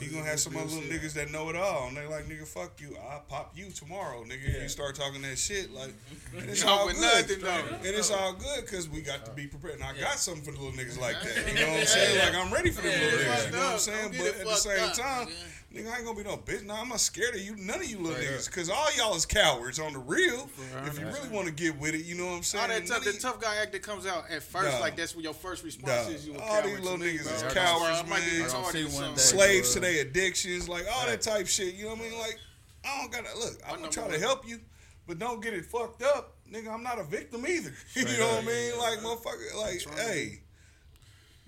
You 0.00 0.10
gonna 0.10 0.24
have 0.24 0.40
some 0.40 0.56
other 0.56 0.66
little 0.66 0.82
niggas 0.82 1.12
that 1.14 1.30
know 1.30 1.48
it 1.50 1.56
all, 1.56 1.88
and 1.88 1.96
they 1.96 2.06
like, 2.06 2.24
nigga, 2.26 2.46
fuck 2.46 2.80
you. 2.80 2.96
I'll 3.10 3.20
pop 3.28 3.52
you 3.56 3.70
tomorrow, 3.70 4.22
nigga. 4.24 4.48
If 4.56 4.62
you 4.62 4.68
start 4.68 4.94
talking 4.94 5.22
that 5.22 5.38
shit, 5.38 5.72
like, 5.72 5.92
and 6.36 6.48
it's 6.48 6.64
all 6.64 6.88
good. 6.88 7.00
nothing, 7.00 7.40
though. 7.40 7.76
And 7.76 7.86
it's 7.86 8.10
all 8.10 8.32
good 8.32 8.62
because 8.62 8.88
we 8.88 9.00
got 9.02 9.24
to 9.26 9.30
be 9.32 9.46
prepared. 9.46 9.74
And 9.74 9.84
I 9.84 9.98
got 9.98 10.18
something 10.18 10.42
for 10.44 10.52
the 10.52 10.58
little 10.64 10.72
niggas 10.78 11.00
like 11.00 11.16
that. 11.22 11.48
You 11.48 11.54
know 11.60 11.72
what 11.72 11.80
I'm 11.80 11.86
saying? 11.86 12.18
Like 12.18 12.34
I'm 12.44 12.52
ready 12.52 12.70
for 12.70 12.82
them 12.82 12.90
little 13.00 13.18
niggas. 13.18 13.46
You 13.46 13.52
know 13.52 13.58
what 13.58 13.72
I'm 13.72 13.78
saying? 13.78 14.14
But 14.16 14.26
at 14.40 14.44
the 14.44 14.54
same 14.54 14.92
time, 14.92 15.28
yeah. 15.28 15.34
Nigga, 15.74 15.90
I 15.92 15.96
ain't 15.96 16.04
gonna 16.04 16.16
be 16.16 16.24
no 16.24 16.36
bitch. 16.36 16.64
Nah, 16.64 16.80
I'm 16.80 16.88
not 16.88 17.00
scared 17.00 17.34
of 17.34 17.40
you. 17.40 17.56
None 17.56 17.80
of 17.80 17.84
you 17.90 17.98
little 17.98 18.18
niggas, 18.22 18.46
because 18.46 18.68
all 18.70 18.86
y'all 18.96 19.14
is 19.14 19.26
cowards 19.26 19.78
on 19.78 19.92
the 19.92 19.98
real. 19.98 20.48
If 20.86 20.98
you 20.98 21.06
really 21.06 21.28
want 21.30 21.46
to 21.48 21.52
get 21.52 21.78
with 21.78 21.94
it, 21.94 22.04
you 22.04 22.14
know 22.14 22.26
what 22.26 22.36
I'm 22.36 22.42
saying? 22.42 22.62
All 22.62 22.68
that 22.68 22.80
None 22.80 22.88
tough, 22.88 23.04
the 23.04 23.12
you- 23.12 23.18
tough 23.18 23.40
guy 23.40 23.56
act 23.56 23.72
that 23.72 23.82
comes 23.82 24.06
out 24.06 24.30
at 24.30 24.42
first, 24.42 24.72
Nah. 24.72 24.78
like 24.80 24.96
that's 24.96 25.14
what 25.14 25.24
your 25.24 25.34
first 25.34 25.64
response 25.64 26.08
Nah. 26.08 26.14
is. 26.14 26.26
You 26.26 26.34
a 26.34 26.38
All 26.40 26.62
these 26.62 26.78
little 26.80 26.98
to 26.98 27.04
me, 27.04 27.18
niggas 27.18 27.24
bro. 27.40 27.48
is 27.48 27.54
cowards, 27.54 27.80
why 27.82 27.90
I 27.90 28.02
might 28.02 28.20
get 28.24 28.32
man. 28.32 28.48
retarded 28.48 28.48
I 28.48 28.62
don't 28.62 28.72
see 28.72 28.84
or 28.84 29.02
one 29.02 29.14
day. 29.14 29.20
slaves 29.20 29.72
to 29.74 29.80
their 29.80 30.02
addictions, 30.02 30.68
like 30.68 30.84
all 30.92 31.06
that 31.06 31.22
type 31.22 31.46
shit. 31.46 31.74
You 31.74 31.84
know 31.84 31.90
what 31.90 31.98
I 32.00 32.02
mean? 32.02 32.18
Like, 32.18 32.38
I 32.84 33.00
don't 33.00 33.12
gotta 33.12 33.38
look. 33.38 33.58
I'm 33.66 33.76
gonna 33.80 33.88
try 33.90 34.08
to 34.08 34.18
help 34.18 34.46
you, 34.48 34.60
but 35.06 35.18
don't 35.18 35.40
get 35.42 35.54
it 35.54 35.64
fucked 35.66 36.02
up, 36.02 36.36
nigga. 36.50 36.68
I'm 36.72 36.82
not 36.82 36.98
a 36.98 37.04
victim 37.04 37.46
either. 37.46 37.72
you 37.94 38.04
know 38.18 38.28
what 38.28 38.44
I 38.44 38.46
mean? 38.46 38.78
Like, 38.78 38.98
motherfucker, 39.00 39.54
like, 39.56 39.98
hey. 39.98 40.40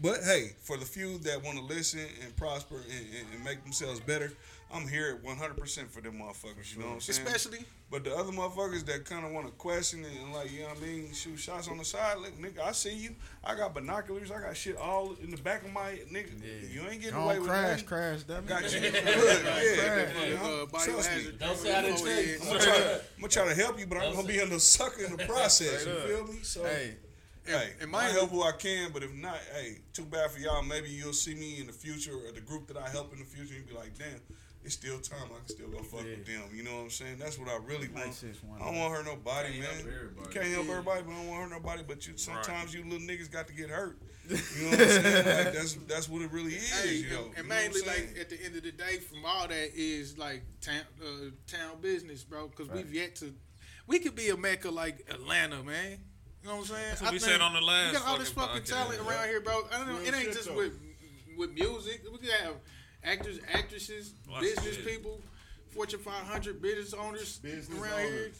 But 0.00 0.22
hey, 0.24 0.52
for 0.61 0.76
the 0.76 0.85
few 0.85 1.18
that 1.18 1.42
want 1.42 1.57
to 1.59 1.64
listen 1.64 2.00
and 2.24 2.37
prosper 2.37 2.76
and, 2.76 3.07
and, 3.16 3.26
and 3.35 3.44
make 3.44 3.62
themselves 3.62 4.00
better, 4.00 4.33
I'm 4.72 4.88
here 4.88 5.16
at 5.16 5.22
100% 5.22 5.88
for 5.88 6.00
them 6.00 6.14
motherfuckers. 6.14 6.74
You 6.74 6.80
know 6.80 6.87
what 6.88 6.94
I'm 6.94 7.00
saying? 7.00 7.24
Especially 7.26 7.64
But 7.92 8.02
the 8.02 8.12
other 8.16 8.33
motherfuckers 8.33 8.85
that 8.87 9.04
kind 9.04 9.24
of 9.24 9.30
want 9.30 9.46
to 9.46 9.52
question 9.52 10.04
it 10.04 10.11
and 10.20 10.33
like, 10.33 10.50
you 10.50 10.62
know 10.62 10.68
what 10.70 10.78
I 10.78 10.80
mean, 10.80 11.12
shoot 11.12 11.38
shots 11.38 11.68
on 11.68 11.78
the 11.78 11.85
side, 11.85 12.18
look, 12.18 12.37
nigga, 12.40 12.61
I 12.61 12.72
see 12.72 12.92
you. 12.92 13.14
I 13.44 13.54
got 13.54 13.72
binoculars. 13.72 14.33
I 14.33 14.40
got 14.40 14.57
shit 14.57 14.76
all 14.76 15.14
in 15.22 15.30
the 15.30 15.37
back 15.37 15.64
of 15.64 15.72
my 15.72 15.92
nigga. 16.12 16.72
You 16.72 16.83
ain't 16.90 17.00
getting 17.02 17.14
away 17.16 17.35
Don't 17.35 17.42
with 17.42 17.50
crash, 17.50 17.70
nothing. 17.70 17.87
crash, 17.87 18.22
dummy. 18.24 18.46
Got 18.48 18.62
you. 18.74 18.80
Look, 18.80 18.94
yeah, 19.04 20.38
uh, 20.42 20.85
trust 20.85 21.11
me. 21.16 21.30
Don't 21.38 21.57
say 21.57 21.72
I 21.72 21.83
didn't 21.83 22.42
I'm 22.42 22.48
gonna, 22.48 22.59
try 22.59 22.78
to, 22.78 22.94
I'm 22.94 23.20
gonna 23.20 23.28
try 23.28 23.48
to 23.48 23.54
help 23.54 23.78
you, 23.78 23.87
but 23.87 23.98
I'm 23.98 24.14
gonna 24.14 24.26
be 24.26 24.40
under 24.40 24.59
sucker 24.59 25.04
in 25.04 25.16
the 25.16 25.24
process. 25.24 25.87
You 25.87 25.92
feel 25.94 26.26
me? 26.26 26.40
So, 26.42 26.64
Hey, 26.64 26.96
hey, 27.46 27.72
and 27.80 27.94
I 27.94 28.09
help 28.11 28.30
who 28.30 28.42
I 28.42 28.52
can, 28.52 28.90
but 28.92 29.02
if 29.02 29.12
not, 29.14 29.38
hey, 29.54 29.78
too 29.92 30.04
bad 30.04 30.30
for 30.30 30.38
y'all. 30.40 30.62
Maybe 30.62 30.88
you'll 30.88 31.12
see 31.12 31.35
me 31.35 31.61
in 31.61 31.66
the 31.66 31.72
future 31.72 32.12
or 32.14 32.33
the 32.33 32.40
group 32.40 32.66
that 32.68 32.76
I 32.76 32.88
help 32.88 33.12
in 33.12 33.18
the 33.18 33.24
future 33.24 33.54
and 33.57 33.66
be 33.66 33.74
like, 33.74 33.96
damn, 33.98 34.20
it's 34.64 34.74
still 34.74 34.98
time. 34.98 35.28
I 35.30 35.38
can 35.38 35.48
still 35.48 35.68
go 35.68 35.78
fuck 35.83 36.04
with 36.04 36.24
them. 36.26 36.42
You 36.54 36.62
know 36.62 36.76
what 36.76 36.83
I'm 36.85 36.90
saying? 36.90 37.16
That's 37.18 37.38
what 37.38 37.48
I 37.48 37.57
really 37.66 37.88
want. 37.88 38.07
Nice 38.07 38.16
sis, 38.16 38.42
one 38.42 38.61
I 38.61 38.64
don't 38.64 38.78
want 38.78 38.92
to 38.92 38.96
hurt 38.96 39.07
nobody, 39.07 39.48
Can't 39.50 39.61
man. 39.61 39.94
help. 39.94 40.35
You 40.35 40.40
can't 40.40 40.46
help 40.54 40.68
everybody, 40.68 41.02
but 41.02 41.12
I 41.12 41.16
don't 41.16 41.28
want 41.28 41.50
to 41.50 41.54
hurt 41.54 41.62
nobody. 41.62 41.83
But 41.87 42.07
you 42.07 42.16
sometimes 42.16 42.72
you 42.74 42.83
little 42.85 42.98
niggas 43.07 43.30
got 43.30 43.46
to 43.48 43.54
get 43.54 43.70
hurt. 43.70 43.98
You 44.26 44.37
know 44.37 44.70
what 44.70 44.80
I'm 44.80 44.88
saying? 44.88 45.26
Like 45.44 45.52
that's 45.52 45.74
that's 45.87 46.09
what 46.09 46.22
it 46.22 46.33
really 46.33 46.54
is. 46.54 46.70
Hey, 46.83 46.94
you 46.94 47.11
know? 47.11 47.16
and, 47.18 47.26
You 47.26 47.33
and 47.40 47.48
know 47.48 47.54
mainly 47.54 47.80
like 47.83 48.16
at 48.18 48.30
the 48.30 48.42
end 48.42 48.57
of 48.57 48.62
the 48.62 48.72
day, 48.72 48.96
from 48.96 49.18
all 49.26 49.46
that 49.46 49.70
is 49.76 50.16
like 50.16 50.42
town, 50.62 50.80
uh, 51.02 51.28
town 51.46 51.83
business, 51.83 52.24
bro. 52.24 52.48
Because 52.48 52.70
we've 52.70 52.90
yet 52.94 53.16
to, 53.16 53.35
we 53.87 53.98
could 53.98 54.14
be 54.14 54.30
a 54.30 54.37
mecca 54.38 54.70
like 54.70 55.07
Atlanta, 55.11 55.62
man. 55.62 55.98
You 56.44 56.50
know 56.50 56.57
what 56.57 56.68
I'm 56.68 56.76
saying? 56.76 56.85
That's 56.90 57.00
what 57.00 57.09
I 57.09 57.12
we 57.12 57.18
think 57.18 57.33
said 57.33 57.40
on 57.40 57.52
the 57.54 57.61
last 57.62 57.92
We 57.94 57.98
got 57.98 58.07
all 58.09 58.18
this 58.18 58.28
fucking 58.28 58.48
fucking 58.48 58.62
podcast, 58.64 58.68
talent 58.68 59.00
yeah. 59.02 59.11
around 59.11 59.28
here, 59.28 59.40
bro. 59.40 59.62
I 59.72 59.78
don't 59.78 59.87
know, 59.88 59.98
Real 59.98 60.09
it 60.09 60.14
ain't 60.14 60.33
just 60.35 60.48
though. 60.48 60.57
with 60.57 60.72
with 61.38 61.52
music. 61.54 62.02
We 62.12 62.18
could 62.18 62.28
have 62.28 62.54
actors, 63.02 63.38
actresses, 63.50 64.12
Lots 64.30 64.46
of 64.46 64.54
business 64.57 64.76
shit. 64.76 64.87
people, 64.87 65.20
Fortune 65.70 66.00
500 66.00 66.61
business 66.61 66.92
owners 66.92 67.38
Business 67.38 67.80
around 67.80 67.98
here. 68.00 68.33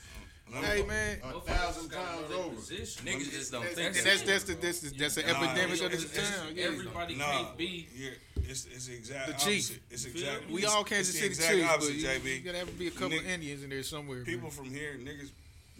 Hey 0.53 0.83
man, 0.83 1.17
A 1.25 1.41
thousand 1.41 1.89
times 1.89 2.31
over. 2.31 2.55
Niggas 2.57 3.31
just 3.33 3.51
don't 3.51 3.65
and 3.65 3.75
think 3.75 3.95
that's 3.95 4.21
that's 4.23 4.45
the 4.45 4.53
that's 4.53 4.81
the, 4.81 4.91
that's 4.99 5.15
the 5.15 5.23
Nah, 5.23 5.29
epidemic 5.43 5.81
of 5.81 5.91
this 5.91 6.05
it's- 6.05 6.19
it's- 6.19 6.39
town. 6.39 6.49
Yeah. 6.55 6.65
Everybody 6.67 7.15
Nah, 7.15 7.25
can't 7.25 7.57
be. 7.57 7.89
yeah, 7.97 8.11
it's 8.37 8.67
it's 8.67 8.89
exact. 8.89 9.29
The 9.29 9.33
chief. 9.33 9.65
opposite. 9.65 9.83
It's 9.91 10.05
exact. 10.05 10.51
We 10.51 10.59
it's- 10.59 10.71
all 10.75 10.83
it's 10.83 10.91
Kansas 10.91 11.15
the 11.15 11.21
City 11.21 11.29
exact 11.31 11.51
Chiefs, 11.55 11.67
but 11.67 11.75
opposite, 11.75 11.95
you, 11.95 12.07
JB. 12.07 12.35
you 12.37 12.41
gotta 12.41 12.59
have 12.59 12.69
to 12.69 12.75
be 12.75 12.89
a 12.89 12.91
couple 12.91 13.19
of 13.19 13.27
Indians 13.27 13.63
in 13.65 13.71
there 13.71 13.83
somewhere. 13.83 14.23
People 14.23 14.43
man. 14.43 14.51
from 14.51 14.71
here, 14.71 14.99
niggas, 15.01 15.31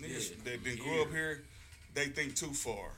niggas 0.01 0.43
that 0.45 0.65
didn't 0.65 0.81
grow 0.81 1.03
up 1.03 1.11
here, 1.11 1.45
they 1.95 2.07
think 2.07 2.35
too 2.37 2.53
far. 2.53 2.91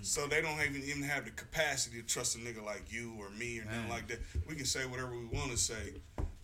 So 0.00 0.26
they 0.26 0.40
don't 0.40 0.58
even 0.60 0.82
even 0.88 1.02
have 1.02 1.24
the 1.24 1.30
capacity 1.30 2.00
to 2.00 2.06
trust 2.06 2.36
a 2.36 2.38
nigga 2.38 2.64
like 2.64 2.90
you 2.90 3.12
or 3.18 3.28
me 3.30 3.58
or 3.60 3.64
nothing 3.64 3.88
like 3.90 4.06
that. 4.08 4.18
We 4.48 4.54
can 4.54 4.64
say 4.66 4.80
whatever 4.86 5.10
we 5.12 5.24
want 5.26 5.50
to 5.50 5.56
say, 5.58 5.94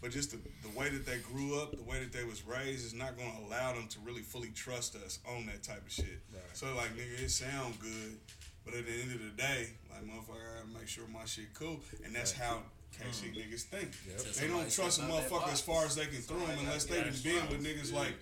but 0.03 0.11
just 0.11 0.31
the, 0.33 0.38
the 0.62 0.79
way 0.79 0.88
that 0.90 1.07
they 1.07 1.19
grew 1.33 1.59
up, 1.61 1.77
the 1.77 1.83
way 1.83 2.01
that 2.01 2.12
they 2.12 2.25
was 2.25 2.47
raised, 2.47 2.85
is 2.85 2.93
not 2.95 3.16
going 3.16 3.31
to 3.31 3.38
allow 3.47 3.73
them 3.73 3.87
to 3.88 3.99
really 4.05 4.21
fully 4.23 4.49
trust 4.51 4.95
us 4.97 5.21
on 5.29 5.47
that 5.47 5.62
type 5.62 5.85
of 5.87 5.93
shit. 5.93 6.21
So 6.53 6.66
like, 6.77 6.90
nigga, 6.97 7.23
it 7.25 7.31
sound 7.31 7.79
good, 7.81 8.19
but 8.64 8.75
at 8.75 8.85
the 8.87 8.93
end 8.93 9.12
of 9.12 9.21
the 9.21 9.31
day, 9.43 9.69
like 9.90 10.03
Like 10.03 10.11
motherfucker, 10.11 10.40
I 10.40 10.61
gotta 10.66 10.79
make 10.79 10.88
sure 10.88 11.05
my 11.12 11.25
shit 11.25 11.53
cool, 11.55 11.81
and 12.05 12.14
that's 12.14 12.33
how 12.33 12.62
KC 12.99 13.33
Mm. 13.33 13.37
niggas 13.37 13.62
think. 13.62 13.90
They 14.38 14.49
don't 14.49 14.71
trust 14.71 14.99
a 15.01 15.03
step 15.03 15.11
out 15.11 15.23
that 15.23 15.31
motherfucker 15.31 15.53
as 15.53 15.61
far 15.61 15.85
as 15.87 15.95
they 15.97 16.07
can 16.07 16.21
throw 16.21 16.37
him 16.38 16.47
Somebody 16.47 16.66
unless 16.66 16.85
they 16.85 16.97
gotta 16.99 17.11
done 17.11 17.21
get 17.23 17.49
been 17.51 17.59
with 17.59 17.66
niggas 17.66 17.93
like 17.95 18.14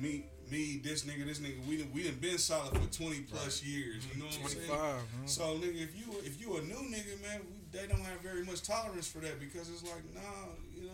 me, 0.00 0.24
me, 0.50 0.80
this 0.82 1.04
nigga, 1.04 1.26
this 1.26 1.38
nigga. 1.40 1.64
We 1.66 1.78
done, 1.78 1.90
we 1.92 2.02
done 2.04 2.16
been 2.20 2.38
solid 2.38 2.76
for 2.76 2.92
twenty 2.92 3.20
plus 3.20 3.62
years. 3.62 4.04
You 4.12 4.20
know 4.20 4.26
what 4.26 4.38
I'm 4.42 4.48
saying? 4.48 4.66
25, 4.66 4.94
So 5.26 5.42
nigga, 5.58 5.82
if 5.82 5.96
you 5.98 6.14
if 6.24 6.40
you 6.40 6.56
a 6.56 6.62
new 6.62 6.74
nigga, 6.74 7.20
man, 7.22 7.40
we, 7.50 7.78
they 7.78 7.86
don't 7.86 8.00
have 8.00 8.20
very 8.20 8.44
much 8.44 8.62
tolerance 8.62 9.06
for 9.08 9.18
that 9.18 9.38
because 9.40 9.68
it's 9.70 9.82
like, 9.82 10.02
nah, 10.14 10.20
you 10.74 10.86
know. 10.86 10.92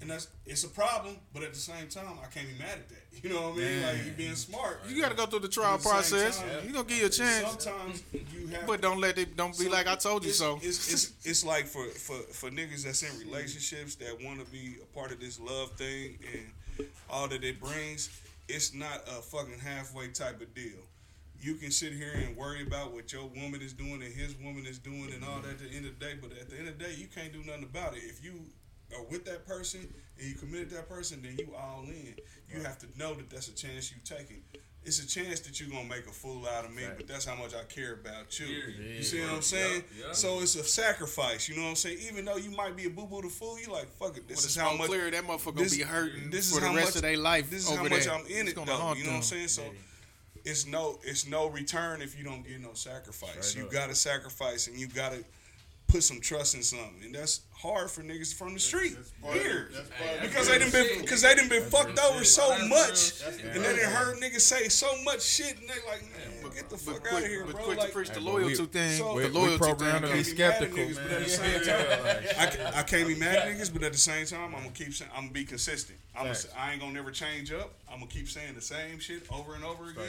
And 0.00 0.08
that's 0.08 0.28
it's 0.46 0.62
a 0.62 0.68
problem, 0.68 1.16
but 1.34 1.42
at 1.42 1.52
the 1.52 1.58
same 1.58 1.88
time, 1.88 2.06
I 2.22 2.26
can't 2.32 2.46
be 2.46 2.54
mad 2.56 2.78
at 2.78 2.88
that. 2.88 3.02
You 3.22 3.30
know 3.30 3.50
what 3.50 3.54
I 3.54 3.62
mean? 3.62 3.82
Like 3.82 4.04
you 4.06 4.12
being 4.12 4.36
smart. 4.36 4.80
You 4.88 5.02
got 5.02 5.10
to 5.10 5.16
go 5.16 5.26
through 5.26 5.40
the 5.40 5.48
trial 5.48 5.76
process. 5.76 6.38
time, 6.38 6.46
You 6.64 6.72
gonna 6.72 6.86
give 6.86 6.98
you 6.98 7.06
a 7.06 7.08
chance, 7.08 7.64
Sometimes 7.64 8.04
you 8.12 8.46
have 8.46 8.64
but 8.66 8.80
don't 8.80 9.00
let 9.00 9.18
it. 9.18 9.36
Don't 9.36 9.58
be 9.58 9.64
so 9.64 9.70
like 9.70 9.88
I 9.88 9.96
told 9.96 10.22
you 10.22 10.30
it's, 10.30 10.38
so. 10.38 10.60
It's, 10.62 10.92
it's 10.92 11.12
it's 11.24 11.44
like 11.44 11.66
for, 11.66 11.84
for 11.86 12.14
for 12.32 12.48
niggas 12.48 12.84
that's 12.84 13.02
in 13.02 13.18
relationships 13.18 13.96
that 13.96 14.16
want 14.22 14.38
to 14.38 14.46
be 14.52 14.76
a 14.80 14.86
part 14.96 15.10
of 15.10 15.18
this 15.18 15.40
love 15.40 15.72
thing 15.72 16.16
and 16.32 16.86
all 17.10 17.26
that 17.26 17.42
it 17.42 17.60
brings. 17.60 18.08
It's 18.48 18.72
not 18.72 19.02
a 19.06 19.20
fucking 19.20 19.58
halfway 19.58 20.08
type 20.08 20.40
of 20.40 20.54
deal. 20.54 20.80
You 21.40 21.54
can 21.54 21.70
sit 21.70 21.92
here 21.92 22.12
and 22.14 22.36
worry 22.36 22.66
about 22.66 22.92
what 22.92 23.12
your 23.12 23.26
woman 23.26 23.60
is 23.60 23.72
doing 23.72 24.02
and 24.02 24.12
his 24.12 24.34
woman 24.36 24.66
is 24.66 24.78
doing 24.78 25.12
and 25.12 25.22
all 25.22 25.40
that 25.42 25.50
at 25.50 25.58
the 25.58 25.76
end 25.76 25.86
of 25.86 25.98
the 25.98 26.04
day, 26.04 26.14
but 26.20 26.32
at 26.32 26.48
the 26.50 26.58
end 26.58 26.68
of 26.68 26.78
the 26.78 26.84
day, 26.84 26.94
you 26.96 27.06
can't 27.06 27.32
do 27.32 27.44
nothing 27.44 27.64
about 27.64 27.94
it. 27.94 28.02
If 28.04 28.24
you 28.24 28.40
are 28.96 29.02
with 29.04 29.24
that 29.26 29.46
person 29.46 29.80
and 30.18 30.28
you 30.28 30.34
committed 30.34 30.70
that 30.70 30.88
person, 30.88 31.20
then 31.22 31.36
you 31.38 31.54
all 31.56 31.84
in. 31.84 32.14
You 32.52 32.62
have 32.62 32.78
to 32.78 32.86
know 32.98 33.14
that 33.14 33.28
that's 33.30 33.48
a 33.48 33.54
chance 33.54 33.90
you 33.90 33.98
taking. 34.04 34.42
It's 34.84 35.00
a 35.02 35.06
chance 35.06 35.40
that 35.40 35.60
you're 35.60 35.68
gonna 35.68 35.88
make 35.88 36.06
a 36.06 36.12
fool 36.12 36.46
out 36.48 36.64
of 36.64 36.72
me, 36.74 36.82
but 36.96 37.06
that's 37.06 37.26
how 37.26 37.34
much 37.34 37.52
I 37.54 37.62
care 37.64 37.94
about 37.94 38.38
you. 38.40 38.46
You 38.46 39.02
see 39.02 39.20
what 39.20 39.30
I'm 39.32 39.42
saying? 39.42 39.82
Yeah, 39.98 40.06
yeah. 40.06 40.12
So 40.12 40.40
it's 40.40 40.54
a 40.54 40.64
sacrifice. 40.64 41.46
You 41.48 41.56
know 41.56 41.64
what 41.64 41.68
I'm 41.70 41.76
saying? 41.76 41.98
Even 42.10 42.24
though 42.24 42.36
you 42.36 42.50
might 42.52 42.74
be 42.74 42.86
a 42.86 42.90
boo 42.90 43.06
boo 43.06 43.20
to 43.20 43.28
fool, 43.28 43.58
you 43.60 43.70
like 43.70 43.88
fuck 43.98 44.16
it. 44.16 44.26
This 44.26 44.38
When 44.38 44.46
is 44.46 44.54
the 44.54 44.60
how 44.62 44.74
much 44.76 44.86
clear, 44.86 45.10
that 45.10 45.24
motherfucker 45.24 45.44
gonna 45.56 45.62
this- 45.64 45.76
be 45.76 45.82
hurting 45.82 46.30
this 46.30 46.46
is 46.48 46.54
for 46.54 46.60
the 46.60 46.68
how 46.68 46.74
rest 46.74 46.86
much- 46.88 46.96
of 46.96 47.02
their 47.02 47.16
life 47.18 47.50
This 47.50 47.64
is 47.64 47.68
over 47.72 47.82
how 47.82 47.88
much 47.88 48.04
there. 48.04 48.14
I'm 48.14 48.26
in 48.26 48.32
It's 48.42 48.50
it 48.50 48.54
gonna 48.54 48.70
though. 48.70 48.94
You 48.94 49.04
know 49.04 49.10
what 49.10 49.16
I'm 49.16 49.22
saying? 49.22 49.48
So 49.48 49.64
it's 50.44 50.64
no 50.66 50.98
it's 51.02 51.26
no 51.26 51.48
return 51.48 52.00
if 52.00 52.16
you 52.16 52.24
don't 52.24 52.46
get 52.46 52.58
no 52.60 52.72
sacrifice. 52.72 53.48
Straight 53.48 53.60
you 53.62 53.66
up. 53.66 53.72
gotta 53.72 53.94
sacrifice 53.94 54.68
and 54.68 54.78
you 54.78 54.86
gotta 54.86 55.22
put 55.88 56.02
some 56.02 56.20
trust 56.20 56.54
in 56.54 56.62
something, 56.62 56.94
and 57.04 57.14
that's 57.14 57.40
hard 57.52 57.90
for 57.90 58.02
niggas 58.02 58.32
from 58.32 58.52
the 58.54 58.60
street 58.60 58.96
here 59.32 59.68
That's 59.74 59.88
part 59.88 60.20
because 60.22 60.46
they 60.48 60.58
done 60.60 60.70
been 60.70 61.00
because 61.00 61.22
they 61.22 61.34
done 61.34 61.48
been 61.48 61.64
fucked 61.64 61.98
over 61.98 62.22
so 62.22 62.48
That's 62.50 62.68
much, 63.24 63.40
real. 63.42 63.50
and 63.52 63.64
they 63.64 63.76
done 63.82 63.90
heard 63.92 64.16
niggas 64.18 64.42
say 64.42 64.68
so 64.68 64.86
much 65.02 65.22
shit, 65.22 65.58
and 65.58 65.68
they 65.68 65.74
like, 65.90 66.02
man, 66.02 66.52
get 66.54 66.68
the 66.70 66.76
But 66.76 67.02
fuck 67.02 67.12
out 67.12 67.22
of 67.22 67.28
here, 67.28 67.44
but 67.44 67.54
bro. 67.56 67.64
quick 67.64 67.78
Like, 67.78 67.88
to 67.88 67.92
preach 67.94 68.08
the 68.10 68.14
Hey, 68.14 68.20
but 68.20 68.32
loyalty 68.32 68.60
we- 68.60 68.66
thing. 68.66 68.98
so- 68.98 69.08
the 69.08 69.14
we 69.14 69.28
loyalty 69.28 69.58
programmed 69.58 70.02
to 70.02 70.08
thing. 70.08 70.16
be 70.18 70.22
be 70.22 70.30
skeptical, 70.30 70.76
niggas, 70.78 70.94
but 70.94 71.04
man. 71.06 71.14
at 71.14 71.24
the 71.24 71.30
same 71.30 71.64
time, 71.64 72.36
I, 72.38 72.46
ca- 72.46 72.72
I 72.78 72.82
can't 72.84 73.08
be 73.08 73.14
mad 73.16 73.34
at 73.36 73.48
niggas, 73.48 73.72
but 73.72 73.82
at 73.82 73.92
the 73.92 73.98
same 73.98 74.26
time, 74.26 74.54
I'm 74.54 74.62
gonna 74.62 74.70
keep 74.70 74.94
saying 74.94 75.10
I'm 75.14 75.22
gonna 75.24 75.32
be 75.32 75.44
consistent. 75.44 75.98
I'm 76.16 76.24
gonna, 76.26 76.38
I 76.58 76.72
ain't 76.72 76.80
gonna 76.80 76.92
never 76.92 77.10
change 77.12 77.52
up. 77.52 77.74
I'm 77.88 78.00
gonna 78.00 78.10
keep 78.10 78.28
saying 78.28 78.54
the 78.54 78.60
same 78.60 78.98
shit 78.98 79.22
over 79.32 79.54
and 79.54 79.64
over 79.64 79.90
again, 79.90 80.04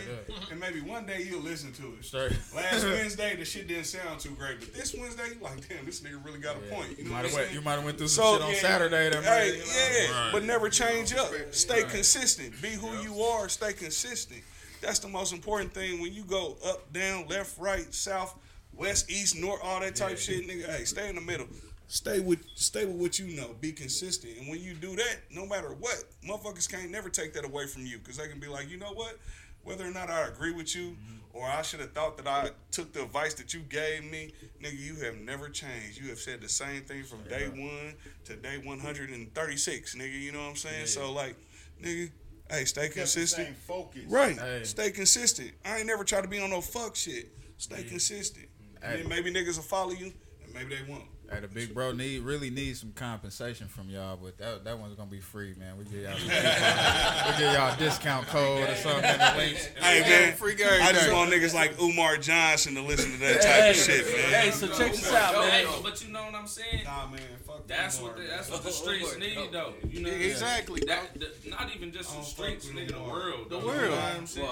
and 0.51 0.59
maybe 0.59 0.81
one 0.81 1.05
day 1.05 1.21
you'll 1.23 1.41
listen 1.41 1.71
to 1.73 1.93
it. 1.99 2.13
Last 2.55 2.83
Wednesday, 2.83 3.35
the 3.35 3.45
shit 3.45 3.67
didn't 3.67 3.85
sound 3.85 4.19
too 4.19 4.31
great, 4.31 4.59
but 4.59 4.73
this 4.73 4.93
Wednesday, 4.95 5.29
you 5.35 5.41
like, 5.41 5.67
damn, 5.69 5.85
this 5.85 6.01
nigga 6.01 6.23
really 6.25 6.39
got 6.39 6.55
a 6.57 6.59
point. 6.73 6.89
You 6.91 6.95
You 6.97 7.03
know 7.05 7.09
might 7.11 7.15
what 7.23 7.25
have 7.25 7.33
went. 7.35 7.53
You 7.53 7.61
might 7.61 7.73
have 7.73 7.85
went 7.85 7.97
through 7.97 8.07
some 8.07 8.23
So 8.23 8.33
shit 8.33 8.41
on 8.43 8.51
yeah, 8.53 8.59
Saturday. 8.61 9.09
That 9.09 9.23
Hey, 9.23 9.57
might- 9.59 9.67
yeah, 9.67 10.11
Right. 10.23 10.29
but 10.33 10.43
never 10.43 10.69
change 10.69 11.13
up. 11.13 11.31
Stay 11.51 11.83
consistent. 11.83 12.59
Be 12.61 12.69
who 12.69 12.99
you 13.01 13.21
are. 13.21 13.47
Stay 13.49 13.73
consistent. 13.73 14.43
That's 14.81 14.99
the 14.99 15.07
most 15.09 15.33
important 15.33 15.73
thing. 15.73 16.01
When 16.01 16.13
you 16.13 16.23
go 16.23 16.57
up, 16.65 16.91
down, 16.93 17.27
left, 17.27 17.57
right, 17.59 17.93
south, 17.93 18.33
west, 18.73 19.09
east, 19.11 19.35
north, 19.35 19.59
all 19.63 19.79
that 19.81 19.95
type 19.95 20.17
shit, 20.17 20.47
nigga. 20.47 20.69
Hey, 20.69 20.85
stay 20.85 21.09
in 21.09 21.15
the 21.15 21.21
middle. 21.21 21.47
Stay 21.91 22.19
with 22.19 22.39
stay 22.55 22.85
with 22.85 22.95
what 22.97 23.17
you 23.19 23.35
know. 23.35 23.55
Be 23.59 23.71
consistent. 23.71 24.37
And 24.37 24.47
when 24.47 24.61
you 24.61 24.73
do 24.75 24.95
that, 24.95 25.17
no 25.31 25.45
matter 25.47 25.69
what, 25.73 26.03
motherfuckers 26.23 26.69
can't 26.69 26.91
never 26.91 27.09
take 27.09 27.33
that 27.33 27.45
away 27.45 27.65
from 27.67 27.85
you 27.85 27.97
because 27.97 28.17
they 28.17 28.27
can 28.27 28.39
be 28.39 28.47
like, 28.47 28.69
you 28.69 28.77
know 28.77 28.93
what? 28.93 29.17
Whether 29.63 29.85
or 29.85 29.91
not 29.91 30.09
I 30.09 30.27
agree 30.27 30.51
with 30.51 30.75
you, 30.75 30.91
mm-hmm. 30.91 31.37
or 31.37 31.45
I 31.45 31.61
should 31.61 31.79
have 31.79 31.93
thought 31.93 32.17
that 32.17 32.27
I 32.27 32.51
took 32.71 32.93
the 32.93 33.03
advice 33.03 33.33
that 33.35 33.53
you 33.53 33.59
gave 33.61 34.03
me, 34.03 34.33
nigga, 34.63 34.79
you 34.79 34.95
have 35.05 35.17
never 35.17 35.49
changed. 35.49 35.99
You 36.01 36.09
have 36.09 36.19
said 36.19 36.41
the 36.41 36.49
same 36.49 36.81
thing 36.83 37.03
from 37.03 37.21
day 37.23 37.47
one 37.47 37.93
to 38.25 38.35
day 38.35 38.57
136, 38.63 39.95
nigga. 39.95 40.19
You 40.19 40.31
know 40.31 40.39
what 40.39 40.49
I'm 40.49 40.55
saying? 40.55 40.87
So 40.87 41.11
like, 41.11 41.35
nigga, 41.83 42.09
hey, 42.49 42.65
stay 42.65 42.83
Kept 42.83 42.95
consistent. 42.95 43.55
focus. 43.57 44.05
Right. 44.07 44.37
Hey. 44.37 44.61
Stay 44.63 44.91
consistent. 44.91 45.51
I 45.65 45.77
ain't 45.77 45.87
never 45.87 46.03
try 46.03 46.21
to 46.21 46.27
be 46.27 46.39
on 46.39 46.49
no 46.49 46.61
fuck 46.61 46.95
shit. 46.95 47.29
Stay 47.57 47.83
consistent. 47.83 48.47
And 48.81 49.01
Hey. 49.01 49.07
maybe 49.07 49.31
niggas 49.31 49.57
will 49.57 49.63
follow 49.63 49.91
you, 49.91 50.13
and 50.43 50.53
maybe 50.53 50.75
they 50.75 50.89
won't. 50.89 51.03
Hey, 51.31 51.41
the 51.41 51.47
big 51.47 51.73
bro 51.75 51.91
need 51.91 52.21
really 52.23 52.49
needs 52.49 52.79
some 52.79 52.91
compensation 52.93 53.67
from 53.67 53.89
y'all, 53.89 54.17
but 54.21 54.37
that 54.39 54.63
that 54.63 54.79
one's 54.79 54.95
gonna 54.95 55.09
be 55.11 55.19
free, 55.19 55.53
man. 55.59 55.77
We 55.77 55.83
give 55.85 56.01
y'all 56.01 56.13
we 56.15 56.21
give 56.23 57.53
y'all 57.53 57.73
a 57.73 57.75
discount 57.77 58.27
code 58.27 58.67
or 58.67 58.75
something 58.75 59.03
in 59.09 59.17
the. 59.17 59.25
Hey 59.79 60.01
man, 60.01 60.33
free 60.33 60.55
game 60.55 60.67
I 60.81 60.91
just 60.91 61.05
day. 61.07 61.13
want 61.13 61.31
niggas 61.31 61.53
like 61.53 61.79
Umar 61.79 62.17
Johnson 62.17 62.73
to 62.75 62.81
listen 62.81 63.11
to 63.11 63.17
that 63.19 63.41
type 63.41 63.51
Hey, 63.51 63.69
of 63.71 63.75
shit, 63.75 64.05
man. 64.05 64.41
hey, 64.43 64.51
so 64.51 64.67
check 64.67 64.91
this 64.91 65.11
out, 65.13 65.35
Hey, 65.45 65.65
man. 65.65 65.73
but 65.83 66.03
you 66.05 66.11
know 66.11 66.23
what 66.23 66.33
I'm 66.35 66.47
saying? 66.47 66.83
Nah, 66.85 67.07
man, 67.07 67.21
fuck 67.45 67.58
That's 67.67 67.99
what 68.01 68.17
the, 68.17 68.23
that's 68.23 68.49
what 68.51 68.63
the 68.63 68.71
streets 68.71 69.17
need 69.17 69.37
though. 69.51 69.73
You 69.89 70.01
know 70.01 70.09
what 70.09 70.15
I'm 70.15 70.19
saying? 70.21 70.31
Exactly. 70.31 70.81
That, 70.87 71.19
the, 71.19 71.49
not 71.49 71.69
even 71.75 71.91
just 71.91 72.15
the 72.15 72.21
streets, 72.23 72.67
fuck 72.67 72.75
nigga, 72.77 72.93
the 72.93 72.99
world. 72.99 73.49
The 73.49 73.57
world. 73.59 73.75
You 73.81 73.89
know 73.89 73.95
what 73.95 74.15
I'm 74.17 74.27
saying? 74.27 74.47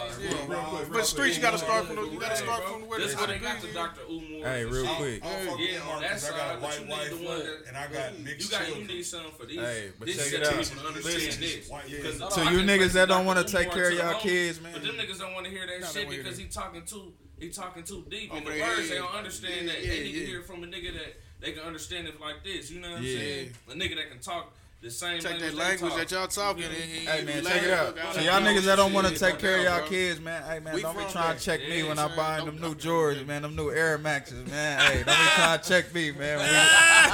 Real 0.48 0.86
But 0.92 1.06
streets, 1.06 1.36
you 1.38 1.42
gotta 1.42 1.58
start 1.58 1.86
from 1.86 1.96
the. 1.98 2.04
You 2.04 2.20
gotta 2.20 2.36
start 2.36 2.64
from 2.68 2.88
where 2.88 3.00
That's 3.00 3.16
the 3.16 3.28
they 3.28 3.40
got 3.40 3.62
the 3.62 3.68
Dr. 3.74 4.02
Umar. 4.10 4.50
Hey, 4.50 4.66
real 4.66 4.88
quick. 4.96 5.26
I 5.26 5.30
don't 5.34 5.46
fuck 5.48 5.58
with 5.60 5.70
Yeah, 5.70 5.82
Umar 5.84 5.96
on 5.96 6.02
that 6.02 6.12
'cause 6.12 6.26
I 6.26 6.30
got 6.30 6.38
side, 6.38 6.50
a 6.50 6.54
but 6.54 6.62
white 6.62 6.80
you 6.80 6.86
need 6.86 6.90
the 6.90 7.16
wife 7.16 7.28
one 7.28 7.40
that- 7.40 7.64
and 7.68 7.78
I 7.78 7.88
got 7.88 8.20
You 8.20 8.48
got 8.50 8.78
you 8.78 8.84
need 8.88 9.04
something 9.06 9.32
for 9.38 9.46
these. 9.46 9.60
Hey, 9.60 9.92
but 10.00 10.08
check 10.08 10.34
it 10.34 10.44
out. 10.48 10.54
people 10.64 10.82
to 10.82 10.88
understand 10.88 11.24
Listen. 11.24 11.42
this. 11.42 11.70
White- 11.70 11.90
yeah. 11.90 11.98
Because, 11.98 12.36
To 12.36 12.42
you 12.52 12.60
niggas 12.64 12.94
that 12.94 13.08
don't 13.08 13.26
wanna 13.26 13.44
take 13.44 13.72
care 13.72 13.90
of 13.92 13.98
y'all 13.98 14.20
kids, 14.20 14.62
man. 14.62 14.74
But 14.74 14.84
them 14.84 14.96
niggas 14.96 15.20
don't 15.20 15.34
want 15.34 15.46
to 15.46 15.52
hear 15.52 15.66
that 15.68 15.88
shit 15.92 16.10
because 16.10 16.38
he 16.38 16.46
talking 16.46 16.84
too 16.86 17.14
he 17.40 17.50
talking 17.50 17.84
too 17.84 18.04
deep. 18.10 18.30
Oh, 18.34 18.38
Over 18.38 18.38
And 18.38 18.48
the 18.48 18.52
their 18.64 18.68
words 18.78 18.90
they 18.90 18.96
don't 18.96 19.14
understand 19.14 19.70
that. 19.70 19.84
yeah, 19.84 19.92
they 19.92 20.04
need 20.06 20.14
to 20.14 20.26
hear 20.26 20.42
from 20.42 20.64
a 20.64 20.68
nigga 20.68 20.92
that 20.94 21.22
they 21.40 21.52
can 21.52 21.64
understand 21.64 22.08
it 22.08 22.20
like 22.20 22.44
this. 22.44 22.70
You 22.72 22.80
know 22.82 22.90
what 22.90 23.00
I'm 23.00 23.04
Yeah. 23.06 23.18
saying? 23.18 23.54
A 23.70 23.74
nigga 23.74 23.96
that 23.98 24.10
can 24.10 24.20
talk 24.20 24.54
the 24.80 24.92
same 24.92 25.20
Take 25.20 25.40
that 25.40 25.56
language, 25.56 25.82
language 25.82 25.96
that 25.96 26.12
y'all 26.12 26.28
talking. 26.28 26.64
and- 26.66 26.74
and 26.76 27.10
Hey 27.10 27.24
man, 27.24 27.44
laugh, 27.44 27.54
check 27.56 27.64
it 27.64 27.72
out. 27.72 27.96
look 27.96 28.14
So 28.14 28.22
y'all 28.22 28.42
niggas 28.42 28.62
that 28.66 28.76
don't 28.76 28.94
want 28.94 29.08
to 29.08 29.18
take 29.18 29.40
care 29.40 29.58
of 29.58 29.64
y'all 29.64 29.80
bro. 29.80 29.88
kids, 29.90 30.20
man. 30.20 30.44
Hey 30.44 30.60
man, 30.60 30.76
We 30.76 30.84
don't 30.84 30.96
be 30.96 31.02
from 31.04 31.12
trying 31.12 31.36
to 31.38 31.44
check 31.44 31.68
me 31.68 31.82
Yeah, 31.82 31.88
when 31.90 31.98
I'm 31.98 32.16
buying 32.16 32.46
them 32.46 32.56
new 32.58 32.76
don't 32.76 32.80
Jordans, 32.80 33.26
man. 33.26 33.42
Them 33.42 33.56
new 33.56 33.72
Air 33.72 33.98
Maxes, 33.98 34.48
man. 34.48 34.80
Hey, 34.80 34.98
don't 35.04 35.18
be 35.18 35.26
trying 35.36 35.60
to 35.60 35.68
check 35.68 35.94
me, 35.96 36.12
man. 36.12 36.38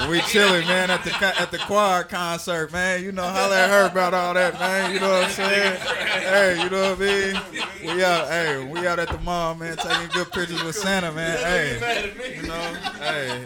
We, 0.02 0.08
we 0.18 0.22
chilling, 0.24 0.68
man, 0.68 0.92
at 0.92 1.06
the 1.06 1.12
co- 1.12 1.32
at 1.40 1.52
the 1.52 1.58
Quad 1.60 2.10
concert, 2.10 2.74
man. 2.74 3.02
You 3.02 3.14
know, 3.14 3.24
holla 3.24 3.58
at 3.58 3.70
her 3.70 3.86
about 3.86 4.14
all 4.14 4.34
that, 4.34 4.60
man. 4.60 4.94
You 4.94 5.00
know 5.00 5.10
what 5.12 5.24
I'm 5.26 5.32
saying? 5.32 5.80
Hey, 5.80 6.64
you 6.64 6.70
know 6.70 6.90
what 6.96 7.02
I 7.02 7.02
mean? 7.02 7.96
We 7.96 8.04
out, 8.04 8.28
hey, 8.28 8.62
we 8.66 8.86
out 8.86 9.00
at 9.00 9.08
the 9.08 9.20
mall, 9.20 9.56
man, 9.56 9.78
taking 9.78 10.10
good 10.10 10.30
pictures 10.34 10.62
with 10.64 10.76
Santa, 10.76 11.14
man. 11.14 11.38
Hey, 11.38 12.36
you 12.42 12.48
know, 12.48 12.74
hey, 13.00 13.46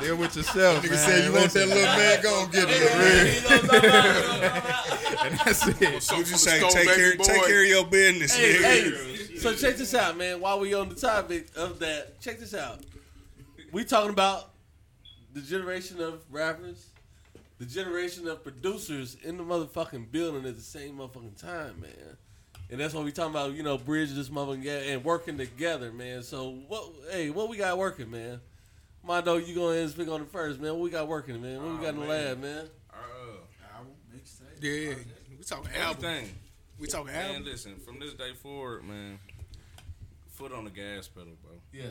deal 0.00 0.16
with 0.16 0.36
yourself, 0.36 0.82
Nigga 0.84 0.90
man. 0.90 0.98
said 0.98 1.24
you 1.24 1.32
want 1.32 1.50
that 1.52 1.68
little 1.68 1.82
man, 1.84 2.22
go 2.22 2.42
and 2.44 2.52
get 2.52 2.66
it. 2.68 4.18
and 5.24 5.38
that's 5.40 5.66
it. 5.68 6.02
So 6.02 6.14
From 6.16 6.24
just 6.24 6.44
say 6.44 6.60
take 6.68 6.88
care, 6.88 7.16
take 7.16 7.44
care 7.46 7.62
of 7.62 7.68
your 7.68 7.84
business, 7.86 8.34
Hey, 8.36 8.54
nigga. 8.54 9.28
hey, 9.28 9.36
so 9.38 9.54
check 9.54 9.76
this 9.76 9.94
out, 9.94 10.16
man. 10.16 10.40
While 10.40 10.60
we 10.60 10.74
on 10.74 10.88
the 10.88 10.94
topic 10.94 11.48
of 11.56 11.78
that, 11.80 12.20
check 12.20 12.38
this 12.38 12.54
out. 12.54 12.80
We 13.72 13.84
talking 13.84 14.10
about 14.10 14.50
the 15.34 15.40
generation 15.40 16.00
of 16.00 16.22
rappers, 16.30 16.86
the 17.58 17.66
generation 17.66 18.26
of 18.28 18.42
producers 18.42 19.16
in 19.22 19.36
the 19.36 19.42
motherfucking 19.44 20.10
building 20.10 20.46
at 20.46 20.56
the 20.56 20.62
same 20.62 20.96
motherfucking 20.96 21.40
time, 21.40 21.80
man. 21.80 22.16
And 22.70 22.78
that's 22.80 22.92
what 22.92 23.04
we 23.04 23.12
talking 23.12 23.30
about, 23.32 23.52
you 23.54 23.62
know, 23.62 23.78
bridge 23.78 24.12
this 24.12 24.28
motherfucking 24.28 24.92
and 24.92 25.04
working 25.04 25.38
together, 25.38 25.90
man. 25.92 26.22
So 26.22 26.50
what? 26.68 26.84
Hey, 27.10 27.30
what 27.30 27.48
we 27.48 27.56
got 27.56 27.78
working, 27.78 28.10
man? 28.10 28.40
Mondo, 29.08 29.36
you 29.38 29.54
go 29.54 29.70
ahead 29.70 29.84
and 29.84 29.90
speak 29.90 30.08
on 30.08 30.20
the 30.20 30.26
first, 30.26 30.60
man. 30.60 30.72
What 30.72 30.80
we 30.80 30.90
got 30.90 31.08
working, 31.08 31.40
man? 31.40 31.62
What 31.64 31.78
we 31.78 31.86
got 31.86 31.94
in 31.94 32.00
the 32.00 32.06
lab, 32.06 32.42
man? 32.42 32.68
Uh, 32.92 32.96
Yeah, 34.60 34.94
we 35.38 35.44
talking 35.44 35.70
album. 35.74 36.04
everything. 36.04 36.34
We 36.78 36.86
talking 36.88 37.06
Man, 37.12 37.26
album. 37.30 37.44
listen, 37.46 37.76
from 37.76 37.98
this 38.00 38.12
day 38.12 38.34
forward, 38.34 38.84
man, 38.84 39.18
foot 40.34 40.52
on 40.52 40.64
the 40.64 40.70
gas 40.70 41.08
pedal, 41.08 41.32
bro. 41.42 41.52
Yeah, 41.72 41.84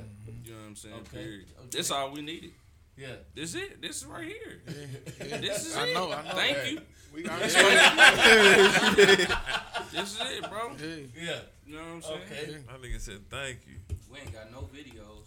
You 0.43 0.51
know 0.53 0.59
what 0.59 0.67
I'm 0.67 0.75
saying? 0.75 0.93
Okay, 0.95 1.17
Period. 1.17 1.45
okay. 1.59 1.67
This 1.71 1.89
all 1.89 2.11
we 2.11 2.21
needed. 2.21 2.51
yeah. 2.95 3.15
This 3.33 3.55
is 3.55 3.61
it. 3.63 3.81
This 3.81 3.97
is 3.97 4.05
right 4.05 4.27
here. 4.27 4.61
This 5.41 5.65
is 5.65 5.75
I 5.75 5.87
it. 5.87 5.93
know, 5.95 6.11
I 6.11 6.21
know. 6.23 6.29
Thank 6.35 6.57
Hey. 6.57 6.71
you. 6.73 6.81
We 7.15 7.23
got 7.23 7.39
This 7.39 7.55
is 9.95 10.19
it, 10.21 10.49
bro. 10.49 10.71
Yeah. 10.79 10.95
Yeah. 11.19 11.39
You 11.65 11.75
know 11.75 11.81
what 11.81 11.87
I'm 11.95 12.01
saying? 12.03 12.21
Okay. 12.31 12.57
My 12.67 12.73
nigga 12.77 12.99
said 13.01 13.27
thank 13.31 13.59
you. 13.67 13.75
We 14.11 14.19
ain't 14.19 14.31
got 14.33 14.51
no 14.51 14.69
videos. 14.73 15.25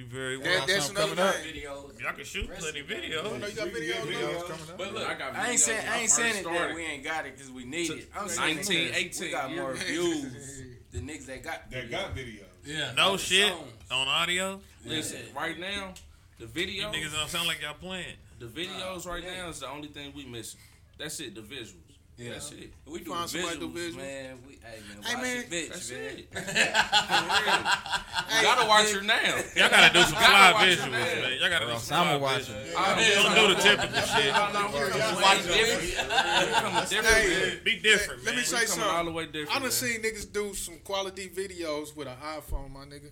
You 0.00 0.06
very 0.06 0.38
well. 0.38 0.46
That, 0.46 0.66
that's 0.66 0.88
another 0.88 1.14
coming 1.14 1.32
thing. 1.34 1.62
Videos. 1.62 2.00
Y'all 2.00 2.12
can 2.14 2.24
shoot 2.24 2.48
plenty 2.58 2.80
Oh, 2.80 3.36
no, 3.36 3.46
videos. 3.46 3.50
you 3.50 3.56
got 3.56 3.68
videos. 3.68 4.76
But 4.78 4.94
look, 4.94 5.06
I 5.06 5.14
got 5.14 5.36
I 5.36 5.50
ain't 5.50 5.56
videos 5.56 5.58
saying 5.58 5.88
I 5.88 5.94
I 5.94 5.98
ain't 5.98 6.10
saying 6.10 6.36
it 6.36 6.44
that 6.44 6.74
we 6.74 6.82
ain't 6.84 7.04
got 7.04 7.26
it 7.26 7.34
because 7.36 7.50
we 7.50 7.64
need 7.64 7.90
it. 7.90 8.08
I'm 8.16 8.28
saying 8.28 8.56
19, 8.56 8.86
because 8.88 8.96
18, 9.20 9.26
we 9.26 9.30
got 9.30 9.54
more 9.54 9.72
views 9.74 10.62
than 10.90 11.06
niggas 11.06 11.26
that 11.26 11.42
got 11.44 11.70
That 11.70 11.84
videos. 11.84 11.90
got 11.90 12.16
videos. 12.16 12.44
Yeah. 12.64 12.92
No 12.96 13.12
the 13.12 13.18
shit 13.18 13.48
songs. 13.52 13.68
on 13.90 14.08
audio. 14.08 14.60
Listen, 14.86 15.20
right 15.36 15.58
now, 15.58 15.92
The 16.38 16.44
You 16.46 16.50
videos, 16.50 16.94
niggas 16.94 17.12
don't 17.14 17.28
sound 17.28 17.46
like 17.46 17.60
y'all 17.60 17.74
playing. 17.74 18.16
the 18.38 18.46
videos 18.46 19.06
right 19.06 19.22
now 19.22 19.50
is 19.50 19.60
the 19.60 19.68
only 19.68 19.88
thing 19.88 20.12
we 20.16 20.24
missing. 20.24 20.60
That's 20.98 21.20
it. 21.20 21.34
The 21.34 21.42
visuals. 21.42 21.74
Yeah. 22.20 22.32
That's 22.32 22.52
it. 22.52 22.70
We 22.86 23.00
do 23.00 23.10
Find 23.14 23.30
somebody 23.30 23.58
to 23.60 23.68
visuals, 23.68 23.72
visual. 23.74 24.04
man. 24.04 24.38
We, 24.46 24.52
hey 24.62 24.78
man, 24.84 25.02
Hey, 25.02 25.14
watch 25.14 25.22
man. 25.24 25.36
it, 25.38 25.50
bitch, 25.50 25.68
That's 25.70 25.90
man. 25.90 26.00
it. 26.00 26.28
For 26.30 26.38
real. 26.38 28.36
You 28.36 28.42
gotta 28.44 28.68
watch 28.68 28.90
her 28.92 29.00
now. 29.02 29.36
Y'all 29.56 29.70
gotta 29.70 29.92
do 29.94 30.02
some 30.02 30.12
fly 30.20 30.52
visuals, 30.58 30.90
man. 30.90 31.38
Y'all 31.40 31.48
gotta 31.48 31.66
do 31.66 31.78
some 31.78 31.96
I'ma 31.96 32.10
fly 32.10 32.16
watch 32.20 32.42
visuals. 32.42 32.66
it. 32.68 33.14
Don't 33.24 33.34
do 33.48 33.54
the 33.54 33.60
typical 33.62 34.00
shit. 34.12 34.32
Like 34.34 35.42
different. 35.44 36.90
Different. 36.90 37.06
Hey. 37.16 37.58
Be 37.64 37.78
different, 37.80 38.24
Let 38.24 38.32
me 38.34 38.36
man. 38.36 38.44
say 38.44 38.66
coming 38.66 38.84
all 38.84 38.90
the 38.90 38.96
something. 38.98 39.14
way 39.14 39.24
different. 39.26 39.50
I 39.50 39.54
done 39.54 39.62
man. 39.62 39.70
seen 39.70 40.02
niggas 40.02 40.32
do 40.32 40.54
some 40.54 40.78
quality 40.84 41.28
videos 41.30 41.96
with 41.96 42.06
an 42.08 42.16
iPhone, 42.22 42.70
my 42.70 42.84
nigga. 42.84 43.10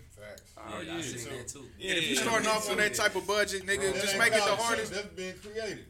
Oh, 0.58 0.80
Yeah, 0.82 0.96
I 0.96 1.00
seen 1.00 1.32
that 1.36 1.48
too. 1.48 1.64
If 1.78 2.10
you 2.10 2.16
starting 2.16 2.48
off 2.48 2.70
on 2.70 2.76
that 2.76 2.92
type 2.94 3.14
of 3.16 3.26
budget, 3.26 3.64
nigga, 3.66 3.94
just 3.94 4.18
make 4.18 4.32
it 4.34 4.44
the 4.44 4.56
hardest. 4.56 4.92
That's 4.92 5.06
being 5.08 5.34
creative. 5.42 5.86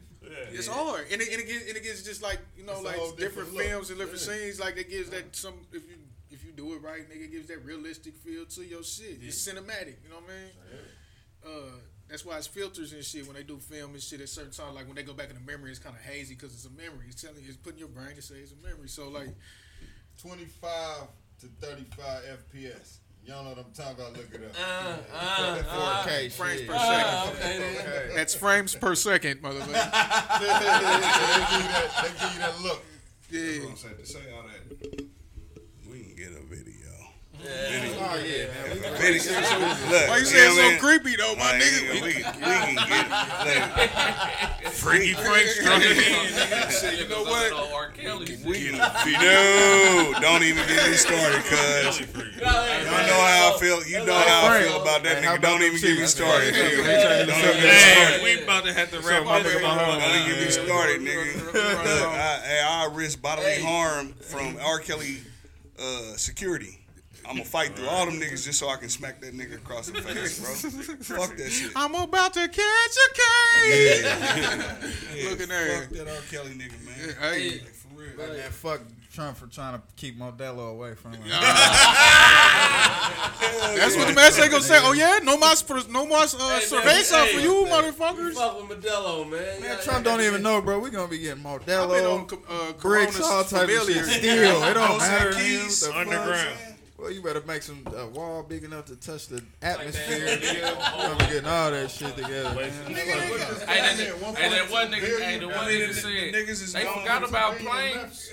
It's 0.51 0.67
hard, 0.67 1.05
and 1.11 1.21
it, 1.21 1.27
and 1.31 1.41
it 1.41 1.47
gets 1.47 1.67
and 1.67 1.77
it 1.77 1.83
gets 1.83 2.03
just 2.03 2.21
like 2.21 2.39
you 2.57 2.63
know, 2.65 2.73
It's 2.73 2.83
like 2.83 2.95
different, 2.95 3.17
different 3.19 3.49
films 3.49 3.89
and 3.89 3.99
different 3.99 4.21
Yeah. 4.27 4.33
scenes. 4.35 4.59
Like 4.59 4.77
it 4.77 4.89
gives 4.89 5.09
that 5.09 5.35
some 5.35 5.53
if 5.73 5.83
you 5.89 5.95
if 6.31 6.43
you 6.45 6.51
do 6.51 6.73
it 6.75 6.81
right, 6.81 7.01
nigga, 7.09 7.25
it 7.25 7.31
gives 7.31 7.47
that 7.47 7.65
realistic 7.65 8.15
feel 8.17 8.45
to 8.45 8.63
your 8.63 8.83
shit. 8.83 9.17
It's 9.21 9.37
cinematic, 9.47 9.95
you 10.03 10.09
know 10.09 10.17
what 10.21 10.29
I 10.29 10.33
mean? 10.33 10.51
Uh, 11.45 11.71
that's 12.07 12.25
why 12.25 12.37
it's 12.37 12.47
filters 12.47 12.93
and 12.93 13.03
shit 13.03 13.25
when 13.25 13.35
they 13.35 13.43
do 13.43 13.57
film 13.57 13.93
and 13.93 14.01
shit 14.01 14.21
at 14.21 14.29
certain 14.29 14.51
times. 14.51 14.75
Like 14.75 14.85
when 14.87 14.95
they 14.95 15.03
go 15.03 15.13
back 15.13 15.29
in 15.29 15.35
the 15.35 15.51
memory, 15.51 15.71
it's 15.71 15.79
kind 15.79 15.95
of 15.95 16.01
hazy 16.01 16.35
because 16.35 16.53
it's 16.53 16.65
a 16.65 16.69
memory. 16.71 17.05
It's 17.09 17.21
telling 17.21 17.41
you, 17.41 17.47
it's 17.49 17.57
putting 17.57 17.79
your 17.79 17.87
brain 17.87 18.15
to 18.15 18.21
say 18.21 18.35
it's 18.35 18.51
a 18.51 18.67
memory. 18.67 18.87
So 18.89 19.09
like, 19.09 19.29
25 20.21 21.07
to 21.41 21.47
35 21.61 22.23
FPS. 22.53 22.97
Y'all 23.25 23.43
know 23.43 23.49
what 23.51 23.59
I'm 23.59 23.71
talking 23.73 23.93
about. 23.93 24.13
Look 24.13 24.33
it 24.33 24.43
up. 24.43 24.55
Uh, 25.13 25.13
uh, 25.15 26.03
4K 26.05 26.31
frames 26.31 26.59
shit. 26.59 26.67
per 26.67 26.73
uh, 26.75 27.25
second. 27.25 27.63
okay. 27.63 28.09
That's 28.15 28.33
frames 28.33 28.75
per 28.75 28.95
second, 28.95 29.41
motherfucker. 29.41 29.67
they, 29.67 29.69
give 29.69 29.81
you 30.41 31.69
that, 31.69 31.91
they 32.01 32.09
give 32.09 32.33
you 32.33 32.39
that 32.39 32.61
look. 32.61 32.83
Yeah. 33.29 33.69
I'm 33.69 33.75
saying 33.75 33.95
to 33.97 34.05
say 34.05 34.19
all 34.35 34.43
that. 34.43 34.98
Oh 37.51 38.15
yeah, 38.25 38.45
man. 38.47 38.97
Video. 38.97 39.33
Look, 39.89 40.07
Why 40.09 40.17
you 40.17 40.23
know 40.23 40.29
saying 40.29 40.55
so 40.55 40.69
mean? 40.69 40.79
creepy 40.79 41.15
though, 41.15 41.35
my 41.35 41.51
Like, 41.51 41.61
nigga? 41.61 41.93
we, 41.93 42.01
we, 42.01 42.11
can- 42.13 42.35
we 42.35 42.75
can 42.75 42.75
get 42.87 43.09
like, 43.45 44.73
Freaky 44.73 45.13
Frank 45.13 45.47
struck 45.47 45.77
again. 45.81 46.99
You 46.99 47.07
know 47.07 47.23
what? 47.23 47.49
We 48.45 48.71
no, 48.71 50.13
don't 50.21 50.43
even 50.43 50.65
get 50.67 50.89
me 50.89 50.95
started, 50.95 51.41
cuz. 51.45 51.99
You 51.99 52.05
know 52.45 52.49
how 52.49 53.53
I 53.55 53.57
feel. 53.59 53.83
You 53.85 54.05
know 54.05 54.13
how 54.13 54.47
I 54.47 54.61
feel 54.63 54.81
about 54.81 55.03
that 55.03 55.23
nigga. 55.23 55.41
Don't 55.41 55.61
even 55.61 55.79
get 55.79 55.99
me 55.99 56.05
started. 56.05 56.53
man? 56.53 56.71
nigga. 56.71 57.27
Don't 57.27 57.37
even 57.37 57.55
get 57.55 57.63
me 57.63 57.69
Hey, 57.69 58.23
we 58.23 58.43
about 58.43 58.65
to 58.65 58.73
have 58.73 58.91
to 58.91 58.99
wrap 58.99 59.25
up. 59.25 59.43
Don't 59.43 60.15
even 60.15 60.29
get 60.29 60.45
me 60.45 60.49
started, 60.51 61.01
nigga. 61.01 61.45
Look, 61.53 62.07
I, 62.09 62.89
risk 62.91 63.21
bodily 63.21 63.61
harm 63.61 64.13
from 64.13 64.57
R. 64.61 64.79
Kelly 64.79 65.17
uh, 65.79 66.15
security. 66.15 66.79
I'm 67.29 67.35
gonna 67.35 67.45
fight 67.45 67.75
through 67.75 67.87
all 67.87 68.05
them 68.07 68.19
niggas 68.19 68.43
just 68.45 68.57
so 68.57 68.69
I 68.69 68.77
can 68.77 68.89
smack 68.89 69.21
that 69.21 69.37
nigga 69.37 69.55
across 69.57 69.87
the 69.91 70.01
face, 70.01 70.39
bro. 70.39 70.95
Fuck 71.17 71.37
that 71.37 71.49
shit. 71.51 71.71
I'm 71.75 71.93
about 71.93 72.33
to 72.33 72.47
catch 72.47 72.57
a 72.57 73.13
case. 73.13 74.01
Yeah. 74.03 74.75
yeah. 75.15 75.29
Looking 75.29 75.49
there. 75.49 75.81
Fuck 75.81 75.89
that 75.91 76.07
R. 76.07 76.15
Kelly 76.31 76.51
nigga, 76.55 76.83
man. 76.85 77.15
Hey, 77.21 77.51
Like, 77.51 77.67
for 77.69 77.87
real. 78.01 78.09
Like, 78.17 78.29
man, 78.37 78.49
fuck 78.51 78.81
Trump 79.13 79.37
for 79.37 79.45
trying 79.47 79.75
to 79.75 79.81
keep 79.95 80.17
Modelo 80.17 80.71
away 80.71 80.95
from 80.95 81.13
him. 81.13 81.21
that's 83.75 83.95
what 83.95 84.07
the 84.07 84.13
man 84.15 84.31
say 84.31 84.49
gonna 84.49 84.61
say. 84.63 84.79
Oh 84.81 84.93
yeah, 84.93 85.19
no 85.23 85.37
more, 85.37 85.55
sp- 85.57 85.89
no 85.89 86.05
more 86.07 86.17
uh, 86.17 86.27
Hey, 86.27 86.65
cerveza 86.65 87.11
man, 87.11 87.27
for 87.35 87.39
you, 87.41 87.65
man. 87.65 87.73
motherfuckers. 87.93 88.33
Fuck 88.33 88.69
with 88.69 88.81
Modelo, 88.83 89.29
man. 89.29 89.61
Man, 89.61 89.77
Trump 89.83 90.03
don't 90.05 90.21
even 90.21 90.41
know, 90.41 90.61
bro. 90.61 90.79
We 90.79 90.89
gonna 90.89 91.07
be 91.07 91.19
getting 91.19 91.45
I've 91.45 91.65
been 91.65 91.79
on 91.79 91.89
Modelo, 91.89 92.27
co- 92.27 92.41
uh, 92.49 92.71
bricks, 92.73 93.17
Coronas 93.17 93.21
all 93.21 93.43
type 93.43 93.63
of 93.63 93.69
shit. 93.69 93.79
familiar. 93.79 94.03
Still, 94.05 94.63
it 94.63 94.73
don't 94.73 94.89
Those 94.91 94.99
matter. 94.99 95.31
keys. 95.33 95.79
The 95.81 95.87
fuck? 95.87 95.95
Underground. 95.97 96.57
Well, 96.99 97.11
you 97.11 97.21
better 97.21 97.41
make 97.47 97.61
some 97.61 97.87
uh, 97.87 98.07
wall 98.07 98.43
big 98.43 98.65
enough 98.65 98.85
to 98.85 98.95
touch 98.97 99.27
the 99.27 99.41
atmosphere. 99.61 100.27
nigga. 100.37 100.53
You 100.53 101.07
gonna 101.07 101.15
be 101.17 101.25
getting 101.31 101.45
all 101.45 101.71
that 101.71 101.89
shit 101.89 102.13
together. 102.17 102.53
Man. 102.55 102.71
Hey, 102.87 103.05
that, 103.05 103.95
hey, 104.37 104.49
that 104.49 104.69
one 104.69 104.91
nigga, 104.91 105.19
hey, 105.21 105.39
the 105.39 105.47
one 105.47 105.57
nigga 105.67 105.93
said 105.93 106.33
niggas 106.33 106.49
is 106.49 106.73
they 106.73 106.83
forgot 106.83 107.27
about 107.27 107.57
planes. 107.57 108.29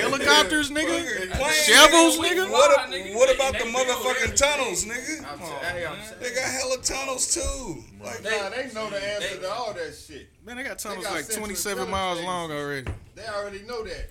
Helicopters, 0.00 0.70
nigga. 0.70 1.34
Shovels, 1.52 2.18
nigga. 2.18 2.46
nigga. 2.46 2.50
What, 2.50 2.90
a, 2.94 3.14
what 3.14 3.34
about 3.34 3.52
the 3.52 3.64
motherfucking 3.66 4.34
tunnels, 4.36 4.84
nigga? 4.86 5.30
I'm 5.30 5.38
saying- 5.38 5.52
hey, 5.62 5.86
I'm 5.86 6.02
saying- 6.02 6.20
They 6.20 6.34
got 6.34 6.44
hella 6.44 6.78
tunnels 6.78 7.34
too. 7.34 7.84
Like, 8.02 8.24
Nah, 8.24 8.48
they 8.48 8.70
know 8.72 8.88
the 8.88 9.04
answer 9.14 9.40
to 9.40 9.50
all 9.52 9.74
that 9.74 9.94
shit. 9.94 10.28
Man, 10.46 10.56
they 10.56 10.62
got 10.62 10.78
tunnels 10.78 11.04
like 11.04 11.28
27 11.28 11.90
miles 11.90 12.20
long 12.22 12.50
already. 12.50 12.90
They 13.14 13.26
already 13.26 13.60
know 13.62 13.84
that. 13.84 14.08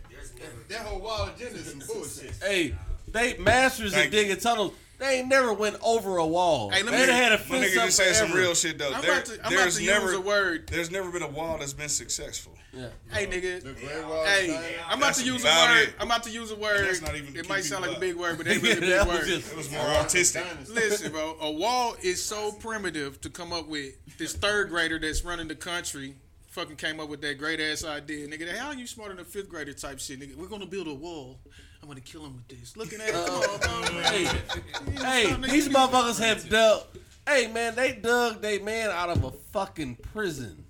That 0.70 0.80
whole 0.82 1.00
wall 1.00 1.30
agenda 1.36 1.56
is 1.58 1.70
some 1.72 1.82
bullshit. 1.88 2.34
Hey, 2.42 2.76
they 3.14 3.38
masters 3.38 3.94
Thank 3.94 4.08
of 4.08 4.12
digging 4.12 4.38
tunnels. 4.38 4.74
They 5.00 5.20
ain't 5.20 5.28
never 5.28 5.52
went 5.54 5.76
over 5.84 6.18
a 6.18 6.26
wall. 6.26 6.70
Hey, 6.70 6.82
let 6.84 6.92
they 6.92 7.08
me- 7.08 7.12
had 7.12 7.34
a 7.34 7.38
my 7.38 7.44
fence 7.44 7.66
nigga 7.74 7.78
up 7.80 7.86
just 7.86 7.98
said 7.98 8.16
some 8.16 8.32
real 8.32 8.54
shit 8.56 8.78
though. 8.78 8.94
I'm 8.94 9.02
There- 9.02 9.12
about 9.14 9.26
to, 9.26 9.46
I'm 9.46 9.54
about 9.54 9.72
to 9.72 9.84
never 9.86 10.06
use 10.06 10.16
a 10.16 10.22
word. 10.22 10.68
there's 10.68 10.92
never 10.92 11.12
been 11.12 11.24
a 11.24 11.28
wall 11.28 11.58
that's 11.58 11.74
been 11.74 11.90
successful. 11.90 12.58
Yeah. 12.72 12.88
Hey, 13.12 13.28
nigga. 13.28 13.62
The 13.64 13.74
Hey. 13.74 14.78
I'm 14.88 15.00
about 15.00 15.16
to 15.16 15.26
use 15.26 15.44
a 15.44 15.48
word. 15.48 15.90
it. 15.90 15.94
I'm 16.00 16.08
about 16.08 16.24
to 16.24 16.30
use 16.32 16.52
a 16.52 16.56
word. 16.56 16.88
That's 16.88 17.02
not 17.02 17.16
even 17.16 17.36
It 17.36 17.50
might 17.50 17.66
sound 17.66 17.86
like 17.86 17.98
a 17.98 18.00
big 18.00 18.16
word, 18.16 18.38
but 18.38 18.46
that 18.46 18.56
really 18.62 18.78
a 18.78 18.80
big 18.80 18.90
that 18.92 19.08
word. 19.08 19.26
just 19.28 19.52
It 19.52 19.58
was 19.58 19.70
more 19.72 19.82
artistic. 19.82 20.44
Listen, 20.70 21.12
bro, 21.12 21.38
a 21.42 21.52
wall 21.52 21.96
is 22.02 22.24
so 22.24 22.52
primitive 22.54 23.20
to 23.22 23.30
come 23.30 23.52
up 23.52 23.68
with. 23.68 23.94
This 24.18 24.34
third 24.34 24.70
grader 24.70 25.00
that's 25.00 25.24
running 25.26 25.48
the 25.50 25.56
country 25.56 26.16
fucking 26.50 26.76
came 26.78 27.00
up 27.00 27.10
with 27.10 27.20
that 27.22 27.38
great 27.40 27.60
ass 27.60 27.84
idea. 27.84 28.28
Nigga, 28.28 28.56
how 28.56 28.68
are 28.68 28.76
you 28.76 28.88
smarter 28.88 29.16
than 29.16 29.22
a 29.24 29.28
fifth 29.28 29.50
grader 29.50 29.74
type 29.74 30.00
shit, 30.00 30.20
nigga? 30.20 30.36
We're 30.36 30.48
gonna 30.48 30.66
build 30.68 30.88
a 30.88 30.94
wall. 30.94 31.40
I'm 31.84 31.90
gonna 31.90 32.00
kill 32.00 32.26
him 32.26 32.34
with 32.36 32.48
this. 32.48 32.78
Looking 32.78 33.02
at 33.02 33.10
him, 33.14 33.60
come 33.60 33.84
on, 33.84 33.92
bro. 33.92 34.02
Hey, 34.04 34.24
hey, 35.36 35.36
these 35.52 35.68
motherfuckers 35.68 36.18
have 36.20 36.48
dug. 36.50 36.84
Hey 37.28 37.48
man, 37.48 37.76
they 37.76 37.92
dug 37.94 38.42
they 38.42 38.60
man 38.60 38.90
out 38.90 39.10
of 39.10 39.24
a 39.26 39.32
fucking 39.32 39.98
prison. 40.14 40.64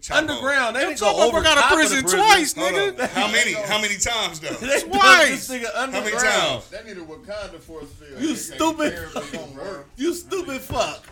Chapo. 0.00 0.16
Underground, 0.18 0.74
they 0.76 0.80
Them 0.80 0.88
didn't 0.90 1.00
go 1.00 1.28
over 1.28 1.42
got 1.42 1.58
top 1.58 1.70
a 1.72 1.74
of 1.74 1.90
the 1.90 1.96
prison 2.02 2.18
twice, 2.18 2.54
nigga. 2.54 3.08
How 3.10 3.26
many? 3.30 3.52
How 3.54 3.80
many 3.80 3.96
times 3.98 4.38
though? 4.40 4.48
They 4.60 4.80
Twice. 4.82 5.46
this 5.48 5.50
nigga 5.62 5.72
How 5.74 5.86
many 5.86 5.96
underground. 5.98 6.22
times? 6.22 6.68
That 6.70 6.86
need 6.86 6.96
a 6.96 7.00
Wakanda 7.00 7.58
force 7.60 7.90
field. 7.90 8.20
You 8.20 8.28
They 8.28 8.34
stupid. 8.34 8.94
can't 8.94 9.14
barely 9.14 9.30
gonna 9.30 9.52
work. 9.70 9.88
You 9.96 10.14
stupid 10.14 10.60
fuck. 10.60 11.04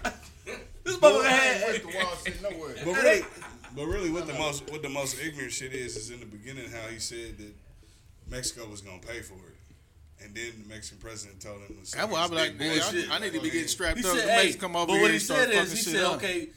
This 0.84 0.96
Boy, 0.96 1.08
motherfucker 1.08 1.24
had. 1.26 1.82
the 1.82 1.86
wall 1.86 2.16
shit 2.24 2.42
nowhere. 2.42 2.74
But 2.84 2.94
really, 2.96 3.22
but 3.76 3.86
really, 3.86 4.10
what 4.10 4.26
the 4.28 4.34
most 4.34 4.68
what 4.70 4.82
the 4.82 4.88
most 4.88 5.20
ignorant 5.20 5.52
shit 5.52 5.72
is 5.72 5.96
is 5.96 6.10
in 6.10 6.20
the 6.20 6.26
beginning 6.26 6.68
how 6.70 6.88
he 6.88 6.98
said 7.00 7.36
that 7.38 7.52
Mexico 8.30 8.66
was 8.68 8.80
gonna 8.80 8.98
pay 9.00 9.20
for 9.20 9.34
it, 9.34 10.24
and 10.24 10.34
then 10.34 10.52
the 10.62 10.68
Mexican 10.68 10.98
president 10.98 11.40
told 11.40 11.58
him. 11.62 11.76
That's 11.78 11.94
why 11.96 12.22
I'm 12.24 12.30
like, 12.30 12.56
Big 12.58 12.68
man, 12.68 12.78
bullshit. 12.80 13.10
I, 13.10 13.16
I 13.16 13.18
need 13.18 13.32
to 13.32 13.40
be 13.40 13.50
getting 13.50 13.68
strapped 13.68 13.98
He 13.98 14.04
up. 14.04 14.16
said, 14.16 14.28
hey, 14.28 14.36
Mexicans 14.36 14.60
come 14.60 14.76
over 14.76 14.86
but 14.86 14.92
here 14.94 15.02
what 15.02 15.10
he 15.10 15.16
and 15.16 15.22
said 15.22 15.50
is, 15.50 15.70
he 15.72 15.78
said, 15.78 16.04
up. 16.04 16.14
okay, 16.16 16.48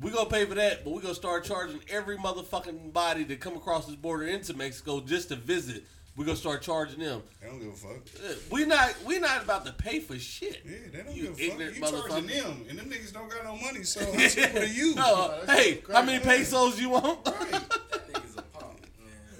we 0.00 0.10
gonna 0.10 0.28
pay 0.28 0.44
for 0.46 0.54
that, 0.54 0.84
but 0.84 0.92
we 0.92 1.00
gonna 1.00 1.14
start 1.14 1.44
charging 1.44 1.80
every 1.88 2.16
motherfucking 2.16 2.92
body 2.92 3.24
that 3.24 3.40
come 3.40 3.56
across 3.56 3.86
this 3.86 3.96
border 3.96 4.24
into 4.26 4.54
Mexico 4.54 5.00
just 5.00 5.28
to 5.28 5.36
visit. 5.36 5.84
We 6.14 6.26
gonna 6.26 6.36
start 6.36 6.60
charging 6.60 6.98
them. 7.00 7.22
They 7.40 7.46
don't 7.46 7.58
give 7.58 7.68
a 7.68 7.72
fuck. 7.72 7.96
Uh, 8.22 8.34
We 8.50 8.66
not 8.66 8.94
we 9.06 9.18
not 9.18 9.44
about 9.44 9.64
to 9.64 9.72
pay 9.72 9.98
for 10.00 10.18
shit. 10.18 10.60
Yeah, 10.62 10.76
they 10.92 11.02
don't 11.02 11.14
You 11.16 11.22
give 11.34 11.58
a 11.58 11.70
fuck. 11.70 11.76
You 11.76 12.08
charging 12.08 12.26
them, 12.26 12.66
and 12.68 12.78
them 12.78 12.90
niggas 12.90 13.12
don't 13.14 13.30
got 13.30 13.44
no 13.44 13.56
money. 13.56 13.82
So 13.82 14.00
how 14.12 14.18
stupid 14.28 14.62
are 14.62 14.66
you? 14.66 14.94
No, 14.94 15.14
uh, 15.42 15.46
hey, 15.46 15.82
how 15.90 16.02
many 16.02 16.22
pesos 16.22 16.78
you 16.78 16.90
want? 16.90 17.24
Niggas 17.24 18.36
a 18.36 18.42
punk, 18.42 18.80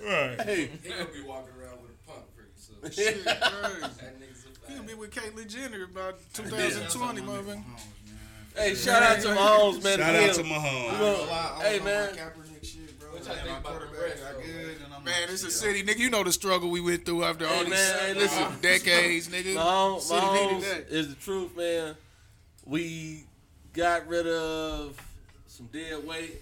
man. 0.03 0.37
Right. 0.39 0.41
hey, 0.47 0.71
He 0.83 0.89
gonna 0.89 1.05
be 1.13 1.21
walking 1.21 1.53
around 1.61 1.83
with 1.83 1.91
a 1.91 2.11
punk 2.11 2.25
pretty 2.35 2.53
soon. 2.57 2.72
Shit, 2.91 2.95
crazy. 2.95 3.23
That 3.25 4.21
nigga's 4.21 4.47
a 4.69 4.73
He'll 4.73 4.83
be 4.83 4.95
with 4.95 5.11
Caitlyn 5.11 5.47
Jenner 5.49 5.85
about 5.85 6.19
2020, 6.35 7.21
motherfucker. 7.23 7.63
hey, 8.57 8.75
shout 8.75 9.03
out 9.03 9.21
to 9.21 9.29
Mahomes, 9.29 9.83
man. 9.85 9.99
Shout 9.99 10.15
out 10.15 10.35
to 10.35 10.43
Mahomes. 10.43 10.93
we 10.93 10.99
gonna- 10.99 11.63
Hey 11.63 11.79
man, 11.81 12.15
Kaepernick 12.15 12.65
shit, 12.65 12.99
bro. 12.99 13.11
What 13.11 13.25
y'all 13.27 13.37
My 13.37 13.43
about 13.43 13.63
the 13.63 13.69
quarterback 13.69 14.01
rest, 14.03 14.23
got 14.23 14.43
good, 14.43 14.77
and 14.85 14.95
I'm 14.95 15.05
Man, 15.05 15.21
like, 15.23 15.31
it's 15.31 15.45
a 15.45 15.51
city, 15.51 15.83
nigga. 15.83 15.99
You 15.99 16.11
know 16.11 16.23
the 16.25 16.33
struggle 16.33 16.71
we 16.71 16.81
went 16.81 17.05
through 17.05 17.25
after 17.25 17.47
all 17.47 17.53
Hey, 17.53 17.63
these 17.65 17.71
man, 17.71 17.99
hey, 18.01 18.15
listen. 18.15 18.47
decades, 18.63 19.29
nigga. 19.29 19.55
Mahomes, 19.57 20.01
City 20.03 20.21
Mahomes 20.21 20.61
that. 20.63 20.87
is 20.91 21.09
the 21.09 21.15
truth, 21.17 21.57
man. 21.57 21.95
We 22.65 23.25
got 23.75 24.07
rid 24.09 24.27
of 24.27 24.97
some 25.47 25.67
dead 25.67 26.07
weight 26.07 26.41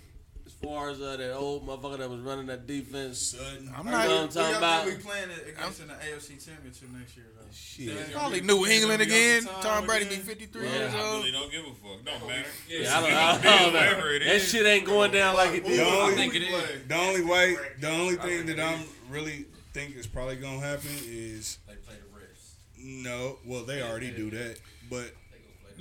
as 0.62 0.68
far 0.68 0.90
as 0.90 1.00
uh, 1.00 1.16
that 1.16 1.34
old 1.34 1.66
motherfucker 1.66 1.98
that 1.98 2.10
was 2.10 2.20
running 2.20 2.46
that 2.46 2.66
defense. 2.66 3.18
Sudden. 3.38 3.72
I'm 3.76 3.86
You 3.86 3.92
not 3.92 4.08
know 4.08 4.14
what 4.16 4.22
I'm 4.24 4.28
talking 4.28 4.56
about? 4.56 4.86
we 4.86 4.94
playing 4.96 5.30
it 5.30 5.48
against 5.56 5.80
in 5.80 5.88
the 5.88 5.94
AFC 5.94 6.44
Championship 6.44 6.88
next 6.92 7.16
year, 7.16 7.26
though? 7.36 7.46
Shit. 7.52 8.12
probably 8.12 8.40
New 8.42 8.66
England 8.66 9.02
again. 9.02 9.44
Tom 9.62 9.86
Brady 9.86 10.04
be 10.06 10.16
53 10.16 10.64
Yeah. 10.64 10.72
years 10.74 10.94
I 10.94 11.00
old. 11.02 11.18
really 11.24 11.32
don't 11.32 11.50
give 11.50 11.62
a 11.64 11.68
fuck. 11.68 12.04
Don't 12.04 12.28
matter. 12.28 12.48
Yeah, 12.68 12.98
I 12.98 13.00
don't, 13.00 13.12
I 13.12 13.58
don't 13.62 13.72
know. 13.72 13.78
Whatever 13.80 14.10
it 14.14 14.18
That 14.20 14.34
is. 14.36 14.48
shit 14.50 14.66
ain't 14.66 14.84
going 14.86 15.10
down 15.12 15.34
like 15.34 15.54
it 15.54 15.64
The 15.64 15.70
did. 15.70 15.80
only, 15.80 16.14
think 16.14 16.34
it 16.34 16.42
is. 16.42 16.86
the 16.88 16.94
only 16.94 17.22
way, 17.24 17.56
the 17.80 17.90
only 17.90 18.16
thing 18.16 18.46
that 18.46 18.60
I'm 18.60 18.84
really 19.08 19.46
think 19.72 19.96
is 19.96 20.06
probably 20.06 20.36
gonna 20.36 20.60
happen 20.60 20.90
is 21.06 21.58
They 21.66 21.74
play 21.74 21.94
the 21.94 22.18
refs. 22.20 22.54
no. 23.02 23.38
Well, 23.46 23.64
they 23.64 23.82
already 23.82 24.10
do 24.10 24.30
that, 24.30 24.58
but 24.90 25.10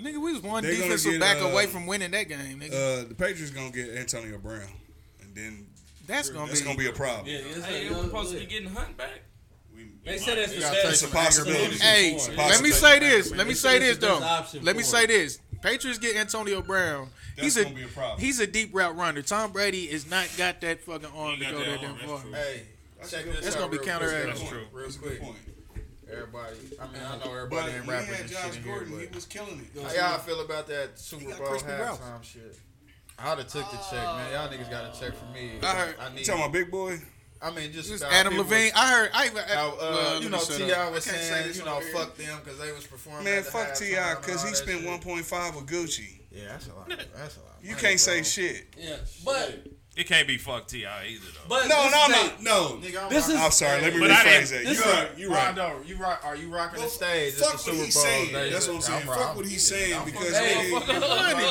Nigga, 0.01 0.21
we 0.21 0.33
was 0.33 0.41
one 0.41 0.63
They're 0.63 0.73
defensive 0.75 1.13
get, 1.13 1.19
back 1.19 1.41
uh, 1.41 1.45
away 1.45 1.65
from 1.65 1.85
winning 1.85 2.11
that 2.11 2.27
game. 2.29 2.59
Nigga. 2.59 3.03
Uh, 3.03 3.07
the 3.07 3.15
Patriots 3.15 3.51
gonna 3.51 3.71
get 3.71 3.89
Antonio 3.89 4.37
Brown, 4.37 4.69
and 5.21 5.35
then 5.35 5.67
that's 6.07 6.29
gonna 6.29 6.47
that's 6.47 6.61
be, 6.61 6.65
gonna 6.65 6.77
be 6.77 6.87
a 6.87 6.93
problem. 6.93 7.27
Yeah, 7.27 7.39
it's 7.39 7.65
hey, 7.65 7.89
like, 7.89 8.03
supposed 8.03 8.33
to 8.33 8.39
be 8.39 8.45
getting 8.45 8.69
Hunt 8.69 8.97
back. 8.97 9.21
They 10.05 10.17
said 10.17 10.37
that's 10.37 10.53
the 10.53 10.89
it's 10.89 11.03
a 11.03 11.07
possibility. 11.09 11.77
Hey, 11.77 12.13
it's 12.13 12.27
a 12.27 12.31
let 12.31 12.61
me 12.61 12.71
say 12.71 12.99
this. 12.99 13.31
Let 13.31 13.47
me 13.47 13.53
say 13.53 13.79
this 13.79 13.97
though. 13.97 14.19
Let 14.61 14.75
me 14.75 14.83
say 14.83 15.05
this. 15.05 15.39
Patriots 15.61 15.99
get 15.99 16.15
Antonio 16.15 16.61
Brown. 16.61 17.09
That's 17.35 17.55
he's 17.55 17.65
a, 17.65 17.67
a 17.67 18.19
he's 18.19 18.39
a 18.39 18.47
deep 18.47 18.73
route 18.73 18.95
runner. 18.95 19.21
Tom 19.21 19.51
Brady 19.51 19.91
is 19.91 20.09
not 20.09 20.27
got 20.37 20.61
that 20.61 20.81
fucking 20.81 21.09
arm 21.15 21.39
to 21.39 21.45
go 21.45 21.59
that, 21.59 21.81
damn 21.81 21.97
far. 21.97 22.19
Hey, 22.31 22.63
that's, 22.97 23.11
that's 23.11 23.55
gonna 23.55 23.71
be 23.71 23.77
counteraction. 23.77 24.47
Real 24.73 24.89
quick. 24.91 25.21
Everybody, 26.11 26.55
I 26.79 26.87
mean, 26.87 27.01
I 27.03 27.13
uh, 27.13 27.25
know 27.25 27.35
everybody 27.35 27.73
ain't 27.73 27.87
rapping 27.87 28.15
and 28.15 28.29
Josh 28.29 28.55
shit 28.55 28.65
Gordon, 28.65 28.89
here, 28.91 29.07
he 29.07 29.15
was 29.15 29.25
killing 29.25 29.67
it. 29.75 29.81
How 29.81 29.93
y'all 29.93 30.19
feel 30.19 30.41
about 30.41 30.67
that 30.67 30.97
Super 30.97 31.25
Bowl 31.25 31.57
halftime 31.57 32.23
shit? 32.23 32.57
I'd 33.17 33.37
took 33.49 33.69
the 33.69 33.77
check, 33.77 34.07
uh, 34.07 34.15
man. 34.15 34.31
Y'all 34.31 34.49
niggas 34.49 34.71
got 34.71 34.95
a 34.95 34.99
check 34.99 35.13
for 35.15 35.25
me. 35.33 35.51
I 35.61 35.75
heard. 35.75 35.95
I 35.99 36.09
need 36.09 36.19
you 36.19 36.25
talking 36.25 36.41
about 36.41 36.53
Big 36.53 36.71
Boi. 36.71 36.99
I 37.41 37.51
mean, 37.51 37.71
just, 37.71 37.89
just 37.89 38.03
Adam 38.03 38.33
people, 38.33 38.45
Levine. 38.45 38.71
I 38.75 38.91
heard. 38.91 39.09
I 39.13 39.25
even. 39.27 39.43
How, 39.47 39.69
uh, 39.69 39.77
well, 39.79 40.23
you 40.23 40.29
know, 40.29 40.39
T.I. 40.39 40.89
was 40.89 41.05
saying, 41.05 41.53
you 41.55 41.63
know, 41.63 41.79
fuck 41.93 42.15
them 42.15 42.39
because 42.43 42.59
they 42.59 42.71
was 42.71 42.85
performing. 42.85 43.25
Man, 43.25 43.43
fuck 43.43 43.75
T.I. 43.75 44.15
because 44.15 44.47
he 44.47 44.53
spent 44.53 44.85
one 44.85 44.99
point 44.99 45.25
five 45.25 45.55
with 45.55 45.65
Gucci. 45.65 46.19
Yeah, 46.31 46.49
that's 46.49 46.67
a 46.67 46.75
lot. 46.75 46.89
That's 47.15 47.37
a 47.37 47.39
lot. 47.39 47.55
You 47.61 47.75
can't 47.75 47.99
say 47.99 48.21
shit. 48.23 48.67
Yeah, 48.77 48.97
but 49.25 49.67
it 49.99 50.07
can't 50.07 50.27
be 50.27 50.37
fuck 50.37 50.67
T.I. 50.67 51.07
either 51.07 51.25
though. 51.33 51.49
But 51.49 51.67
no, 51.67 51.89
no, 51.89 52.07
no, 52.07 52.31
no. 52.41 52.77
Nigga, 52.77 53.09
this 53.09 53.27
is. 53.27 53.35
I'm 53.35 53.51
sorry. 53.51 53.81
Let 53.81 53.93
me 53.93 53.99
rephrase 53.99 54.51
that. 54.51 54.63
You're, 54.63 54.81
right. 54.83 55.09
You 55.17 55.29
right. 55.31 55.55
Rondo, 55.57 55.81
you 55.85 55.95
rock, 55.97 56.21
are 56.23 56.35
you 56.35 56.47
rocking 56.47 56.81
the 56.81 56.87
stage? 56.87 57.33
Fuck 57.33 57.65
what 57.67 57.75
he's 57.75 57.99
saying. 57.99 58.33
That's 58.33 58.67
what 58.67 58.75
I'm 58.75 58.81
saying. 58.81 59.05
Fuck 59.07 59.35
what 59.35 59.45
he's 59.45 59.65
saying 59.67 59.99
because 60.05 60.31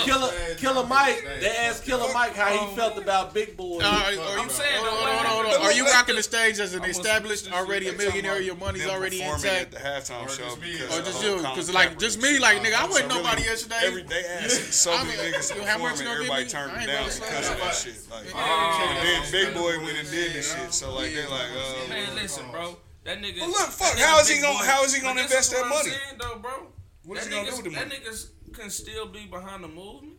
Killer, 0.05 0.33
Killer 0.57 0.87
Mike. 0.87 1.27
They 1.41 1.51
asked 1.51 1.85
Killer 1.85 2.13
Mike 2.15 2.35
how 2.35 2.49
he 2.49 2.75
felt 2.75 2.97
about 2.97 3.35
Big 3.35 3.57
Boi. 3.57 3.81
Are, 3.83 4.13
you, 4.13 4.21
I'm 4.21 4.49
saying, 4.49 4.77
hold 4.79 5.09
on, 5.09 5.25
hold 5.27 5.47
on, 5.47 5.53
hold 5.53 5.61
on. 5.61 5.67
Are 5.67 5.73
you 5.73 5.85
rocking 5.85 6.17
the 6.17 6.23
stage 6.23 6.59
as 6.59 6.75
an 6.75 6.85
established, 6.85 7.53
already 7.53 7.89
a 7.89 7.93
millionaire? 7.93 8.41
Your 8.41 8.57
money's 8.57 8.87
already 8.87 9.21
intact. 9.21 9.73
the 9.73 9.79
halftime 9.79 10.29
show. 10.31 10.49
Or 10.97 11.03
just 11.03 11.23
you? 11.23 11.37
Because 11.37 11.73
like 11.75 11.99
just 11.99 12.23
me, 12.23 12.39
like 12.39 12.63
nigga, 12.63 12.75
I 12.75 12.87
wasn't 12.87 13.09
nobody 13.09 13.43
yesterday. 13.43 13.81
Every 13.83 14.03
day, 14.05 14.23
asked 14.43 14.73
so 14.73 14.93
I 14.93 15.05
many 15.05 15.23
mean, 15.23 15.33
niggas 15.33 15.57
you- 15.57 15.65
how 15.65 15.79
much 15.79 15.99
you 15.99 16.05
gonna 16.07 16.21
give 16.21 16.31
everybody 16.31 16.47
turned 16.47 16.73
them 16.73 16.87
down 16.87 17.05
because 17.05 17.51
of 17.51 17.59
that 17.59 17.75
shit. 17.75 17.97
Like, 18.11 18.35
Oh, 18.39 19.01
then 19.03 19.33
Big 19.33 19.55
Boi 19.55 19.79
went 19.85 19.99
and 19.99 20.11
did 20.11 20.33
this 20.33 20.55
shit. 20.55 20.73
So 20.73 20.95
like 20.95 21.13
they 21.13 21.27
like, 21.27 21.51
oh, 21.57 21.87
man, 21.89 22.11
uh, 22.11 22.15
listen, 22.15 22.45
bro. 22.51 22.77
That 23.05 23.21
nigga. 23.23 23.41
Well, 23.41 23.51
look, 23.51 23.71
fuck. 23.71 23.99
How 23.99 24.21
is 24.21 24.29
he 24.29 24.41
gonna? 24.41 24.65
How 24.65 24.85
is 24.85 24.95
he 24.95 25.01
gonna 25.01 25.23
invest 25.23 25.53
that 25.53 25.67
money? 25.67 25.91
Bro. 26.43 26.69
What 27.05 27.19
is 27.19 27.27
he 27.27 27.31
gonna 27.33 27.51
do 27.51 27.57
with 27.57 27.65
the 27.65 27.71
money? 27.71 27.89
That 27.89 28.03
niggas 28.03 28.29
can 28.53 28.71
still 28.71 29.07
be 29.09 29.27
behind 29.27 29.65
the 29.65 29.69
movement. 29.69 30.15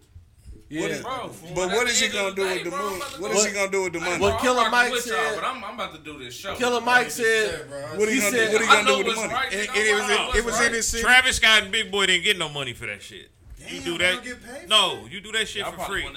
Yeah, 0.70 0.82
what 0.82 0.92
is, 0.92 1.02
bro. 1.02 1.32
But 1.56 1.68
what 1.70 1.88
is 1.88 2.00
he 2.00 2.10
gonna 2.10 2.36
do 2.36 2.44
with 2.44 2.64
the 2.64 2.70
money? 2.70 3.00
What 3.18 3.32
is 3.32 3.46
he 3.46 3.54
gonna 3.54 3.72
do 3.72 3.84
with 3.84 3.94
the 3.94 4.00
money? 4.00 4.22
What 4.22 4.40
Killer 4.40 4.70
Mike 4.70 4.96
said. 4.96 5.36
But 5.36 5.44
I'm, 5.44 5.64
I'm 5.64 5.74
about 5.74 5.96
to 5.96 6.00
do 6.00 6.20
this 6.20 6.36
show. 6.36 6.56
Killer 6.56 6.82
Mike 6.82 7.10
said. 7.10 7.68
What 7.96 8.08
he 8.08 8.20
said. 8.20 8.54
What 8.54 8.62
he 8.62 8.68
gonna 8.68 8.88
do 8.88 8.98
with 8.98 9.08
the 9.08 9.16
money? 9.16 9.34
It 9.52 9.96
was. 9.96 10.36
It 10.36 10.46
was 10.46 10.62
in 10.62 10.74
his. 10.74 10.92
Travis 11.00 11.38
Scott 11.38 11.64
and 11.64 11.72
Big 11.72 11.92
Boi 11.92 12.06
didn't 12.06 12.24
get 12.24 12.38
no 12.38 12.50
money 12.50 12.74
for 12.74 12.86
that 12.86 13.02
shit. 13.02 13.32
Damn, 13.60 13.76
you 13.76 13.82
do 13.82 13.98
that? 13.98 14.70
no, 14.70 15.06
you 15.12 15.20
do 15.20 15.32
that 15.34 15.48
shit 15.48 15.66
for 15.66 15.78
free. 15.84 16.06
Uh, 16.06 16.12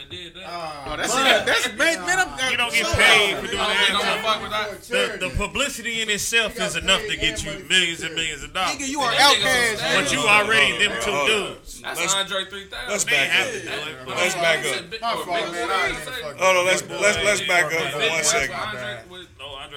no, 0.86 0.97
that's 0.97 1.12
but, 1.12 1.45
that's 1.45 1.66
man, 1.76 1.99
man, 2.07 2.36
man, 2.36 2.51
you 2.53 2.57
don't 2.57 2.72
get 2.72 2.86
paid 2.95 3.36
for 3.36 3.47
doing 3.47 3.59
that. 3.59 4.78
The, 4.82 5.28
the 5.28 5.34
publicity 5.36 6.03
in 6.03 6.11
itself 6.11 6.59
is 6.61 6.76
enough 6.76 7.03
to 7.03 7.16
get 7.16 7.45
you 7.45 7.64
millions 7.68 8.03
and 8.03 8.14
millions 8.14 8.45
of 8.45 8.55
dollars. 8.55 8.76
Nigga, 8.76 8.88
you 8.88 9.01
are 9.01 9.12
OutKast, 9.12 9.95
but 9.95 10.12
you 10.12 10.20
already 10.20 10.86
them 10.86 10.97
two 11.03 11.26
dudes. 11.26 11.80
That's 11.80 12.14
Andre 12.14 12.45
3000. 12.45 12.88
Let's 12.88 13.05
back 13.05 13.30
up. 13.40 14.07
Let's 14.07 14.34
back 14.34 14.64
up. 14.64 15.03
Hold 15.03 16.57
on, 16.57 16.66
let's 16.66 16.88
let's 16.88 17.18
let's 17.24 17.40
back 17.49 17.72
up 17.74 17.93
for 17.93 18.09
one 18.09 18.24
second. 18.24 18.57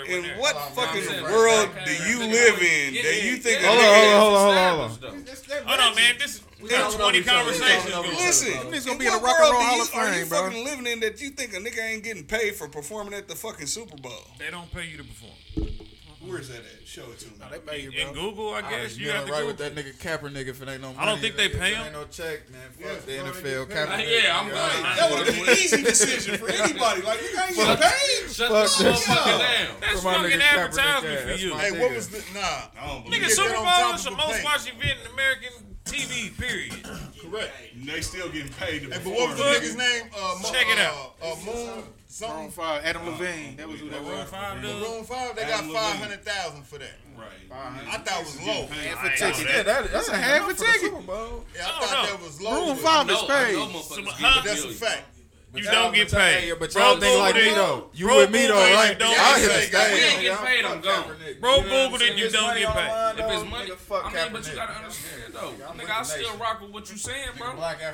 In 0.08 0.24
what 0.38 0.56
fucking 0.76 1.24
world 1.24 1.70
do 1.86 1.92
you 1.92 2.20
live 2.20 2.62
in 2.62 2.94
that 2.94 3.24
you 3.24 3.38
think? 3.38 3.64
Hold 3.64 3.80
on, 3.80 3.86
hold 3.86 4.14
on, 4.14 4.22
hold 4.22 4.36
on, 4.36 4.56
hold 4.56 5.04
on. 5.04 5.68
Hold 5.68 5.80
on, 5.80 5.96
man. 5.96 6.16
This 6.20 6.36
is. 6.36 6.45
We 6.62 6.70
got 6.70 6.92
20 6.92 7.24
conversations. 7.24 7.96
Listen, 8.18 8.54
niggas 8.72 8.86
gonna 8.86 9.00
be 9.00 9.08
in 9.08 9.14
the 9.14 9.20
Rock 9.20 9.36
and 9.40 9.52
Roll 9.52 9.62
Hall 9.62 9.82
of 9.82 9.90
Fame, 9.90 10.28
bro. 10.30 10.44
fucking 10.46 10.64
living 10.64 10.88
in 10.88 11.00
that 11.02 11.22
you 11.22 11.30
think 11.30 11.54
a 11.54 11.58
nigga 11.58 11.80
ain't 11.80 12.04
getting 12.04 12.24
paid 12.24 12.56
for 12.56 12.68
performing 12.68 13.14
at 13.14 13.28
the 13.28 13.36
fucking 13.36 13.68
Super 13.68 13.98
Bowl? 13.98 14.12
They 14.40 14.52
don't 14.52 14.72
pay 14.72 14.88
you 14.88 14.98
to 14.98 15.04
perform. 15.04 15.34
Where's 16.28 16.50
that 16.50 16.58
at? 16.58 16.88
Show 16.88 17.04
it 17.12 17.20
to 17.20 17.28
me. 17.28 17.34
No, 17.40 17.50
they 17.52 17.60
pay 17.60 17.82
you, 17.82 17.92
bro. 17.92 18.02
In 18.02 18.14
Google, 18.14 18.54
I 18.54 18.62
guess 18.62 18.98
I 18.98 19.00
you 19.00 19.08
got 19.08 19.28
to 19.28 19.32
right 19.32 19.46
with 19.46 19.58
that 19.58 19.76
nigga 19.76 19.94
Kaepernick 19.98 20.48
if 20.48 20.62
it 20.62 20.68
ain't 20.68 20.82
no 20.82 20.88
money. 20.88 21.00
I 21.00 21.06
don't 21.06 21.20
think 21.20 21.36
they 21.36 21.50
pay 21.50 21.76
him. 21.76 21.86
Ain't 21.86 21.94
no 21.94 22.06
check, 22.06 22.50
man. 22.52 22.62
Fuck 22.72 23.08
yeah, 23.08 23.24
the 23.24 23.30
NFL. 23.30 23.66
Kaepernick. 23.68 24.24
Yeah, 24.24 24.40
I'm 24.40 24.50
right. 24.50 24.56
right. 24.56 24.96
That 24.98 25.12
would 25.12 25.28
have 25.28 25.36
been 25.36 25.44
an 25.44 25.52
easy 25.52 25.84
decision 25.84 26.38
for 26.38 26.50
anybody. 26.64 27.02
Like 27.04 27.22
you 27.22 27.38
ain't 27.38 27.56
getting 27.56 27.78
paid. 27.78 28.32
Shut 28.32 28.50
the 28.50 28.94
fuck 28.94 29.28
up. 29.28 29.42
That's 29.82 30.02
fucking 30.02 30.42
advertising 30.42 31.18
for 31.28 31.34
you. 31.34 31.58
Hey, 31.58 31.80
what 31.80 31.94
was 31.94 32.10
the 32.10 32.24
nah? 32.34 33.04
Nigga, 33.06 33.30
Super 33.30 33.54
Bowl 33.54 33.94
is 33.94 34.04
the 34.04 34.12
most 34.12 34.44
watched 34.44 34.68
event 34.68 34.98
in 35.06 35.12
American 35.14 35.75
TV, 35.86 36.36
period. 36.38 36.74
Correct. 37.22 37.52
And 37.74 37.88
they 37.88 38.02
still 38.02 38.30
getting 38.30 38.52
paid 38.54 38.84
to 38.84 38.90
hey, 38.90 39.02
but 39.04 39.14
what 39.14 39.30
was 39.30 39.38
the 39.38 39.44
nigga's 39.44 39.76
name? 39.78 40.04
Uh, 40.16 40.36
Mo- 40.42 40.52
Check 40.52 40.68
it 40.68 40.80
out. 40.80 41.16
Uh, 41.22 41.32
uh, 41.32 41.36
Moon 41.46 41.84
something. 42.08 42.52
5, 42.52 42.86
Adam 42.86 43.06
Levine. 43.06 43.58
That 43.58 43.68
was 43.68 43.80
who 43.80 43.90
that 43.90 44.04
was. 44.04 44.30
5 44.30 44.62
5, 45.08 45.36
they 45.36 45.42
Adam 45.44 45.72
got 45.72 45.96
500000 45.98 46.64
for 46.64 46.78
that. 46.80 46.92
Right. 47.18 47.28
I 47.52 47.98
thought 48.00 48.22
it 48.22 48.26
was 48.26 48.42
low. 48.42 48.66
Half 48.68 49.06
a 49.06 49.18
ticket. 49.18 49.48
Yeah, 49.54 49.64
that, 49.64 49.92
that's 49.92 50.10
a 50.10 50.18
half 50.18 50.50
a 50.50 50.54
ticket. 50.54 50.92
Yeah, 50.92 50.98
I 50.98 51.86
thought 51.86 52.08
that 52.10 52.20
was 52.22 52.42
low. 52.42 52.66
Maroon 52.66 52.78
5 52.78 53.10
is 53.10 53.22
paid. 53.24 54.44
That's 54.44 54.64
a 54.66 54.70
fact. 54.70 55.04
But 55.56 55.64
you 55.64 55.72
don't 55.72 55.94
get 55.96 56.12
paid. 56.12 56.54
But 56.60 56.76
y'all 56.76 57.00
think 57.00 57.20
like 57.20 57.36
me 57.36 57.50
though. 57.56 57.90
You 57.94 58.08
with 58.08 58.32
me 58.32 58.48
though, 58.48 58.56
right? 58.56 58.98
I 59.02 59.40
hit 59.40 59.48
the 59.48 59.62
stage. 59.62 59.94
We 59.94 60.04
ain't 60.04 60.22
get 60.22 60.40
paid. 60.46 60.66
I'm 60.66 60.82
gone. 60.82 61.16
Bro, 61.40 61.62
Google 61.62 62.02
it. 62.02 62.18
You 62.18 62.30
don't 62.30 62.58
get 62.58 62.74
paid. 62.74 63.20
If 63.20 63.32
it's 63.32 63.50
money, 63.50 63.72
I 63.72 64.24
mean, 64.24 64.34
but 64.34 64.48
you 64.48 64.56
gotta 64.56 64.74
understand 64.76 65.34
though. 65.34 65.54
Nigga, 65.76 66.00
I 66.00 66.04
still 66.04 66.38
rock 66.38 66.62
with 66.62 66.72
what 66.72 66.90
you 66.92 66.98
saying, 66.98 67.30
bro. 67.38 67.54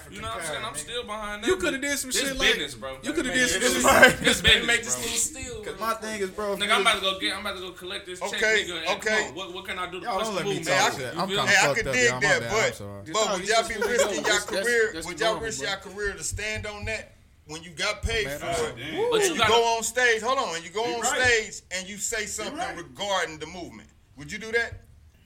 You 0.09 0.21
know 0.21 0.27
what 0.29 0.37
I'm 0.37 0.43
saying? 0.43 0.65
I'm 0.65 0.75
still 0.75 1.03
behind 1.03 1.43
that. 1.43 1.47
You 1.47 1.57
could 1.57 1.73
have 1.73 1.81
did 1.81 1.97
some 1.97 2.11
shit 2.11 2.35
like 2.37 2.53
business, 2.53 2.75
bro. 2.75 2.97
You 3.03 3.13
could 3.13 3.25
have 3.25 3.35
did 3.35 3.49
some 3.49 3.61
shit 3.61 3.83
like 3.83 4.19
this. 4.19 4.43
Make 4.43 4.83
this 4.83 4.97
little 4.97 5.17
steal. 5.17 5.63
Cause 5.63 5.79
my 5.79 5.93
thing 5.95 6.21
is, 6.21 6.29
bro. 6.31 6.55
Nigga, 6.55 6.75
I'm 6.75 6.81
about 6.81 6.95
to 6.95 7.01
go 7.01 7.19
get. 7.19 7.35
I'm 7.35 7.41
about 7.41 7.55
to 7.55 7.61
go 7.61 7.71
collect 7.71 8.05
this 8.05 8.19
check, 8.19 8.41
nigga. 8.41 8.95
Okay. 8.97 9.31
What 9.33 9.65
can 9.65 9.77
I 9.79 9.89
do 9.89 9.99
Don't 9.99 10.35
let 10.35 10.45
me 10.45 10.63
talk. 10.63 10.93
I'm 11.17 11.27
kind 11.27 11.39
of 11.39 11.49
fucked 11.49 11.87
up. 11.87 11.93
Dig 11.93 12.21
that, 12.21 12.49
but 12.49 12.81
but 13.11 13.33
would 13.37 13.47
y'all 13.47 13.67
be 13.67 13.75
risking 13.75 14.25
y'all 14.25 14.39
career? 14.39 14.93
Would 15.05 15.19
y'all 15.19 15.39
risk 15.39 15.61
y'all 15.61 15.77
career 15.77 16.13
to 16.13 16.23
stand 16.23 16.65
on 16.65 16.85
that? 16.85 17.15
when 17.51 17.63
you 17.63 17.71
got 17.71 18.01
paid 18.01 18.29
for 18.29 18.47
it, 18.47 18.75
but 19.11 19.21
you, 19.21 19.33
you 19.33 19.37
gotta, 19.37 19.51
go 19.51 19.77
on 19.77 19.83
stage. 19.83 20.21
Hold 20.21 20.39
on, 20.39 20.55
and 20.55 20.63
you 20.63 20.71
go 20.71 20.83
on 20.83 21.01
right. 21.01 21.21
stage 21.21 21.61
and 21.71 21.87
you 21.87 21.97
say 21.97 22.25
something 22.25 22.57
right. 22.57 22.77
regarding 22.77 23.37
the 23.39 23.47
movement. 23.47 23.89
Would 24.17 24.31
you 24.31 24.37
do 24.37 24.51
that? 24.51 24.73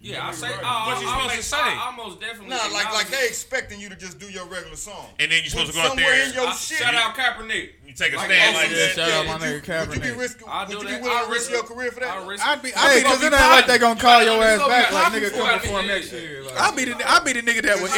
Yeah, 0.06 0.28
I 0.28 0.32
say. 0.34 0.50
Right. 0.50 0.60
Oh, 0.62 0.66
I, 0.66 0.88
what 0.88 1.02
you 1.02 1.08
supposed 1.08 1.34
I, 1.34 1.36
to 1.36 1.42
say? 1.42 1.58
I, 1.58 1.90
I 1.90 2.16
definitely. 2.22 2.50
Nah, 2.50 2.70
like 2.72 2.94
like 2.94 3.08
they 3.10 3.26
expecting 3.26 3.80
you 3.80 3.90
to 3.90 3.96
just 3.96 4.20
do 4.20 4.30
your 4.30 4.46
regular 4.46 4.76
song. 4.76 5.08
And 5.20 5.32
then 5.32 5.44
you 5.44 5.50
supposed 5.50 5.72
to 5.72 5.76
go 5.76 5.82
out 5.82 5.98
there. 5.98 6.28
In 6.28 6.34
your 6.34 6.46
I, 6.46 6.54
shit. 6.54 6.78
Shout 6.78 6.94
out 6.94 7.16
Kaepernick. 7.16 7.70
You 7.88 7.94
take 7.94 8.14
a 8.14 8.18
like, 8.18 8.30
stand 8.30 8.56
like 8.56 8.70
that. 8.70 8.94
Shout 8.94 9.10
yeah, 9.10 9.34
out 9.34 9.42
my 9.42 9.48
nigga 9.48 9.66
Kaepernick. 9.66 9.88
Would 9.90 10.06
you 10.06 10.14
be 10.14 10.18
risking? 10.20 10.48
I 10.48 10.66
do 10.66 10.78
would 10.78 10.84
you 10.86 10.94
that. 10.94 11.02
be 11.02 11.10
willing 11.10 11.26
to 11.26 11.32
risk 11.32 11.50
your 11.50 11.64
career 11.64 11.92
for 11.92 12.02
that? 12.02 12.10
I 12.10 12.28
risk. 12.28 12.46
I'd 12.46 12.62
be. 12.62 12.70
Hey, 12.70 13.02
because 13.02 13.24
it 13.24 13.34
ain't 13.34 13.50
like 13.50 13.66
they 13.66 13.80
gonna 13.80 14.00
call 14.00 14.24
your 14.24 14.44
ass 14.44 14.62
back. 14.62 14.92
Like 14.94 15.14
nigga, 15.14 15.34
come 15.34 15.60
before 15.60 15.82
next 15.82 16.14
year. 16.14 16.44
I'll 16.56 16.76
be 16.76 16.86
the 16.86 17.02
I'll 17.10 17.24
be 17.24 17.34
the 17.34 17.42
nigga 17.42 17.64
that 17.64 17.82
would. 17.82 17.90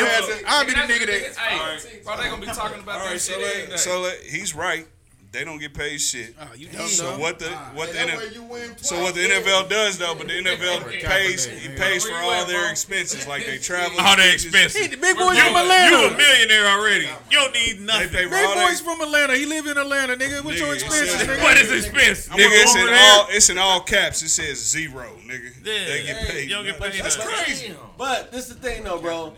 I'll 0.48 0.66
be 0.66 0.72
the 0.72 0.88
nigga 0.88 1.06
that. 1.12 1.36
Hey, 1.36 2.00
why 2.04 2.16
they 2.16 2.30
gonna 2.30 2.40
be 2.40 2.48
talking 2.48 2.80
about 2.80 3.04
that 3.04 3.20
shit? 3.20 3.80
So 3.80 4.10
he's 4.24 4.56
right. 4.56 4.88
They 5.32 5.44
don't 5.44 5.60
get 5.60 5.74
paid 5.74 5.98
shit. 6.00 6.36
Oh, 6.40 6.54
you 6.56 6.70
ah, 6.80 6.86
so 6.86 7.20
what 7.20 7.38
the 7.38 7.50
what 7.76 7.92
the 7.92 8.00
NFL, 8.00 8.80
so 8.80 9.02
what 9.02 9.14
the 9.14 9.22
NFL 9.22 9.70
does 9.70 9.98
though, 9.98 10.16
but 10.16 10.28
the 10.28 10.34
NFL 10.34 10.90
pays 11.04 11.46
he 11.46 11.70
pays 11.76 12.06
for 12.06 12.16
all 12.16 12.46
their 12.46 12.72
expenses, 12.72 13.28
like 13.28 13.46
they 13.46 13.58
travel, 13.60 14.00
all 14.00 14.16
their 14.16 14.34
expenses. 14.34 14.82
He, 14.82 14.88
the 14.88 14.98
Big 14.98 15.18
Boi's 15.18 15.38
from 15.38 15.56
Atlanta. 15.56 15.98
You 15.98 16.08
a 16.08 16.18
millionaire 16.18 16.68
already? 16.68 17.10
You 17.30 17.38
don't 17.38 17.54
need 17.54 17.82
nothing. 17.82 18.30
Big 18.30 18.32
Boi's 18.32 18.80
from 18.80 19.02
Atlanta. 19.02 19.36
He 19.36 19.46
live 19.46 19.68
in 19.68 19.78
Atlanta, 19.78 20.16
nigga. 20.16 20.44
What's 20.44 20.60
your 20.60 20.74
expenses? 20.74 21.28
What 21.42 21.58
is 21.58 21.72
expense? 21.72 22.30
Nigga, 22.30 22.64
it's 22.64 22.76
in 22.76 22.88
all 22.88 23.28
it's 23.30 23.50
in 23.50 23.58
all 23.58 23.82
caps. 23.82 24.24
It 24.24 24.30
says 24.30 24.66
zero, 24.66 25.12
nigga. 25.26 25.64
They 25.64 26.04
get 26.06 26.28
paid. 26.30 26.50
You 26.50 26.56
don't 26.56 26.66
get 26.66 26.80
paid. 26.80 27.04
That's 27.04 27.18
crazy. 27.18 27.76
But 27.98 28.32
this 28.32 28.50
is 28.50 28.56
the 28.56 28.62
thing 28.62 28.84
though, 28.86 29.00
bro 29.00 29.34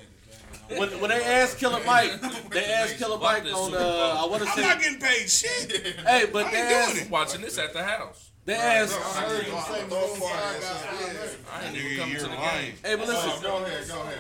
when, 0.78 0.90
when 1.02 1.10
they 1.10 1.24
asked 1.24 1.58
Killer 1.58 1.82
Mike, 1.86 2.12
they 2.52 2.66
asked 2.74 2.98
Killer 2.98 3.18
Mike 3.20 3.44
on 3.46 3.74
uh, 3.74 4.18
I 4.24 4.26
want 4.28 4.44
to 4.44 4.50
I'm 4.50 4.62
not 4.62 4.80
getting 4.82 5.00
paid 5.00 5.30
shit. 5.30 5.72
hey, 6.06 6.26
but 6.32 6.52
they 6.52 6.58
I 6.58 6.62
ain't 6.90 7.00
asked. 7.02 7.10
Watching 7.10 7.42
this 7.42 7.58
at 7.58 7.74
the 7.74 7.84
house. 7.84 8.32
they 8.46 8.56
asked, 8.56 8.94
I 8.96 9.22
heard 9.22 9.44
him 9.44 9.62
say 9.64 9.88
Maroon 9.88 10.20
five. 10.20 11.44
I 11.54 11.66
ain't 11.68 11.76
even 11.78 11.98
coming 11.98 12.16
to 12.18 12.24
the 12.24 12.30
game. 12.30 12.74
hey, 12.84 12.96
but 12.96 13.08
listen, 13.08 13.42
Go 13.42 13.64
ahead, 13.64 13.88
go 13.88 14.02
ahead, 14.02 14.18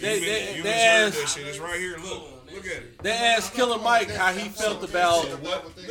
they 0.00 0.14
You, 0.18 0.20
they, 0.26 0.56
you 0.56 0.62
they 0.62 0.68
that 0.70 1.14
asked 1.14 1.36
shit. 1.36 1.46
It's 1.46 1.58
right 1.58 1.78
here. 1.78 1.96
Look, 1.98 2.22
look 2.54 2.66
at 2.66 2.72
it. 2.72 2.98
they 3.02 3.12
asked 3.12 3.54
Killer 3.54 3.78
Mike 3.78 4.10
how 4.10 4.32
he 4.32 4.48
felt 4.48 4.82
about 4.88 5.26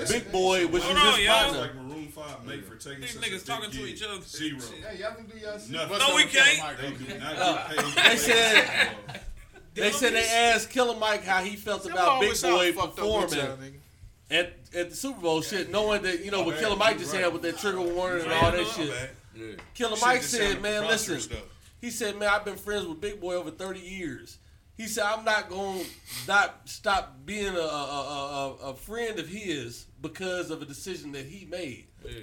Big 0.09 0.31
Boi, 0.31 0.65
which 0.67 0.71
was 0.71 0.83
Hold 0.83 0.97
on, 0.97 1.13
his 1.15 1.25
y'all. 1.25 1.35
partner. 1.43 1.61
Like 1.61 1.75
Maroon 1.75 2.07
5 2.09 2.45
make 2.45 2.65
for 2.65 2.75
taking 2.75 3.01
These 3.01 3.13
such 3.13 3.23
niggas 3.23 3.31
big 3.31 3.45
talking 3.45 3.71
to 3.71 3.85
each 3.87 4.03
other. 4.03 4.21
Zero. 4.21 4.59
Hey, 4.89 4.99
y'all 5.01 5.13
can 5.15 5.25
do 5.25 5.37
y'all 5.37 5.57
shit. 5.59 5.71
No, 5.71 6.15
we 6.15 6.23
can't. 6.25 6.77
They 6.79 6.91
do 6.91 7.19
not 7.19 7.35
get 7.35 7.77
paid. 7.95 8.11
They 8.11 8.17
said 8.17 8.89
They 9.75 9.91
said 9.91 10.13
they 10.13 10.27
asked 10.27 10.69
Killer 10.69 10.97
Mike 10.97 11.23
how 11.23 11.43
he 11.43 11.55
felt 11.55 11.83
Y'all 11.85 11.93
about 11.93 12.21
Big 12.21 12.41
Boi 12.41 12.71
fucked 12.71 12.99
up 12.99 13.05
with 13.05 13.35
y'all, 13.35 13.45
performing 13.47 13.81
at, 14.31 14.53
at 14.73 14.89
the 14.89 14.95
Super 14.95 15.21
Bowl 15.21 15.41
shit, 15.41 15.69
knowing 15.69 16.01
that 16.03 16.23
you 16.23 16.31
know 16.31 16.43
what 16.43 16.57
Killer 16.57 16.75
Mike 16.75 16.97
just 16.97 17.13
had 17.13 17.31
with 17.33 17.41
that 17.43 17.57
trigger 17.57 17.81
warning 17.81 18.23
and 18.23 18.31
all 18.33 18.51
that 18.51 18.67
shit. 18.67 19.59
Killer 19.73 19.97
Mike 20.01 20.23
said, 20.23 20.61
"Man, 20.61 20.87
listen." 20.87 21.19
He 21.81 21.91
said, 21.91 22.17
"Man, 22.17 22.29
I've 22.29 22.45
been 22.45 22.55
friends 22.55 22.87
with 22.87 22.99
Big 23.01 23.19
Boi 23.21 23.35
over 23.35 23.51
thirty 23.51 23.81
years." 23.81 24.37
He 24.77 24.87
said, 24.87 25.03
"I'm 25.05 25.23
not 25.23 25.49
going 25.49 25.83
to 25.83 25.87
not 26.27 26.61
stop 26.65 27.17
being 27.25 27.55
a, 27.55 27.59
a, 27.59 27.61
a, 27.61 28.57
a, 28.67 28.69
a 28.71 28.73
friend 28.75 29.19
of 29.19 29.27
his 29.27 29.85
because 30.01 30.51
of 30.51 30.61
a 30.61 30.65
decision 30.65 31.11
that 31.13 31.25
he 31.25 31.45
made 31.45 31.87
Yeah. 32.03 32.21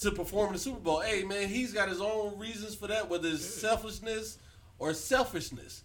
to 0.00 0.10
perform 0.10 0.48
in 0.48 0.52
the 0.54 0.58
Super 0.58 0.80
Bowl. 0.80 1.00
Hey, 1.00 1.22
man, 1.22 1.48
he's 1.48 1.72
got 1.72 1.88
his 1.88 2.00
own 2.00 2.38
reasons 2.38 2.74
for 2.74 2.88
that, 2.88 3.08
whether 3.08 3.28
it's 3.28 3.44
selfishness 3.44 4.38
or 4.78 4.92
selfishness." 4.94 5.82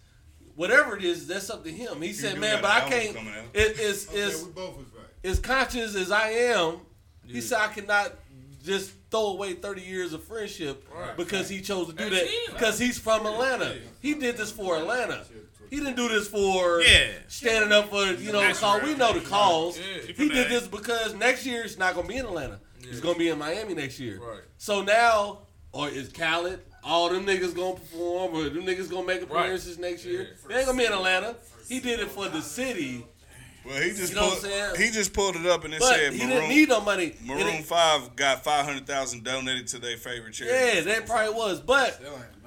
Whatever 0.56 0.96
it 0.96 1.04
is, 1.04 1.26
that's 1.26 1.48
up 1.50 1.64
to 1.64 1.70
him. 1.70 2.00
He 2.02 2.12
said, 2.12 2.38
"Man, 2.38 2.60
but 2.62 2.70
I 2.70 2.88
can't. 2.88 3.16
coming. 3.16 3.32
It, 3.54 3.76
it's 3.78 4.08
Okay, 4.08 4.18
it's 4.20 4.42
we 4.44 4.52
both 4.52 4.76
was 4.76 4.86
right. 4.96 5.06
as 5.30 5.38
conscious 5.38 5.94
as 5.96 6.10
I 6.10 6.30
am, 6.30 6.80
he 7.26 7.34
Yeah. 7.34 7.40
said 7.40 7.58
I 7.60 7.68
cannot 7.68 8.12
just 8.62 8.92
throw 9.10 9.28
away 9.28 9.54
30 9.54 9.80
years 9.82 10.12
of 10.12 10.22
friendship 10.24 10.86
Right. 10.94 11.16
because 11.16 11.48
he 11.48 11.60
chose 11.62 11.86
to 11.88 11.92
do 11.94 12.10
That's 12.10 12.22
that 12.22 12.52
because 12.52 12.78
he's 12.78 12.98
from 12.98 13.26
Atlanta. 13.26 13.74
He 14.00 14.14
did 14.14 14.36
this 14.36 14.52
for 14.52 14.76
Atlanta. 14.76 15.24
He 15.70 15.76
didn't 15.76 15.96
do 15.96 16.08
this 16.08 16.26
for 16.28 16.80
Yeah. 16.82 17.10
standing 17.28 17.72
up 17.72 17.90
for 17.90 18.04
you 18.04 18.32
know 18.32 18.40
That's 18.40 18.60
call. 18.60 18.80
We 18.80 18.94
know 18.94 19.12
the 19.12 19.20
cause. 19.20 19.78
Yeah. 19.78 19.84
He 20.08 20.12
He 20.24 20.28
did 20.28 20.48
this 20.50 20.66
because 20.66 21.14
next 21.14 21.46
year 21.46 21.62
it's 21.64 21.78
not 21.78 21.94
gonna 21.94 22.08
be 22.08 22.16
in 22.16 22.26
Atlanta. 22.26 22.60
It's 22.82 23.00
gonna 23.00 23.18
be 23.18 23.28
in 23.28 23.38
Miami 23.38 23.74
next 23.74 23.98
year. 24.00 24.18
Right. 24.20 24.40
So 24.58 24.82
now, 24.82 25.46
or 25.72 25.88
is 25.88 26.08
Khaled? 26.08 26.60
All 26.82 27.08
them 27.10 27.26
niggas 27.26 27.54
gonna 27.54 27.74
perform, 27.74 28.34
or 28.34 28.44
them 28.48 28.64
niggas 28.64 28.88
gonna 28.90 29.06
make 29.06 29.20
Right. 29.30 29.40
appearances 29.42 29.78
next 29.78 30.04
year? 30.04 30.22
Yeah. 30.22 30.48
They 30.48 30.56
ain't 30.58 30.66
gonna 30.66 30.78
be 30.78 30.86
in 30.86 30.92
Atlanta. 30.92 31.36
He 31.68 31.78
did 31.80 32.00
it 32.00 32.10
for 32.10 32.28
the 32.28 32.40
city, 32.42 33.04
Well, 33.64 33.80
he 33.82 33.90
just 33.90 34.08
You 34.10 34.14
know 34.16 34.22
what 34.22 34.40
pulled, 34.40 34.44
I'm 34.46 34.50
saying? 34.50 34.74
he 34.76 34.90
just 34.90 35.12
pulled 35.12 35.36
it 35.36 35.44
up 35.44 35.64
and 35.64 35.74
it 35.74 35.80
but 35.80 35.94
said 35.94 36.14
he 36.14 36.20
Maroon, 36.20 36.30
didn't 36.30 36.48
need 36.48 36.68
no 36.70 36.80
money. 36.80 37.14
And 37.18 37.26
Maroon 37.26 37.46
it- 37.56 37.64
Five 37.66 38.16
got 38.16 38.42
five 38.42 38.64
hundred 38.64 38.86
thousand 38.86 39.22
donated 39.22 39.66
to 39.68 39.78
their 39.78 39.98
favorite 39.98 40.32
charity. 40.32 40.78
Yeah, 40.78 40.80
that 40.94 41.06
probably 41.06 41.34
was. 41.34 41.60
But 41.60 42.00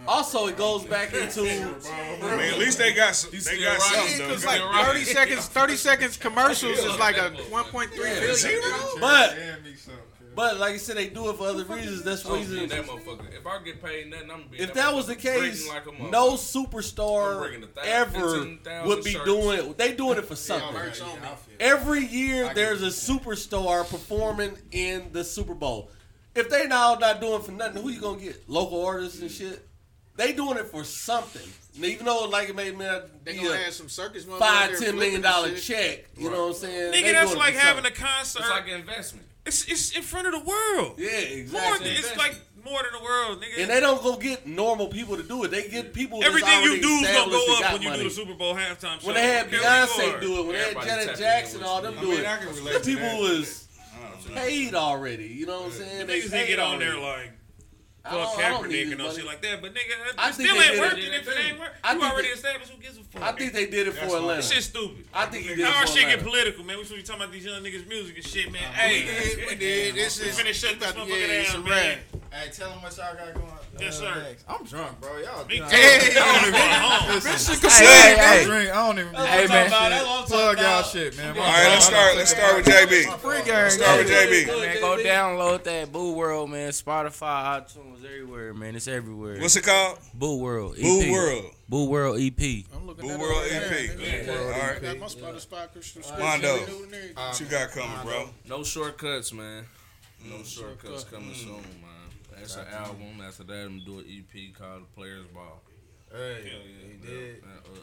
also, 0.07 0.47
it 0.47 0.57
goes 0.57 0.83
back 0.85 1.13
into 1.13 1.41
I 1.43 2.35
mean, 2.35 2.53
at 2.53 2.57
least 2.57 2.79
they 2.79 2.93
got 2.93 3.15
some, 3.15 3.29
they 3.31 3.61
got 3.61 3.77
right. 3.77 3.81
something 3.81 4.17
though. 4.27 4.33
cause 4.33 4.45
like 4.45 4.61
thirty 4.87 5.03
seconds, 5.05 5.45
thirty 5.45 5.75
seconds 5.75 6.17
commercials 6.17 6.79
is 6.79 6.97
like 6.97 7.17
a 7.17 7.29
one 7.51 7.65
point 7.65 7.91
three 7.91 8.09
billion. 8.09 8.61
but 8.99 9.37
Hand 9.37 9.63
me 9.63 9.75
some. 9.75 9.93
But 10.35 10.57
like 10.57 10.73
I 10.73 10.77
said, 10.77 10.97
they 10.97 11.09
do 11.09 11.29
it 11.29 11.37
for 11.37 11.47
other 11.47 11.63
reasons. 11.65 12.03
That's 12.03 12.25
I'm 12.25 12.33
reason. 12.33 12.67
that 12.69 12.85
motherfucker. 12.85 13.33
If 13.33 13.45
I 13.45 13.59
get 13.63 13.83
paid 13.83 14.09
nothing, 14.09 14.31
I'm 14.31 14.37
gonna 14.37 14.49
be. 14.49 14.59
If 14.59 14.73
that 14.73 14.93
was 14.93 15.07
the 15.07 15.15
case, 15.15 15.67
like 15.69 15.85
no 16.11 16.33
superstar 16.33 17.39
bringing 17.39 17.63
a 17.63 17.67
thou- 17.67 17.81
ever 17.83 18.47
would 18.85 19.03
be 19.03 19.11
shirts. 19.11 19.25
doing. 19.25 19.73
They 19.77 19.93
doing 19.93 20.17
it 20.17 20.25
for 20.25 20.35
something. 20.35 20.75
Every 21.59 22.05
year, 22.05 22.53
there's 22.53 22.81
a 22.81 22.87
superstar 22.87 23.87
performing 23.89 24.57
in 24.71 25.09
the 25.11 25.23
Super 25.23 25.53
Bowl. 25.53 25.89
If 26.35 26.49
they 26.49 26.67
now 26.67 26.95
not 26.95 27.21
doing 27.21 27.41
for 27.41 27.51
nothing, 27.51 27.81
who 27.83 27.89
you 27.89 28.01
gonna 28.01 28.19
get? 28.19 28.49
Local 28.49 28.85
artists 28.85 29.21
and 29.21 29.29
shit. 29.29 29.67
They 30.15 30.31
doing 30.33 30.57
it 30.57 30.67
for 30.67 30.83
something. 30.83 31.47
Even 31.81 32.05
though 32.05 32.25
like 32.25 32.49
it 32.49 32.55
may 32.55 32.69
not 32.71 33.25
They 33.25 33.33
be 33.33 33.39
gonna 33.39 33.51
a 33.51 33.57
have 33.57 33.73
some 33.73 33.89
circus 33.89 34.25
motherfuckers 34.25 34.39
five 34.39 34.69
there 34.69 34.79
ten 34.79 34.95
million 34.95 34.97
flipping 34.97 35.15
and 35.15 35.23
dollar 35.23 35.55
shit. 35.57 35.63
check, 36.05 36.05
you 36.17 36.29
know 36.29 36.41
what 36.47 36.47
I'm 36.49 36.53
saying? 36.53 36.91
They 36.91 37.01
Nigga, 37.01 37.13
that's 37.13 37.35
like 37.35 37.55
for 37.55 37.59
having 37.59 37.85
a 37.85 37.91
concert. 37.91 38.41
It's 38.41 38.49
like 38.49 38.67
an 38.67 38.79
investment. 38.79 39.25
It's 39.45 39.67
it's 39.67 39.91
in 39.95 40.03
front 40.03 40.27
of 40.27 40.33
the 40.33 40.39
world. 40.39 40.95
yeah, 40.97 41.09
More, 41.09 41.19
exactly. 41.37 41.89
it's 41.91 42.15
like 42.17 42.35
more 42.63 42.81
than 42.81 42.93
the 42.97 43.03
world, 43.03 43.41
nigga. 43.41 43.61
And 43.63 43.69
they 43.69 43.81
don't 43.81 44.01
go 44.01 44.15
get 44.15 44.47
normal 44.47 44.87
people 44.87 45.17
to 45.17 45.23
do 45.23 45.43
it. 45.43 45.51
They 45.51 45.67
get 45.67 45.93
people. 45.93 46.19
that's 46.21 46.29
Everything 46.29 46.63
you 46.63 46.81
do 46.81 46.87
is 46.87 47.07
gonna 47.11 47.29
go 47.31 47.57
up 47.61 47.73
when 47.73 47.81
you 47.81 47.89
money. 47.89 48.03
do 48.03 48.09
the 48.09 48.15
Super 48.15 48.33
Bowl 48.35 48.55
halftime 48.55 49.01
show. 49.01 49.07
When 49.07 49.15
they 49.15 49.27
had 49.27 49.47
Okay, 49.47 49.57
where 49.59 49.81
you 49.81 50.13
Beyonce 50.17 50.21
do 50.21 50.39
it, 50.39 50.47
when 50.47 50.55
Everybody 50.55 50.85
they 50.87 50.91
had 50.93 51.01
Janet 51.03 51.17
Jackson, 51.19 51.63
all 51.63 51.81
them 51.81 51.95
you. 51.95 52.01
do 52.01 52.07
mean, 52.11 52.19
it. 52.21 52.25
I 52.25 52.37
can 52.37 52.47
relate 52.55 52.73
The 52.73 52.79
to 52.79 52.85
people 52.85 53.09
that. 53.23 53.37
was 53.37 53.67
paid 54.33 54.75
already. 54.75 55.25
You 55.27 55.45
know 55.45 55.57
what 55.63 55.65
I'm 55.65 55.71
saying? 55.71 56.07
Niggas 56.07 56.31
didn't 56.31 56.47
get 56.47 56.59
on 56.59 56.79
there 56.79 56.97
like 56.97 57.31
I 57.31 57.42
fuck 58.11 58.35
don't- 58.35 58.39
I 58.39 58.67
Kaepernick 58.67 58.89
and 58.91 58.97
no 58.97 59.11
shit 59.13 59.25
like 59.25 59.41
that. 59.41 59.61
But 59.61 59.73
nigga, 59.73 59.93
I 60.17 60.29
it 60.29 60.35
think 60.35 60.49
still 60.49 60.59
they 60.59 60.63
ain't 60.65 60.71
did 60.73 60.79
working 60.81 61.03
it. 61.03 61.13
if 61.13 61.27
it 61.27 61.37
ain't 61.47 61.59
working. 61.59 61.75
I 61.83 61.93
You 61.93 62.01
already 62.03 62.27
they- 62.27 62.33
established 62.33 62.71
who 62.71 62.81
gives 62.81 62.97
a 62.97 63.03
fuck. 63.03 63.21
I 63.23 63.31
think 63.33 63.53
they 63.53 63.65
did 63.67 63.87
it 63.87 63.93
for 63.93 64.07
why- 64.07 64.15
Atlanta. 64.17 64.41
That 64.41 64.53
shit's 64.53 64.65
stupid. 64.65 65.05
I 65.13 65.25
think 65.27 65.43
he 65.47 65.55
did 65.55 65.65
How 65.65 65.71
it 65.71 65.75
our 65.75 65.87
for 65.87 65.93
shit 65.93 66.07
get 66.09 66.23
political, 66.23 66.63
man? 66.63 66.77
We 66.77 66.85
should 66.85 66.97
be 66.97 67.03
talking 67.03 67.21
about 67.23 67.33
these 67.33 67.45
young 67.45 67.61
niggas' 67.63 67.87
music 67.87 68.15
and 68.17 68.25
shit, 68.27 68.51
man. 68.51 68.61
We 68.61 68.67
Hey, 68.77 69.05
did, 69.35 69.47
we 69.49 69.55
did. 69.55 69.95
This 69.95 70.19
is 70.19 70.37
finna 70.37 70.53
shut 70.53 70.79
this 70.79 70.91
motherfucker 70.91 71.07
yeah, 71.09 71.15
it's 71.41 71.49
a 71.51 71.53
down, 71.53 71.63
man. 71.65 71.97
Hey, 72.31 72.49
tell 72.51 72.69
them 72.71 72.81
what 72.81 72.97
y'all 72.97 73.13
got 73.13 73.33
going. 73.35 73.47
Yes, 73.79 74.01
uh, 74.01 74.13
sir. 74.13 74.21
next. 74.23 74.45
I'm 74.47 74.65
drunk, 74.65 74.99
bro. 75.01 75.17
Y'all. 75.17 75.45
Me 75.45 75.57
too. 75.57 75.63
I 75.65 75.69
Hey, 75.69 76.13
don't 76.13 76.35
even- 76.47 76.53
Going 76.53 77.71
Hey, 77.71 77.85
hey, 77.85 78.15
hey. 78.15 78.71
I 78.71 78.87
don't 78.87 78.99
even. 78.99 79.13
Hey, 79.13 79.47
man. 79.47 79.69
Plug 80.25 80.59
y'all 80.59 80.83
shit, 80.83 81.15
man. 81.17 81.37
All 81.37 81.43
right, 81.43 81.67
let's 81.69 81.85
start. 81.85 82.15
Let's 82.17 82.31
start 82.31 82.55
with 82.57 82.65
JB. 82.65 83.05
Free 83.19 83.43
game. 83.43 83.69
Start 83.69 83.99
with 83.99 84.09
JB. 84.09 84.47
Man, 84.47 84.79
go 84.81 84.97
download 84.97 85.63
that 85.63 85.91
Boo 85.91 86.13
World, 86.13 86.49
man. 86.49 86.71
Spotify, 86.71 87.61
iTunes, 87.61 87.92
everywhere, 87.99 88.53
man. 88.53 88.75
It's 88.75 88.87
everywhere. 88.87 89.39
What's 89.39 89.55
it 89.55 89.63
called? 89.63 89.99
Boo 90.13 90.37
World? 90.37 90.75
EP. 90.77 90.81
Boo 90.83 91.11
World. 91.11 91.45
Boo 91.69 91.89
World 91.89 92.19
EP. 92.19 92.39
I'm 92.73 92.87
looking 92.87 93.07
Boo 93.07 93.13
at 93.13 93.19
World 93.19 93.43
it 93.45 93.55
over 93.55 93.65
EP. 93.75 93.97
there, 93.97 94.23
nigga. 94.23 94.53
All 94.53 94.59
right. 94.73 94.81
Got 94.81 94.99
my 94.99 95.05
Spotify 95.07 95.73
subscription. 95.73 96.19
Mondo. 96.19 96.55
everything. 96.55 97.15
What 97.15 97.39
you 97.39 97.45
got 97.47 97.71
coming, 97.71 97.97
bro? 98.03 98.29
No 98.47 98.63
shortcuts, 98.63 99.33
man. 99.33 99.65
No 100.29 100.43
shortcuts 100.43 101.03
coming 101.03 101.33
soon, 101.33 101.53
man. 101.55 101.91
That's 102.35 102.55
an 102.55 102.67
album. 102.73 103.21
After 103.25 103.43
that, 103.43 103.65
I'm 103.65 103.79
gonna 103.79 103.85
do 103.85 103.99
an 103.99 104.05
EP 104.07 104.53
called 104.57 104.81
The 104.83 104.87
Players 104.95 105.25
Ball. 105.33 105.61
Hey, 106.11 106.43
yeah, 106.45 106.91
he 106.91 107.07
did. 107.07 107.43
Man, 107.43 107.53
uh, 107.65 107.77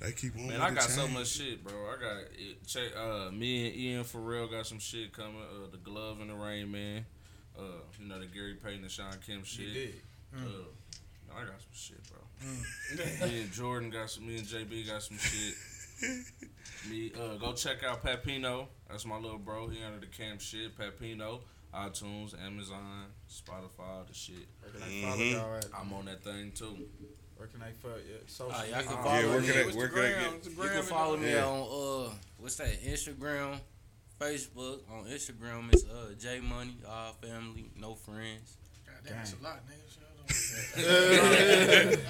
They 0.00 0.12
keep 0.12 0.34
on. 0.36 0.46
Man, 0.48 0.60
I 0.60 0.70
got 0.70 0.84
so 0.84 1.06
much 1.08 1.28
shit, 1.28 1.62
bro. 1.64 1.74
I 1.74 2.00
got 2.00 2.16
it, 2.38 2.66
check. 2.66 2.96
Uh, 2.96 3.30
me 3.30 3.66
and 3.68 3.76
Ian 3.76 4.04
Pharrell 4.04 4.50
got 4.50 4.66
some 4.66 4.78
shit 4.78 5.12
coming. 5.12 5.40
Uh, 5.42 5.66
the 5.70 5.76
glove 5.78 6.20
and 6.20 6.30
the 6.30 6.34
rain, 6.34 6.70
man. 6.70 7.04
Uh, 7.58 7.62
you 8.00 8.06
know 8.08 8.18
the 8.20 8.26
Gary 8.26 8.54
Payton 8.54 8.82
and 8.82 8.90
Sean 8.90 9.12
Kim 9.26 9.42
shit. 9.44 9.72
did. 9.74 9.94
Uh, 10.36 10.40
I 11.36 11.40
got 11.40 11.60
some 11.60 11.74
shit, 11.74 11.98
bro. 12.08 13.26
me 13.28 13.40
and 13.42 13.52
Jordan 13.52 13.90
got 13.90 14.10
some. 14.10 14.26
Me 14.26 14.36
and 14.38 14.46
JB 14.46 14.86
got 14.86 15.02
some 15.02 15.18
shit. 15.18 15.54
Me, 16.88 17.10
uh, 17.20 17.34
go 17.38 17.52
check 17.52 17.82
out 17.82 18.04
Papino. 18.04 18.66
That's 18.88 19.04
my 19.04 19.16
little 19.18 19.38
bro. 19.38 19.66
He 19.68 19.82
under 19.82 19.98
the 19.98 20.06
camp 20.06 20.40
shit. 20.40 20.78
Papino, 20.78 21.40
iTunes, 21.74 22.40
Amazon, 22.40 23.06
Spotify, 23.28 24.06
the 24.06 24.14
shit. 24.14 24.36
Where 24.62 24.72
can 24.72 24.82
I 24.82 25.02
follow 25.02 25.24
y'all 25.24 25.56
at? 25.56 25.66
I'm 25.76 25.92
on 25.92 26.04
that 26.04 26.22
thing 26.22 26.52
too. 26.54 26.76
Where 27.36 27.48
can 27.48 27.62
I 27.62 27.72
follow 27.72 27.96
you? 27.96 28.18
Social 28.26 28.52
Uh, 28.52 28.62
y'all 28.64 28.82
can 28.82 28.86
media? 28.86 29.02
follow 29.02 29.18
Yeah, 29.20 29.28
where 29.28 29.40
me. 29.40 29.46
can 29.48 29.56
I, 29.56 29.76
where 29.76 29.88
the 29.88 29.94
can 29.94 30.04
I 30.04 30.08
get? 30.08 30.32
What's 30.32 30.46
You 30.46 30.68
can 30.70 30.82
follow 30.82 31.16
me 31.16 31.32
that? 31.32 31.44
on 31.44 32.06
uh 32.08 32.10
what's 32.38 32.56
that 32.56 32.82
Instagram, 32.82 33.58
Facebook. 34.20 34.80
On 34.90 35.04
Instagram 35.06 35.72
it's 35.72 35.84
uh 35.84 36.12
J 36.18 36.40
Money, 36.40 36.76
all 36.88 37.12
family, 37.22 37.70
no 37.78 37.94
friends. 37.94 38.56
Goddamn, 38.86 39.16
that's 39.18 39.34
a 39.38 39.42
lot, 39.42 39.60
nigga. 39.66 39.74
I 40.28 40.30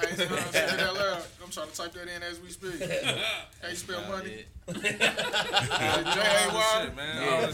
ain't 0.09 0.17
saying 0.17 0.31
I'm 0.31 0.37
that 0.77 0.95
loud. 0.95 1.23
I'm 1.45 1.51
trying 1.51 1.69
to 1.71 1.77
type 1.77 1.93
that 1.93 2.09
in 2.09 2.23
as 2.23 2.41
we 2.41 2.49
speak. 2.51 2.81
How 3.63 3.69
you 3.69 3.77
spell 3.77 4.03
money? 4.09 4.45
J-A-Y. 4.69 6.83
Shit, 6.83 6.97
man. 6.97 7.29
All. 7.29 7.49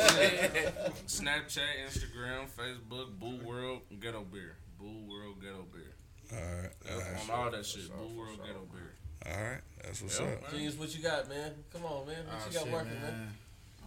Snapchat, 1.06 1.72
Instagram, 1.86 2.46
Facebook, 2.56 3.08
Boo 3.18 3.38
World, 3.46 3.80
Ghetto 4.00 4.22
Beer. 4.24 4.56
Boo 4.78 5.04
World, 5.08 5.36
Ghetto 5.42 5.66
Beer. 5.72 5.94
All 6.32 6.38
right, 6.38 6.70
all 6.90 6.98
right, 6.98 7.30
On 7.30 7.44
all 7.44 7.50
that 7.50 7.66
shit. 7.66 7.88
Boo 7.90 8.16
World, 8.18 8.38
Ghetto 8.44 8.66
Beer. 8.72 8.92
all 9.34 9.42
right. 9.50 9.60
That's 9.82 10.00
what's 10.02 10.18
Yep. 10.18 10.42
up. 10.44 10.50
Genius, 10.50 10.74
what 10.76 10.94
you 10.96 11.02
got, 11.02 11.28
man? 11.28 11.52
Come 11.72 11.84
on, 11.84 12.06
man. 12.06 12.16
What 12.26 12.34
Oh, 12.34 12.38
you 12.48 12.52
got 12.54 12.62
shit, 12.64 12.72
working, 12.72 13.00
man? 13.02 13.12
I'm 13.12 13.34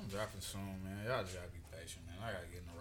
dropping 0.07 0.41
soon, 0.41 0.79
man. 0.83 1.03
Y'all 1.03 1.23
just 1.23 1.35
gotta 1.35 1.51
be 1.51 1.61
patient, 1.71 2.07
man. 2.07 2.17
I 2.23 2.31
gotta 2.31 2.47
get 2.47 2.63
in 2.63 2.71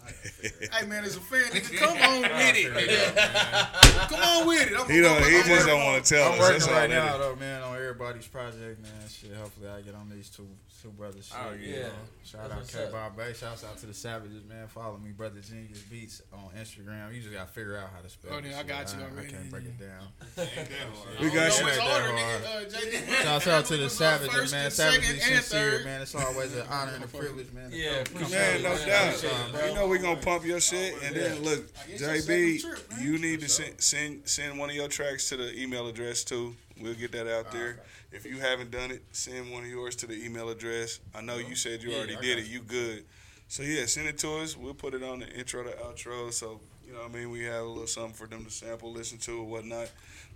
Hey 0.72 0.86
man, 0.86 1.04
as 1.04 1.16
a 1.16 1.20
fan, 1.20 1.42
nigga, 1.50 1.76
come 1.76 1.96
on 1.98 2.22
with 2.22 2.56
it. 2.56 4.08
Come 4.08 4.20
on 4.20 4.46
with 4.46 4.70
it. 4.70 4.78
I'm 4.78 4.88
He 4.90 5.00
don't. 5.00 5.22
He 5.24 5.38
I'm 5.38 5.44
just 5.46 5.66
don't 5.66 5.84
want 5.84 6.04
to 6.04 6.14
tell 6.14 6.28
I'm 6.28 6.34
us. 6.34 6.38
working 6.40 6.52
That's 6.60 6.68
all 6.68 6.74
right 6.74 6.90
that 6.90 7.04
now 7.04 7.14
is. 7.14 7.20
though, 7.20 7.36
man, 7.36 7.62
on 7.62 7.76
everybody's 7.76 8.26
project, 8.26 8.80
man. 8.82 8.90
Shit, 9.08 9.34
hopefully 9.34 9.68
I 9.68 9.80
get 9.82 9.94
on 9.94 10.08
these 10.10 10.30
two 10.30 10.48
two 10.82 10.88
brothers. 10.90 11.26
Shit, 11.26 11.36
Oh, 11.38 11.52
you 11.52 11.74
yeah. 11.74 11.82
know. 11.82 11.88
Shout 12.24 12.40
That's 12.42 12.52
out 12.52 12.58
what's 12.58 12.74
K 12.74 12.84
up. 12.84 12.92
Bob 12.92 13.16
Bay. 13.16 13.32
Shouts 13.34 13.64
out 13.64 13.76
to 13.78 13.86
the 13.86 13.92
Savages, 13.94 14.44
man. 14.48 14.66
Follow 14.68 14.96
me, 14.96 15.10
brother 15.10 15.40
Genius 15.40 15.80
Beats 15.82 16.22
on 16.32 16.48
Instagram. 16.58 17.14
You 17.14 17.20
just 17.20 17.34
gotta 17.34 17.50
figure 17.50 17.76
out 17.76 17.90
how 17.94 18.00
to 18.00 18.08
spell. 18.08 18.32
Oh, 18.34 18.40
this 18.40 18.52
yeah, 18.52 18.56
I 18.56 18.60
shit. 18.60 18.68
got 18.68 18.94
you 18.94 19.00
I, 19.00 19.10
already. 19.10 19.30
can't 19.32 19.50
break 19.50 19.64
it 19.64 19.78
down. 19.78 20.06
We 21.20 21.26
got 21.28 21.34
No, 21.34 21.40
you. 21.42 21.46
it's 21.48 21.58
that 21.58 21.78
harder, 21.80 22.14
Uh, 22.16 23.22
Shouts 23.22 23.46
out 23.48 23.64
to 23.66 23.76
the 23.76 23.90
Savages, 23.90 24.52
man. 24.52 24.64
and 24.66 24.72
Savages 24.72 25.06
second 25.22 25.34
sincere, 25.42 25.84
man. 25.84 26.00
It's 26.02 26.14
always 26.14 26.54
an 26.56 26.66
honor 26.70 26.92
and 26.94 27.04
a 27.04 27.08
privilege, 27.08 27.52
man. 27.52 27.70
to 27.70 27.76
Yeah, 27.76 28.02
come- 28.04 28.16
appreciate 28.16 28.38
Man, 28.40 28.62
no 28.62 28.68
man. 28.70 28.88
doubt. 28.88 29.06
Appreciate 29.14 29.32
it, 29.32 29.52
bro. 29.52 29.66
You 29.66 29.74
know 29.74 29.86
we 29.88 29.98
gonna 30.00 30.20
pump 30.20 30.44
your 30.44 30.60
shit, 30.60 30.94
and 31.02 31.14
then 31.14 31.42
look, 31.42 31.72
JB, 31.74 33.00
you 33.00 33.18
need 33.18 33.40
to 33.40 33.48
send 33.48 33.80
send 33.80 34.28
send 34.28 34.58
one 34.58 34.70
of 34.70 34.76
your 34.76 34.88
tracks 34.88 35.28
to 35.30 35.36
the 35.36 35.60
email 35.60 35.86
address 35.88 36.24
too. 36.24 36.54
We'll 36.80 36.94
get 36.94 37.12
that 37.12 37.26
out 37.26 37.52
there. 37.52 37.80
If 38.12 38.24
you 38.26 38.38
haven't 38.38 38.70
done 38.70 38.90
it, 38.90 39.02
send 39.12 39.52
one 39.52 39.62
of 39.62 39.68
yours 39.68 39.94
to 39.96 40.06
the 40.06 40.24
email 40.24 40.48
address. 40.48 41.00
I 41.14 41.20
know 41.20 41.36
you 41.36 41.54
said 41.54 41.82
you 41.82 41.94
already 41.94 42.16
did 42.16 42.38
it. 42.38 42.46
You 42.46 42.60
good? 42.60 43.04
So 43.48 43.62
yeah, 43.62 43.86
send 43.86 44.08
it 44.08 44.18
to 44.18 44.38
us. 44.38 44.56
We'll 44.56 44.74
put 44.74 44.94
it 44.94 45.02
on 45.02 45.20
the 45.20 45.28
intro 45.28 45.62
to 45.62 45.70
outro. 45.70 46.32
So 46.32 46.60
You 46.90 46.96
know 46.96 47.02
what 47.02 47.12
I 47.12 47.14
mean? 47.14 47.30
We 47.30 47.44
have 47.44 47.62
a 47.62 47.68
little 47.68 47.86
something 47.86 48.14
for 48.14 48.26
them 48.26 48.44
to 48.44 48.50
sample, 48.50 48.90
listen 48.90 49.18
to, 49.18 49.38
or 49.38 49.44
whatnot. 49.44 49.88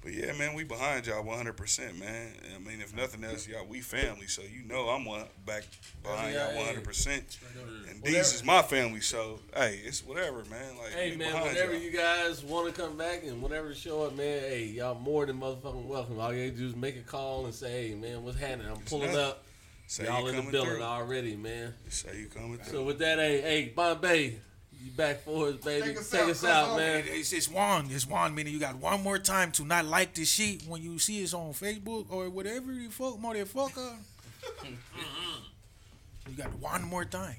But 0.04 0.12
yeah, 0.12 0.32
man, 0.34 0.54
we 0.54 0.62
behind 0.62 1.04
y'all 1.04 1.24
100%, 1.24 1.98
man. 1.98 2.28
I 2.54 2.58
mean, 2.60 2.80
if 2.80 2.94
nothing 2.94 3.24
else, 3.24 3.48
y'all, 3.48 3.66
we 3.66 3.80
family. 3.80 4.28
So 4.28 4.42
you 4.42 4.62
know 4.64 4.88
I'm 4.88 5.04
one 5.04 5.24
back 5.44 5.64
behind 6.04 6.34
y'all 6.34 6.52
100%. 6.52 7.06
And 7.08 8.00
Whatever. 8.00 8.00
these 8.04 8.34
is 8.34 8.44
my 8.44 8.62
family. 8.62 9.00
So, 9.00 9.40
hey, 9.56 9.80
it's 9.84 10.06
whatever, 10.06 10.44
man. 10.48 10.76
Like, 10.80 10.92
Hey 10.92 11.16
man, 11.16 11.34
whenever 11.42 11.72
y'all. 11.72 11.82
you 11.82 11.90
guys 11.90 12.44
want 12.44 12.72
to 12.72 12.80
come 12.80 12.96
back 12.96 13.24
and 13.24 13.42
whenever 13.42 13.70
to 13.70 13.74
show 13.74 14.04
up, 14.04 14.14
man, 14.14 14.38
hey, 14.42 14.66
y'all 14.66 14.94
more 14.94 15.26
than 15.26 15.40
motherfucking 15.40 15.86
welcome. 15.86 16.20
All 16.20 16.32
you 16.32 16.50
gotta 16.50 16.56
do 16.56 16.68
is 16.68 16.76
make 16.76 16.96
a 16.96 17.00
call 17.00 17.46
and 17.46 17.54
say, 17.54 17.88
hey 17.88 17.94
man, 17.96 18.22
what's 18.22 18.38
happening? 18.38 18.68
I'm 18.70 18.78
pulling 18.82 19.08
nothing. 19.08 19.20
up. 19.24 19.44
Say 19.88 20.04
y'all 20.04 20.24
in 20.28 20.36
the 20.36 20.52
building 20.52 20.74
through. 20.74 20.82
already, 20.82 21.34
man. 21.34 21.74
Say 21.88 22.20
you 22.20 22.26
coming 22.26 22.58
through. 22.58 22.72
So 22.72 22.84
with 22.84 23.00
that, 23.00 23.18
hey, 23.18 23.40
hey, 23.40 23.72
Bombay, 23.74 24.36
you 24.84 24.90
back 24.90 25.20
for 25.20 25.48
us, 25.48 25.56
baby. 25.56 25.88
Take 25.88 25.96
Take 25.96 26.22
us 26.22 26.30
us, 26.30 26.44
out, 26.44 26.70
out, 26.70 26.76
man. 26.76 27.04
It's, 27.06 27.32
it's 27.32 27.48
one. 27.48 27.86
It's 27.90 28.06
one. 28.06 28.34
Meaning 28.34 28.52
you 28.52 28.60
got 28.60 28.76
one 28.76 29.02
more 29.02 29.18
time 29.18 29.50
to 29.52 29.64
not 29.64 29.86
like 29.86 30.14
this 30.14 30.28
shit 30.30 30.62
when 30.64 30.82
you 30.82 30.98
see 30.98 31.24
us 31.24 31.32
on 31.32 31.52
Facebook 31.52 32.06
or 32.10 32.28
whatever 32.28 32.72
you 32.72 32.90
fuck, 32.90 33.18
motherfucker. 33.18 33.96
Mm-hmm. 34.42 36.30
you 36.30 36.36
got 36.36 36.52
one 36.58 36.82
more 36.84 37.04
time. 37.04 37.36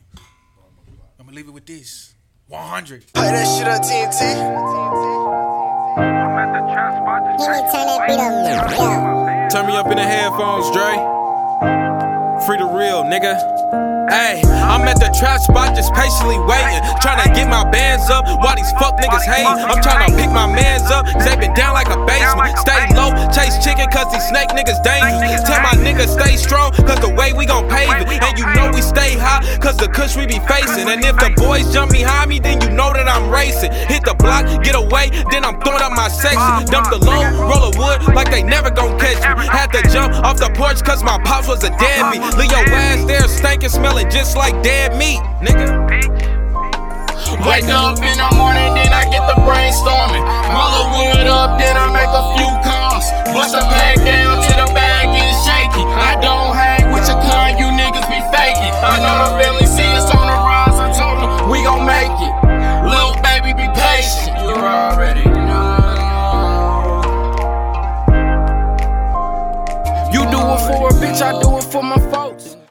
I'm 1.20 1.26
gonna 1.26 1.36
leave 1.36 1.48
it 1.48 1.52
with 1.52 1.68
this. 1.68 2.16
100. 2.48 3.14
Play 3.14 3.32
that 3.32 3.46
shit 3.58 3.68
on 3.68 3.80
TNT. 3.82 4.20
Turn 9.52 9.68
me 9.68 9.76
up 9.76 9.88
in 9.88 9.98
the 9.98 10.04
headphones, 10.04 10.70
Dre. 10.72 10.96
Free 12.46 12.58
the 12.58 12.66
real, 12.66 13.04
nigga. 13.04 13.95
Hey, 14.10 14.42
I'm 14.46 14.86
at 14.86 15.02
the 15.02 15.10
trap 15.18 15.42
spot 15.42 15.74
just 15.74 15.90
patiently 15.98 16.38
waiting. 16.46 16.78
Tryna 17.02 17.34
get 17.34 17.50
my 17.50 17.66
bands 17.66 18.06
up 18.10 18.26
while 18.38 18.56
these 18.56 18.70
fuck 18.78 19.02
niggas 19.02 19.26
hate. 19.26 19.50
I'm 19.50 19.82
tryna 19.82 20.14
pick 20.14 20.30
my 20.30 20.46
mans 20.46 20.86
up, 20.94 21.10
cause 21.10 21.26
they 21.26 21.36
been 21.36 21.54
down 21.58 21.74
like 21.74 21.90
a 21.90 21.98
basement. 22.06 22.54
Stay 22.62 22.86
low, 22.94 23.10
chase 23.34 23.58
chicken, 23.66 23.90
cause 23.90 24.06
these 24.14 24.22
snake 24.30 24.50
niggas 24.54 24.78
dangerous. 24.86 25.42
Tell 25.50 25.58
my 25.66 25.74
niggas 25.82 26.14
stay 26.14 26.38
strong, 26.38 26.72
cause 26.86 27.02
the 27.02 27.10
way 27.18 27.34
we 27.34 27.46
gon' 27.46 27.66
pave 27.68 27.90
it. 27.98 28.22
And 28.22 28.38
you 28.38 28.46
know 28.54 28.70
we 28.70 28.82
stay 28.86 29.18
high, 29.18 29.42
cause 29.58 29.78
the 29.78 29.88
kush 29.90 30.16
we 30.16 30.30
be 30.30 30.38
facing. 30.46 30.86
And 30.86 31.02
if 31.02 31.18
the 31.18 31.34
boys 31.36 31.74
jump 31.74 31.92
behind 31.92 32.30
me, 32.30 32.38
then 32.38 32.62
you 32.62 32.70
know 32.70 32.94
that 32.94 33.10
I'm 33.10 33.32
racing. 33.32 33.74
Hit 33.74 34.06
the 34.06 34.14
block, 34.14 34.46
get 34.62 34.76
away, 34.76 35.10
then 35.34 35.42
I'm 35.44 35.58
throwing 35.62 35.82
up 35.82 35.94
my 35.98 36.10
section. 36.10 36.70
Dump 36.70 36.94
the 36.94 37.02
low, 37.02 37.26
roll 37.50 37.70
a 37.70 37.74
wood 37.74 38.14
like 38.14 38.30
they 38.30 38.44
never 38.44 38.70
gon' 38.70 39.00
catch 39.00 39.18
me. 39.18 39.48
Had 39.50 39.74
to 39.74 39.82
jump 39.90 40.14
off 40.22 40.38
the 40.38 40.54
porch, 40.54 40.84
cause 40.84 41.02
my 41.02 41.18
pops 41.26 41.48
was 41.48 41.64
a 41.64 41.74
deadbeat. 41.82 42.22
Leave 42.38 42.52
your 42.54 42.70
ass 42.70 43.02
there 43.06 43.28
stinking, 43.28 43.74
ballin' 43.96 44.12
just 44.12 44.36
like 44.36 44.54
dead 44.62 44.96
meat, 44.98 45.20
nigga. 45.40 45.88
Wake 47.48 47.70
up 47.70 47.98
in 48.00 48.18
the 48.18 48.30
morning, 48.36 48.74
then 48.76 48.92
I 48.92 49.08
get 49.10 49.24
the 49.28 49.40
brainstorming. 49.48 50.24
Muller 50.52 50.86
wood 50.98 51.28
up, 51.28 51.60
then 51.60 51.76
I 51.78 51.88
make 51.92 52.12
a 52.12 52.24
few 52.36 52.52
calls. 52.64 53.06
Bust 53.32 53.56
a 53.56 53.62
bag 53.72 53.98
down 54.04 54.42
to 54.44 54.52
the 54.52 54.68
bag 54.74 55.08
is 55.16 55.36
shaky. 55.46 55.84
I 55.84 56.20
don't 56.22 56.56
hang 56.56 56.92
with 56.92 57.08
your 57.08 57.20
kind, 57.24 57.58
you 57.60 57.68
niggas 57.72 58.08
be 58.08 58.20
faking. 58.36 58.74
I 58.84 59.00
know 59.00 59.16
the 59.26 59.44
family 59.44 59.68
see 59.68 59.88
us 59.96 60.10
on 60.12 60.28
the 60.28 60.38
rise. 60.44 60.80
I 60.80 60.92
told 60.92 61.18
them 61.22 61.50
we 61.50 61.64
gon' 61.64 61.86
make 61.86 62.16
it. 62.20 62.34
Little 62.84 63.16
baby, 63.24 63.54
be 63.54 63.68
patient. 63.74 64.36
You 64.44 64.56
already 64.56 65.26
know. 65.26 65.64
You 70.12 70.22
do 70.32 70.40
it 70.40 70.62
for 70.68 70.88
a 70.88 70.94
bitch, 71.00 71.22
I 71.22 71.32
do 71.42 71.58
it 71.58 71.64
for 71.64 71.84
my 71.84 72.00
folks. 72.12 72.35